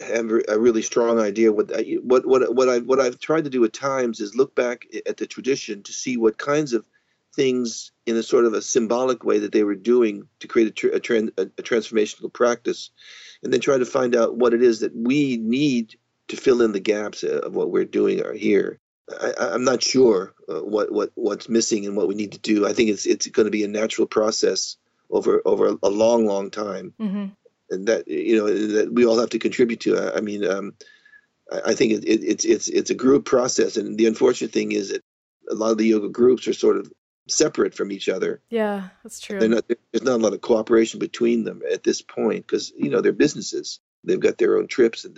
have 0.02 0.30
a 0.50 0.60
really 0.60 0.82
strong 0.82 1.20
idea 1.20 1.54
what 1.54 1.72
what 2.04 2.26
what 2.26 2.54
what 2.54 2.68
I 2.68 2.80
what 2.80 3.00
I've 3.00 3.20
tried 3.20 3.46
to 3.46 3.50
do 3.50 3.64
at 3.64 3.72
times 3.72 4.20
is 4.20 4.36
look 4.36 4.54
back 4.54 4.86
at 5.06 5.16
the 5.16 5.28
tradition 5.28 5.84
to 5.84 5.94
see 5.94 6.18
what 6.18 6.38
kinds 6.38 6.74
of 6.74 6.86
things 7.34 7.91
in 8.06 8.18
a 8.18 8.24
sort 8.24 8.46
of 8.46 8.54
a 8.54 8.62
symbolic 8.62 9.24
way 9.24 9.39
that 9.39 9.54
they 9.54 9.64
were 9.64 9.76
doing 9.76 10.28
to 10.39 10.48
create 10.48 10.84
a, 10.84 10.89
a, 11.38 11.44
a 11.44 11.64
transformational 11.64 12.34
practice, 12.34 12.89
and 13.41 13.54
then 13.54 13.62
try 13.62 13.78
to 13.78 13.86
find 13.86 14.16
out 14.16 14.36
what 14.36 14.54
it 14.54 14.62
is 14.62 14.82
that 14.82 14.96
we 14.96 15.38
need 15.38 15.96
to 16.30 16.38
fill 16.38 16.62
in 16.62 16.72
the 16.72 16.80
gaps 16.80 17.24
of 17.24 17.56
what 17.56 17.72
we're 17.72 17.86
doing 17.86 18.26
are 18.26 18.34
here. 18.34 18.80
I, 19.22 19.54
am 19.54 19.64
not 19.64 19.84
sure 19.84 20.34
uh, 20.50 20.64
what, 20.64 20.92
what 20.92 21.12
what's 21.16 21.50
missing 21.50 21.86
and 21.86 21.98
what 21.98 22.08
we 22.08 22.16
need 22.16 22.32
to 22.34 22.40
do. 22.40 22.66
I 22.66 22.74
think 22.74 22.90
it's 22.90 23.06
it's 23.06 23.28
going 23.28 23.46
to 23.46 23.52
be 23.52 23.64
a 23.64 23.68
natural 23.68 24.08
process 24.08 24.78
over 25.10 25.42
over 25.46 25.76
a 25.84 25.90
long, 25.90 26.26
long 26.26 26.50
time, 26.52 26.94
mm-hmm. 27.00 27.26
and 27.70 27.88
that 27.88 28.08
you 28.08 28.38
know 28.38 28.48
that 28.48 28.94
we 28.94 29.06
all 29.06 29.20
have 29.20 29.32
to 29.32 29.40
contribute 29.40 29.82
to. 29.82 29.98
I, 29.98 30.18
I 30.18 30.22
mean, 30.22 30.46
um, 30.46 30.74
I, 31.52 31.72
I, 31.72 31.74
think 31.76 31.92
it, 31.92 32.06
it, 32.06 32.24
it's 32.24 32.46
it's 32.46 32.68
it's 32.70 32.90
a 32.92 32.96
group 32.96 33.26
process, 33.26 33.76
and 33.76 33.98
the 33.98 34.08
unfortunate 34.08 34.54
thing 34.54 34.72
is 34.72 34.90
that 34.90 35.04
a 35.50 35.54
lot 35.54 35.72
of 35.72 35.78
the 35.78 35.88
yoga 35.88 36.10
groups 36.10 36.48
are 36.48 36.54
sort 36.54 36.78
of 36.78 36.92
separate 37.28 37.76
from 37.76 37.92
each 37.92 38.08
other. 38.08 38.42
Yeah, 38.50 38.90
that's 39.04 39.20
true. 39.20 39.46
Not, 39.48 39.66
there's 39.68 40.04
not 40.04 40.20
a 40.20 40.24
lot 40.24 40.34
of 40.34 40.42
cooperation 40.42 41.00
between 41.00 41.44
them 41.44 41.62
at 41.72 41.84
this 41.84 42.02
point 42.02 42.48
because 42.48 42.72
you 42.78 42.90
know 42.90 43.02
they're 43.02 43.12
businesses 43.12 43.80
they've 44.04 44.20
got 44.20 44.38
their 44.38 44.58
own 44.58 44.68
trips 44.68 45.06
and 45.06 45.18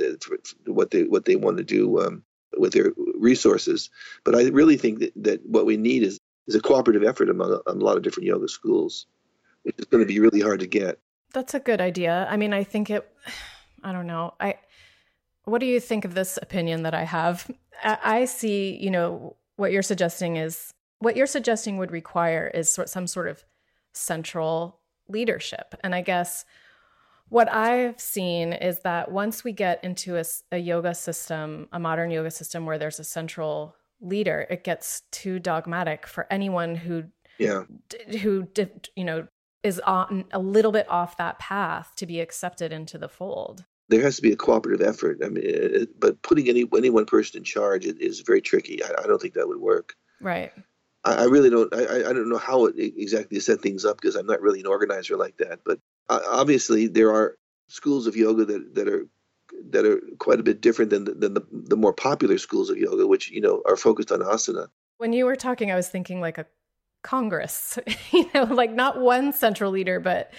what 0.68 0.92
they 0.92 1.04
what 1.04 1.26
they 1.26 1.36
want 1.36 1.58
to 1.58 1.64
do 1.64 2.00
um, 2.02 2.24
with 2.58 2.74
their 2.74 2.94
resources. 3.18 3.90
But 4.24 4.36
I 4.36 4.44
really 4.50 4.78
think 4.78 5.00
that, 5.00 5.14
that 5.16 5.46
what 5.46 5.66
we 5.66 5.78
need 5.78 6.04
is 6.04 6.20
is 6.48 6.56
a 6.56 6.62
cooperative 6.62 7.04
effort 7.04 7.30
among 7.30 7.52
a, 7.54 7.72
a 7.72 7.74
lot 7.74 7.98
of 7.98 8.04
different 8.04 8.28
yoga 8.28 8.48
schools. 8.48 9.08
which 9.66 9.76
is 9.80 9.86
going 9.86 10.04
to 10.04 10.08
be 10.08 10.20
really 10.20 10.42
hard 10.42 10.60
to 10.60 10.68
get. 10.68 11.00
That's 11.34 11.54
a 11.54 11.60
good 11.60 11.82
idea. 11.82 12.28
I 12.30 12.38
mean, 12.38 12.54
I 12.54 12.64
think 12.64 12.90
it. 12.90 13.10
I 13.84 13.92
don't 13.92 14.08
know. 14.08 14.34
I. 14.40 14.56
What 15.44 15.60
do 15.60 15.68
you 15.68 15.80
think 15.80 16.06
of 16.06 16.16
this 16.16 16.40
opinion 16.42 16.84
that 16.84 16.96
I 16.96 17.04
have? 17.04 17.52
I 17.84 18.26
see. 18.26 18.78
You 18.82 18.92
know 18.92 19.36
what 19.58 19.72
you're 19.72 19.82
suggesting 19.82 20.38
is 20.38 20.74
what 21.00 21.16
you're 21.16 21.28
suggesting 21.28 21.78
would 21.78 21.92
require 21.92 22.50
is 22.54 22.80
some 22.86 23.08
sort 23.08 23.28
of 23.28 23.44
central 23.92 24.80
leadership, 25.10 25.76
and 25.84 25.94
I 25.94 26.02
guess 26.02 26.46
what 27.36 27.52
I've 27.52 28.00
seen 28.00 28.54
is 28.54 28.80
that 28.86 29.12
once 29.12 29.44
we 29.44 29.52
get 29.52 29.84
into 29.84 30.16
a, 30.16 30.24
a, 30.54 30.58
yoga 30.58 30.96
system, 30.96 31.68
a 31.74 31.78
modern 31.78 32.10
yoga 32.10 32.32
system 32.32 32.66
where 32.66 32.78
there's 32.78 32.98
a 32.98 33.04
central 33.04 33.76
leader, 34.00 34.48
it 34.50 34.64
gets 34.64 35.02
too 35.12 35.40
dogmatic 35.40 36.08
for 36.08 36.28
anyone 36.32 36.76
who, 36.76 37.04
yeah, 37.38 37.64
who 38.22 38.48
you 38.96 39.04
know 39.04 39.28
is 39.64 39.82
on 39.82 40.24
a 40.32 40.40
little 40.40 40.72
bit 40.72 40.90
off 40.90 41.18
that 41.18 41.38
path 41.38 41.92
to 41.98 42.06
be 42.06 42.22
accepted 42.22 42.72
into 42.72 42.98
the 42.98 43.10
fold. 43.10 43.66
There 43.90 44.02
has 44.02 44.16
to 44.16 44.22
be 44.22 44.32
a 44.32 44.38
cooperative 44.38 44.88
effort. 44.88 45.20
I 45.22 45.28
mean, 45.28 45.44
it, 45.46 46.00
but 46.00 46.22
putting 46.22 46.48
any 46.48 46.64
any 46.78 46.90
one 46.90 47.06
person 47.06 47.40
in 47.40 47.44
charge 47.44 47.86
is 47.86 48.22
very 48.22 48.40
tricky. 48.40 48.82
I, 48.82 49.04
I 49.04 49.08
don't 49.08 49.22
think 49.22 49.34
that 49.34 49.50
would 49.50 49.60
work. 49.60 49.94
Right. 50.22 50.54
I, 51.04 51.16
I 51.16 51.24
really 51.26 51.50
don't. 51.50 51.74
I, 51.76 52.10
I 52.10 52.14
don't 52.14 52.30
know 52.30 52.38
how 52.38 52.68
it 52.68 52.76
exactly 52.78 53.42
set 53.42 53.60
things 53.60 53.84
up 53.84 54.00
because 54.00 54.16
I'm 54.16 54.26
not 54.26 54.42
really 54.42 54.62
an 54.62 54.68
organizer 54.68 55.18
like 55.18 55.36
that. 55.40 55.60
But 55.66 55.80
obviously 56.10 56.88
there 56.88 57.12
are 57.12 57.38
schools 57.68 58.08
of 58.08 58.16
yoga 58.16 58.46
that, 58.46 58.76
that 58.76 58.88
are 58.88 59.08
that 59.70 59.86
are 59.86 60.02
quite 60.20 60.40
a 60.40 60.44
bit 60.44 60.62
different 60.62 60.92
than 60.92 61.06
the, 61.06 61.14
than 61.14 61.34
the, 61.34 61.46
the 61.52 61.78
more 61.78 61.94
popular 61.94 62.38
schools 62.38 62.70
of 62.70 62.78
yoga, 62.78 63.08
which 63.08 63.32
you 63.32 63.42
know 63.42 63.62
are 63.66 63.78
focused 63.78 64.12
on 64.12 64.20
asana. 64.20 64.68
When 64.98 65.14
you 65.14 65.26
were 65.26 65.36
talking, 65.36 65.72
I 65.72 65.76
was 65.76 65.90
thinking 65.90 66.22
like 66.22 66.38
a 66.38 66.46
congress, 67.04 67.78
you 68.12 68.30
know, 68.34 68.44
like 68.44 68.72
not 68.72 69.00
one 69.00 69.34
central 69.34 69.72
leader, 69.72 70.00
but 70.00 70.34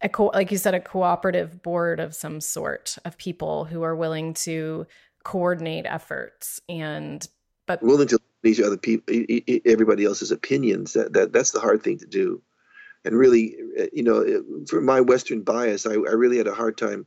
a 0.00 0.08
co- 0.08 0.30
like 0.34 0.50
you 0.50 0.58
said, 0.58 0.74
a 0.74 0.80
cooperative 0.80 1.62
board 1.62 2.00
of 2.00 2.14
some 2.14 2.40
sort 2.40 2.98
of 3.04 3.16
people 3.16 3.64
who 3.64 3.82
are 3.82 3.94
willing 3.94 4.34
to 4.34 4.86
coordinate 5.24 5.86
efforts 5.86 6.60
and 6.68 7.26
but 7.66 7.82
willing 7.82 8.08
to 8.08 8.18
each 8.44 8.60
other 8.60 8.76
people 8.76 9.14
everybody 9.64 10.04
else's 10.04 10.32
opinions. 10.32 10.94
That 10.94 11.12
that 11.12 11.32
that's 11.32 11.52
the 11.52 11.60
hard 11.60 11.82
thing 11.82 11.98
to 11.98 12.06
do 12.06 12.42
and 13.04 13.16
really, 13.16 13.56
uh, 13.78 13.86
you 13.92 14.02
know, 14.02 14.64
for 14.68 14.80
my 14.80 15.00
Western 15.00 15.42
bias, 15.42 15.86
I, 15.86 15.92
I 15.92 16.14
really 16.14 16.38
had 16.38 16.46
a 16.48 16.54
hard 16.54 16.76
time 16.76 17.06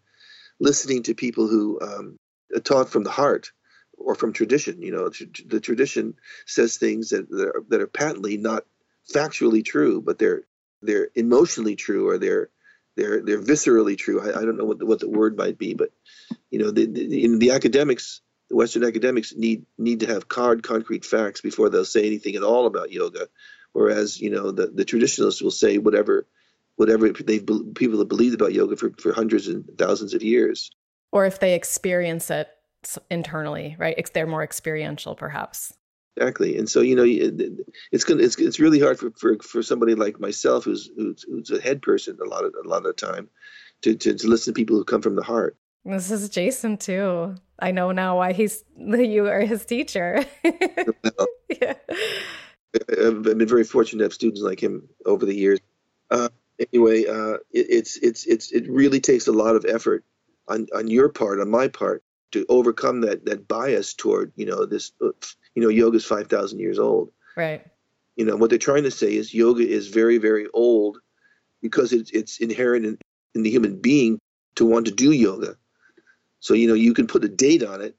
listening 0.59 1.03
to 1.03 1.15
people 1.15 1.47
who 1.47 1.79
um, 1.81 2.19
taught 2.63 2.89
from 2.89 3.03
the 3.03 3.11
heart 3.11 3.51
or 3.97 4.15
from 4.15 4.33
tradition. 4.33 4.81
You 4.81 4.91
know, 4.91 5.09
the 5.45 5.59
tradition 5.59 6.15
says 6.45 6.77
things 6.77 7.09
that 7.09 7.29
that 7.29 7.47
are, 7.47 7.63
that 7.69 7.81
are 7.81 7.87
patently 7.87 8.37
not 8.37 8.65
factually 9.13 9.63
true, 9.63 10.01
but 10.01 10.17
they're 10.17 10.43
they're 10.81 11.09
emotionally 11.15 11.75
true 11.75 12.09
or 12.09 12.17
they're 12.17 12.49
They're 12.97 13.21
they're 13.25 13.43
viscerally 13.43 13.97
true. 13.97 14.21
I, 14.21 14.39
I 14.39 14.45
don't 14.45 14.57
know 14.57 14.63
what 14.63 14.79
the, 14.79 14.85
what 14.85 14.99
the 14.99 15.09
word 15.09 15.35
might 15.35 15.57
be, 15.57 15.73
but 15.73 15.91
you 16.49 16.59
know, 16.59 16.71
the, 16.71 16.85
the, 16.85 17.23
in 17.25 17.39
the 17.39 17.51
academics, 17.51 18.21
the 18.49 18.55
Western 18.55 18.85
academics 18.85 19.33
need 19.35 19.65
need 19.77 19.99
to 19.99 20.07
have 20.07 20.31
hard, 20.31 20.63
concrete 20.63 21.03
facts 21.03 21.41
before 21.41 21.69
they'll 21.69 21.83
say 21.83 22.05
anything 22.07 22.35
at 22.37 22.43
all 22.43 22.67
about 22.67 22.93
yoga, 22.93 23.27
whereas 23.76 24.21
you 24.21 24.30
know 24.30 24.51
the, 24.51 24.67
the 24.67 24.86
traditionalists 24.86 25.41
will 25.41 25.51
say 25.51 25.78
whatever 25.78 26.26
whatever 26.78 27.09
they've 27.09 27.45
people 27.76 27.99
have 27.99 28.07
believed 28.07 28.34
about 28.34 28.53
yoga 28.53 28.76
for, 28.76 28.91
for 28.97 29.13
hundreds 29.13 29.47
and 29.47 29.65
thousands 29.78 30.13
of 30.13 30.23
years. 30.23 30.71
Or 31.11 31.26
if 31.26 31.39
they 31.39 31.53
experience 31.53 32.30
it 32.30 32.49
internally, 33.09 33.76
right? 33.80 34.09
They're 34.13 34.28
more 34.28 34.43
experiential, 34.43 35.15
perhaps. 35.15 35.73
Exactly, 36.17 36.57
and 36.57 36.69
so 36.69 36.80
you 36.80 36.95
know, 36.95 37.03
it's 37.91 38.05
gonna 38.05 38.23
it's, 38.23 38.38
it's 38.38 38.59
really 38.59 38.80
hard 38.80 38.97
for, 38.97 39.11
for, 39.11 39.38
for 39.39 39.61
somebody 39.61 39.95
like 39.95 40.19
myself, 40.19 40.63
who's, 40.63 40.89
who's 40.95 41.23
who's 41.23 41.51
a 41.51 41.59
head 41.59 41.82
person 41.82 42.17
a 42.26 42.30
lot 42.30 42.45
of 42.45 42.53
a 42.63 42.67
lot 42.67 42.78
of 42.78 42.84
the 42.84 42.93
time, 42.93 43.30
to, 43.82 43.95
to, 43.95 44.13
to 44.13 44.28
listen 44.28 44.53
to 44.53 44.57
people 44.57 44.78
who 44.78 44.86
come 44.86 45.01
from 45.01 45.15
the 45.15 45.23
heart. 45.23 45.57
This 45.84 46.09
is 46.11 46.30
Jason 46.30 46.78
too. 46.78 47.36
I 47.59 47.71
know 47.71 47.91
now 47.91 48.17
why 48.17 48.32
he's 48.32 48.63
you 48.78 49.28
are 49.28 49.41
his 49.41 49.65
teacher. 49.65 50.26
yeah. 51.61 51.73
I've 52.89 53.23
been 53.23 53.47
very 53.47 53.63
fortunate 53.63 53.99
to 53.99 54.05
have 54.05 54.13
students 54.13 54.41
like 54.41 54.61
him 54.61 54.89
over 55.05 55.26
the 55.26 55.36
years. 55.36 55.59
Uh, 56.09 56.30
anyway, 56.71 57.05
uh, 57.05 57.38
it, 57.51 57.67
it's 57.69 57.97
it's 57.97 58.26
it's 58.26 58.51
it 58.51 58.69
really 58.69 58.99
takes 58.99 59.28
a 59.28 59.32
lot 59.32 59.55
of 59.55 59.65
effort 59.65 60.03
on 60.47 60.67
on 60.73 60.88
your 60.88 61.09
part, 61.09 61.39
on 61.39 61.49
my 61.49 61.67
part, 61.67 62.03
to 62.32 62.45
overcome 62.49 63.01
that 63.01 63.26
that 63.26 63.47
bias 63.47 63.93
toward 63.93 64.32
you 64.36 64.45
know 64.45 64.65
this 64.65 64.91
uh, 65.01 65.09
you 65.53 65.63
know 65.63 65.69
yoga 65.69 65.97
is 65.97 66.05
5000 66.05 66.59
years 66.59 66.80
old. 66.80 67.11
Right. 67.36 67.65
You 68.15 68.26
know 68.26 68.36
what 68.36 68.49
they're 68.49 68.59
trying 68.59 68.84
to 68.84 68.91
say 68.91 69.15
is 69.15 69.34
yoga 69.34 69.67
is 69.67 69.88
very 69.88 70.17
very 70.17 70.47
old 70.53 70.99
because 71.61 71.93
it's 71.93 72.11
it's 72.11 72.39
inherent 72.39 72.86
in, 72.86 72.97
in 73.34 73.43
the 73.43 73.49
human 73.49 73.80
being 73.80 74.19
to 74.55 74.65
want 74.65 74.86
to 74.86 74.91
do 74.91 75.11
yoga. 75.11 75.57
So 76.39 76.53
you 76.53 76.67
know 76.67 76.73
you 76.73 76.93
can 76.93 77.07
put 77.07 77.23
a 77.23 77.30
date 77.30 77.63
on 77.63 77.82
it 77.82 77.95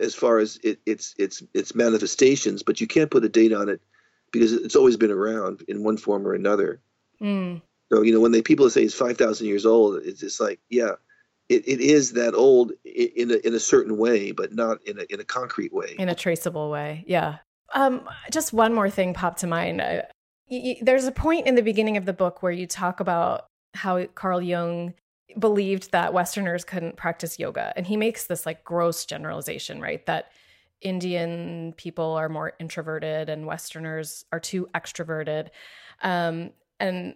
as 0.00 0.14
far 0.14 0.38
as 0.38 0.58
it, 0.62 0.80
its 0.86 1.14
its 1.18 1.42
its 1.54 1.74
manifestations 1.74 2.62
but 2.62 2.80
you 2.80 2.86
can't 2.86 3.10
put 3.10 3.24
a 3.24 3.28
date 3.28 3.52
on 3.52 3.68
it 3.68 3.80
because 4.32 4.52
it's 4.52 4.76
always 4.76 4.96
been 4.96 5.10
around 5.10 5.62
in 5.68 5.82
one 5.82 5.96
form 5.96 6.26
or 6.26 6.34
another 6.34 6.80
mm. 7.20 7.60
so 7.92 8.02
you 8.02 8.12
know 8.12 8.20
when 8.20 8.32
they 8.32 8.42
people 8.42 8.68
say 8.70 8.82
it's 8.82 8.94
5000 8.94 9.46
years 9.46 9.66
old 9.66 9.96
it's 10.04 10.20
just 10.20 10.40
like 10.40 10.60
yeah 10.68 10.92
it, 11.48 11.66
it 11.66 11.80
is 11.80 12.12
that 12.12 12.34
old 12.34 12.72
in 12.84 13.30
a, 13.30 13.46
in 13.46 13.54
a 13.54 13.60
certain 13.60 13.96
way, 13.96 14.32
but 14.32 14.54
not 14.54 14.82
in 14.86 14.98
a, 14.98 15.02
in 15.10 15.20
a 15.20 15.24
concrete 15.24 15.72
way. 15.72 15.96
In 15.98 16.08
a 16.08 16.14
traceable 16.14 16.70
way, 16.70 17.04
yeah. 17.06 17.38
Um, 17.74 18.08
just 18.30 18.52
one 18.52 18.74
more 18.74 18.90
thing 18.90 19.14
popped 19.14 19.40
to 19.40 19.46
mind. 19.46 19.80
Uh, 19.80 20.02
y- 20.50 20.62
y- 20.64 20.78
there's 20.82 21.06
a 21.06 21.12
point 21.12 21.46
in 21.46 21.54
the 21.54 21.62
beginning 21.62 21.96
of 21.96 22.04
the 22.04 22.12
book 22.12 22.42
where 22.42 22.52
you 22.52 22.66
talk 22.66 23.00
about 23.00 23.46
how 23.74 24.04
Carl 24.14 24.42
Jung 24.42 24.94
believed 25.38 25.92
that 25.92 26.12
Westerners 26.12 26.64
couldn't 26.64 26.96
practice 26.96 27.38
yoga, 27.38 27.72
and 27.76 27.86
he 27.86 27.96
makes 27.96 28.26
this 28.26 28.44
like 28.44 28.64
gross 28.64 29.04
generalization, 29.04 29.80
right? 29.80 30.04
That 30.06 30.30
Indian 30.80 31.74
people 31.76 32.12
are 32.12 32.28
more 32.28 32.52
introverted 32.58 33.28
and 33.28 33.46
Westerners 33.46 34.24
are 34.32 34.40
too 34.40 34.68
extroverted. 34.74 35.48
Um, 36.02 36.50
and 36.78 37.14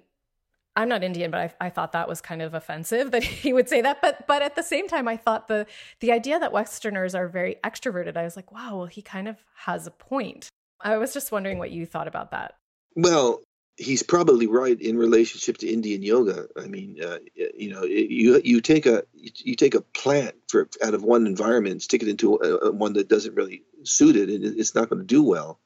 I'm 0.75 0.89
not 0.89 1.05
Indian, 1.05 1.31
but 1.31 1.41
I, 1.41 1.67
I, 1.67 1.71
thought 1.71 1.93
that 1.93 2.09
was 2.09 2.21
kind 2.21 2.41
of 2.41 2.55
offensive 2.55 3.11
that 3.13 3.23
he 3.23 3.53
would 3.53 3.69
say 3.69 3.81
that. 3.83 4.01
But 4.01 4.27
but 4.27 4.43
at 4.43 4.57
the 4.57 4.63
same 4.63 4.89
time, 4.89 5.07
I 5.07 5.17
thought 5.17 5.49
the 5.49 5.67
the 6.01 6.13
idea 6.13 6.39
that 6.39 6.53
Westerners 6.53 7.15
are 7.15 7.29
very 7.29 7.57
extroverted, 7.65 8.17
I 8.17 8.25
was 8.25 8.37
like, 8.37 8.51
wow, 8.51 8.79
well, 8.79 8.87
he 8.87 9.03
kind 9.03 9.29
of 9.29 9.37
has 9.55 9.87
a 9.87 9.91
point. 9.91 10.49
I 10.81 10.97
was 10.97 11.13
just 11.13 11.31
wondering 11.31 11.59
what 11.59 11.71
you 11.71 11.87
thought 11.87 12.09
about 12.09 12.31
that. 12.33 12.55
Well, 12.97 13.41
he's 13.83 14.03
probably 14.03 14.47
right 14.47 14.80
in 14.80 14.97
relationship 14.97 15.59
to 15.59 15.68
Indian 15.68 16.03
yoga. 16.03 16.47
I 16.57 16.66
mean, 16.66 17.03
uh, 17.03 17.18
you 17.35 17.70
know, 17.70 17.83
you 17.85 18.41
you 18.45 18.61
take 18.61 18.87
a 18.87 19.05
you 19.14 19.57
take 19.57 19.74
a 19.74 19.80
plant 19.80 20.37
for 20.49 20.68
out 20.83 20.95
of 20.95 21.03
one 21.03 21.26
environment, 21.26 21.83
stick 21.83 22.03
it 22.03 22.09
into 22.09 22.37
a, 22.37 22.68
a 22.68 22.72
one 22.72 22.95
that 22.95 23.09
doesn't 23.09 23.35
really 23.35 23.62
suit 23.83 24.16
it, 24.16 24.28
and 24.30 24.45
it's 24.45 24.74
not 24.74 24.89
going 24.89 25.01
to 25.01 25.07
do 25.07 25.22
well. 25.22 25.59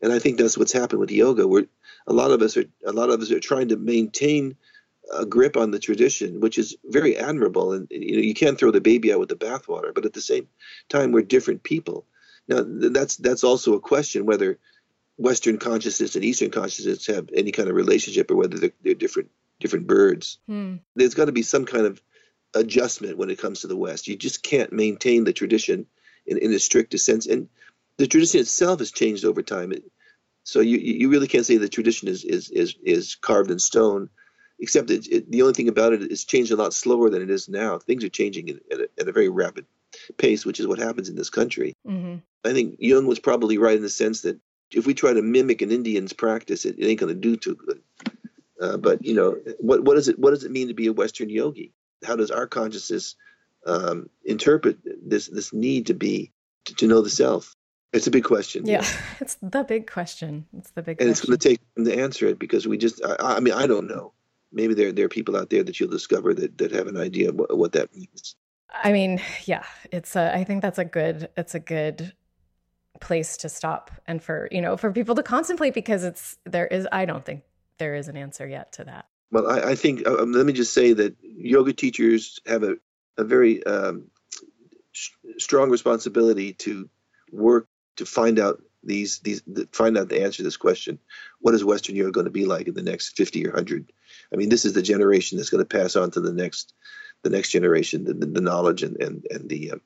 And 0.00 0.12
I 0.12 0.18
think 0.20 0.38
that's 0.38 0.56
what's 0.56 0.72
happened 0.72 1.00
with 1.00 1.10
yoga. 1.10 1.46
We're 1.48 1.66
a 2.06 2.12
lot 2.12 2.30
of 2.30 2.42
us 2.42 2.56
are 2.56 2.64
a 2.86 2.92
lot 2.92 3.10
of 3.10 3.20
us 3.20 3.30
are 3.30 3.40
trying 3.40 3.68
to 3.68 3.76
maintain 3.76 4.56
a 5.12 5.26
grip 5.26 5.56
on 5.56 5.70
the 5.70 5.78
tradition, 5.78 6.40
which 6.40 6.58
is 6.58 6.76
very 6.84 7.16
admirable. 7.16 7.72
And 7.72 7.88
you 7.90 8.16
know, 8.16 8.22
you 8.22 8.34
can't 8.34 8.58
throw 8.58 8.70
the 8.70 8.80
baby 8.80 9.12
out 9.12 9.20
with 9.20 9.30
the 9.30 9.36
bathwater. 9.36 9.92
But 9.94 10.06
at 10.06 10.12
the 10.12 10.20
same 10.20 10.48
time, 10.88 11.12
we're 11.12 11.22
different 11.22 11.62
people. 11.62 12.06
Now, 12.46 12.64
that's 12.66 13.16
that's 13.16 13.44
also 13.44 13.74
a 13.74 13.80
question 13.80 14.26
whether 14.26 14.58
Western 15.18 15.58
consciousness 15.58 16.14
and 16.14 16.24
Eastern 16.24 16.50
consciousness 16.50 17.06
have 17.08 17.28
any 17.34 17.50
kind 17.50 17.68
of 17.68 17.74
relationship, 17.74 18.30
or 18.30 18.36
whether 18.36 18.56
they're, 18.56 18.72
they're 18.82 18.94
different 18.94 19.30
different 19.60 19.88
birds. 19.88 20.38
Hmm. 20.46 20.76
There's 20.94 21.14
got 21.14 21.26
to 21.26 21.32
be 21.32 21.42
some 21.42 21.66
kind 21.66 21.84
of 21.84 22.00
adjustment 22.54 23.18
when 23.18 23.28
it 23.28 23.38
comes 23.38 23.60
to 23.60 23.66
the 23.66 23.76
West. 23.76 24.06
You 24.06 24.16
just 24.16 24.42
can't 24.42 24.72
maintain 24.72 25.24
the 25.24 25.32
tradition 25.32 25.86
in, 26.24 26.38
in 26.38 26.52
a 26.52 26.58
strict 26.60 26.98
sense. 26.98 27.26
And 27.26 27.48
the 27.96 28.06
tradition 28.06 28.40
itself 28.40 28.78
has 28.78 28.92
changed 28.92 29.24
over 29.24 29.42
time. 29.42 29.72
It, 29.72 29.82
so 30.44 30.60
you 30.60 30.78
you 30.78 31.10
really 31.10 31.28
can't 31.28 31.44
say 31.44 31.56
the 31.56 31.68
tradition 31.68 32.08
is 32.08 32.24
is 32.24 32.48
is, 32.50 32.76
is 32.82 33.16
carved 33.16 33.50
in 33.50 33.58
stone, 33.58 34.08
except 34.60 34.90
it, 34.90 35.08
it, 35.08 35.30
the 35.30 35.42
only 35.42 35.54
thing 35.54 35.68
about 35.68 35.92
it 35.92 36.02
is 36.02 36.24
changed 36.24 36.52
a 36.52 36.56
lot 36.56 36.72
slower 36.72 37.10
than 37.10 37.22
it 37.22 37.30
is 37.30 37.48
now. 37.48 37.78
Things 37.78 38.04
are 38.04 38.08
changing 38.08 38.50
at 38.70 38.78
a, 38.78 38.88
at 39.00 39.08
a 39.08 39.12
very 39.12 39.28
rapid 39.28 39.66
pace, 40.16 40.46
which 40.46 40.60
is 40.60 40.66
what 40.66 40.78
happens 40.78 41.08
in 41.08 41.16
this 41.16 41.28
country. 41.30 41.74
Mm-hmm. 41.86 42.16
I 42.44 42.52
think 42.52 42.76
Jung 42.78 43.06
was 43.06 43.18
probably 43.18 43.58
right 43.58 43.76
in 43.76 43.82
the 43.82 43.90
sense 43.90 44.22
that 44.22 44.38
if 44.72 44.86
we 44.86 44.94
try 44.94 45.12
to 45.12 45.22
mimic 45.22 45.62
an 45.62 45.72
Indian's 45.72 46.12
practice, 46.12 46.64
it, 46.64 46.78
it 46.78 46.86
ain't 46.86 47.00
going 47.00 47.14
to 47.14 47.20
do 47.20 47.36
too 47.36 47.54
good. 47.54 47.80
Uh, 48.60 48.76
but 48.76 49.04
you 49.04 49.14
know, 49.14 49.36
what 49.58 49.84
what 49.84 49.94
does 49.94 50.08
it 50.08 50.18
what 50.18 50.30
does 50.30 50.44
it 50.44 50.50
mean 50.50 50.68
to 50.68 50.74
be 50.74 50.88
a 50.88 50.92
Western 50.92 51.30
yogi? 51.30 51.72
How 52.04 52.16
does 52.16 52.30
our 52.30 52.46
consciousness 52.46 53.14
um, 53.66 54.08
interpret 54.24 54.78
this 54.84 55.28
this 55.28 55.52
need 55.52 55.86
to 55.86 55.94
be 55.94 56.32
to, 56.64 56.74
to 56.74 56.86
know 56.86 57.02
the 57.02 57.10
self? 57.10 57.54
It's 57.92 58.06
a 58.06 58.10
big 58.10 58.24
question. 58.24 58.66
Yeah, 58.66 58.86
it's 59.20 59.36
the 59.40 59.64
big 59.64 59.90
question. 59.90 60.46
It's 60.56 60.70
the 60.70 60.82
big 60.82 61.00
and 61.00 61.08
question. 61.08 61.10
it's 61.10 61.20
going 61.24 61.38
to 61.38 61.48
take 61.48 61.74
them 61.74 61.84
to 61.86 61.98
answer 61.98 62.26
it 62.26 62.38
because 62.38 62.68
we 62.68 62.76
just, 62.76 63.02
I, 63.04 63.36
I, 63.36 63.40
mean, 63.40 63.54
I 63.54 63.66
don't 63.66 63.86
know. 63.86 64.12
Maybe 64.52 64.74
there, 64.74 64.92
there 64.92 65.06
are 65.06 65.10
people 65.10 65.36
out 65.36 65.50
there 65.50 65.62
that 65.62 65.78
you'll 65.80 65.90
discover 65.90 66.34
that, 66.34 66.58
that 66.58 66.72
have 66.72 66.86
an 66.86 66.98
idea 66.98 67.32
what, 67.32 67.56
what 67.56 67.72
that 67.72 67.94
means. 67.94 68.36
I 68.84 68.92
mean, 68.92 69.22
yeah, 69.44 69.64
it's 69.90 70.16
a, 70.16 70.34
I 70.34 70.44
think 70.44 70.60
that's 70.60 70.78
a 70.78 70.84
good, 70.84 71.30
it's 71.36 71.54
a 71.54 71.60
good 71.60 72.12
place 73.00 73.36
to 73.38 73.48
stop 73.48 73.90
and 74.06 74.22
for, 74.22 74.48
you 74.50 74.60
know, 74.60 74.76
for 74.76 74.92
people 74.92 75.14
to 75.14 75.22
contemplate 75.22 75.74
because 75.74 76.04
it's, 76.04 76.36
there 76.44 76.66
is, 76.66 76.86
I 76.90 77.04
don't 77.04 77.24
think 77.24 77.42
there 77.78 77.94
is 77.94 78.08
an 78.08 78.16
answer 78.16 78.46
yet 78.46 78.72
to 78.72 78.84
that. 78.84 79.06
Well, 79.30 79.48
I, 79.48 79.70
I 79.70 79.74
think, 79.74 80.06
uh, 80.06 80.22
um, 80.22 80.32
let 80.32 80.46
me 80.46 80.52
just 80.52 80.72
say 80.72 80.92
that 80.94 81.16
yoga 81.22 81.72
teachers 81.72 82.40
have 82.46 82.62
a, 82.62 82.76
a 83.16 83.24
very 83.24 83.64
um, 83.64 84.10
strong 85.38 85.70
responsibility 85.70 86.54
to 86.54 86.88
work 87.32 87.66
to 87.96 88.06
find 88.06 88.38
out 88.38 88.62
these 88.82 89.18
these 89.20 89.42
find 89.72 89.98
out 89.98 90.08
the 90.08 90.22
answer 90.22 90.38
to 90.38 90.42
this 90.44 90.56
question 90.56 90.98
what 91.40 91.54
is 91.54 91.64
western 91.64 91.96
yoga 91.96 92.12
going 92.12 92.24
to 92.24 92.30
be 92.30 92.44
like 92.44 92.68
in 92.68 92.74
the 92.74 92.82
next 92.82 93.16
50 93.16 93.44
or 93.46 93.50
100 93.50 93.92
i 94.32 94.36
mean 94.36 94.48
this 94.48 94.64
is 94.64 94.72
the 94.72 94.82
generation 94.82 95.36
that's 95.36 95.50
going 95.50 95.64
to 95.64 95.78
pass 95.78 95.96
on 95.96 96.10
to 96.12 96.20
the 96.20 96.32
next 96.32 96.74
the 97.22 97.30
next 97.30 97.50
generation 97.50 98.04
the, 98.04 98.14
the 98.14 98.40
knowledge 98.40 98.82
and 98.82 98.96
and, 99.02 99.26
and 99.30 99.48
the 99.48 99.72
um, 99.72 99.80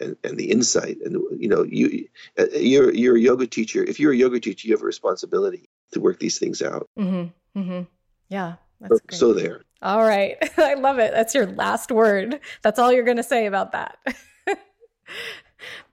and, 0.00 0.16
and 0.24 0.38
the 0.38 0.50
insight 0.50 0.98
and 1.04 1.22
you 1.38 1.48
know 1.48 1.62
you 1.62 2.08
uh, 2.38 2.46
you're 2.54 2.92
you're 2.92 3.16
a 3.16 3.20
yoga 3.20 3.46
teacher 3.46 3.82
if 3.82 4.00
you're 4.00 4.12
a 4.12 4.16
yoga 4.16 4.40
teacher 4.40 4.68
you 4.68 4.74
have 4.74 4.82
a 4.82 4.86
responsibility 4.86 5.68
to 5.92 6.00
work 6.00 6.18
these 6.18 6.38
things 6.38 6.62
out 6.62 6.88
mm-hmm. 6.98 7.58
Mm-hmm. 7.58 7.82
yeah 8.28 8.54
so, 8.88 8.98
so 9.10 9.32
there 9.32 9.62
all 9.82 10.02
right 10.02 10.36
i 10.58 10.74
love 10.74 10.98
it 10.98 11.12
that's 11.12 11.34
your 11.34 11.46
last 11.46 11.92
word 11.92 12.40
that's 12.62 12.78
all 12.78 12.92
you're 12.92 13.04
going 13.04 13.16
to 13.18 13.22
say 13.22 13.46
about 13.46 13.72
that 13.72 13.98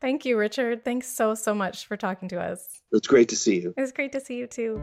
Thank 0.01 0.25
you, 0.25 0.37
Richard. 0.37 0.83
Thanks 0.83 1.07
so, 1.07 1.35
so 1.35 1.53
much 1.53 1.85
for 1.85 1.97
talking 1.97 2.29
to 2.29 2.39
us. 2.39 2.81
It's 2.91 3.07
great 3.07 3.29
to 3.29 3.35
see 3.35 3.61
you. 3.61 3.73
It's 3.77 3.91
great 3.91 4.11
to 4.13 4.19
see 4.19 4.37
you 4.37 4.47
too. 4.47 4.81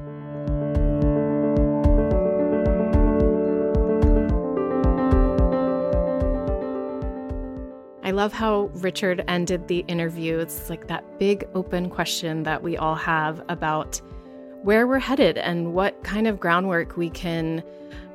I 8.07 8.13
love 8.13 8.33
how 8.33 8.71
Richard 8.75 9.25
ended 9.27 9.67
the 9.67 9.81
interview. 9.89 10.39
It's 10.39 10.71
like 10.71 10.87
that 10.87 11.19
big 11.19 11.45
open 11.57 11.91
question 11.91 12.45
that 12.45 12.63
we 12.63 12.77
all 12.77 12.95
have 12.95 13.45
about 13.49 14.01
where 14.63 14.87
we're 14.87 15.01
headed 15.01 15.39
and 15.39 15.75
what 15.75 16.05
kind 16.05 16.29
of 16.29 16.39
groundwork 16.39 16.97
we 16.97 17.11
can 17.11 17.65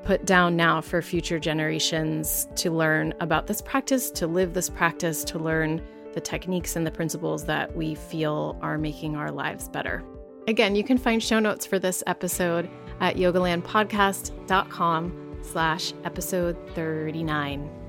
put 0.06 0.26
down 0.26 0.56
now 0.56 0.80
for 0.80 1.02
future 1.02 1.40
generations 1.40 2.48
to 2.56 2.72
learn 2.72 3.14
about 3.20 3.48
this 3.48 3.62
practice, 3.62 4.10
to 4.12 4.28
live 4.28 4.54
this 4.54 4.70
practice, 4.70 5.26
to 5.26 5.38
learn 5.38 5.86
the 6.14 6.22
techniques 6.22 6.78
and 6.78 6.88
the 6.88 6.92
principles 6.92 7.44
that 7.48 7.76
we 7.76 7.94
feel 7.94 8.58
are 8.62 8.78
making 8.78 9.18
our 9.18 9.30
lives 9.30 9.68
better. 9.68 10.02
Again, 10.48 10.74
you 10.74 10.86
can 10.86 10.98
find 10.98 11.22
show 11.22 11.40
notes 11.40 11.66
for 11.66 11.80
this 11.80 12.02
episode 12.08 12.70
at 13.02 13.18
yogalandpodcast.com 13.18 15.38
slash 15.42 15.94
episode 16.06 16.56
39. 16.76 17.81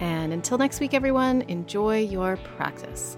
And 0.00 0.32
until 0.32 0.58
next 0.58 0.80
week, 0.80 0.94
everyone, 0.94 1.42
enjoy 1.42 2.00
your 2.00 2.36
practice. 2.38 3.16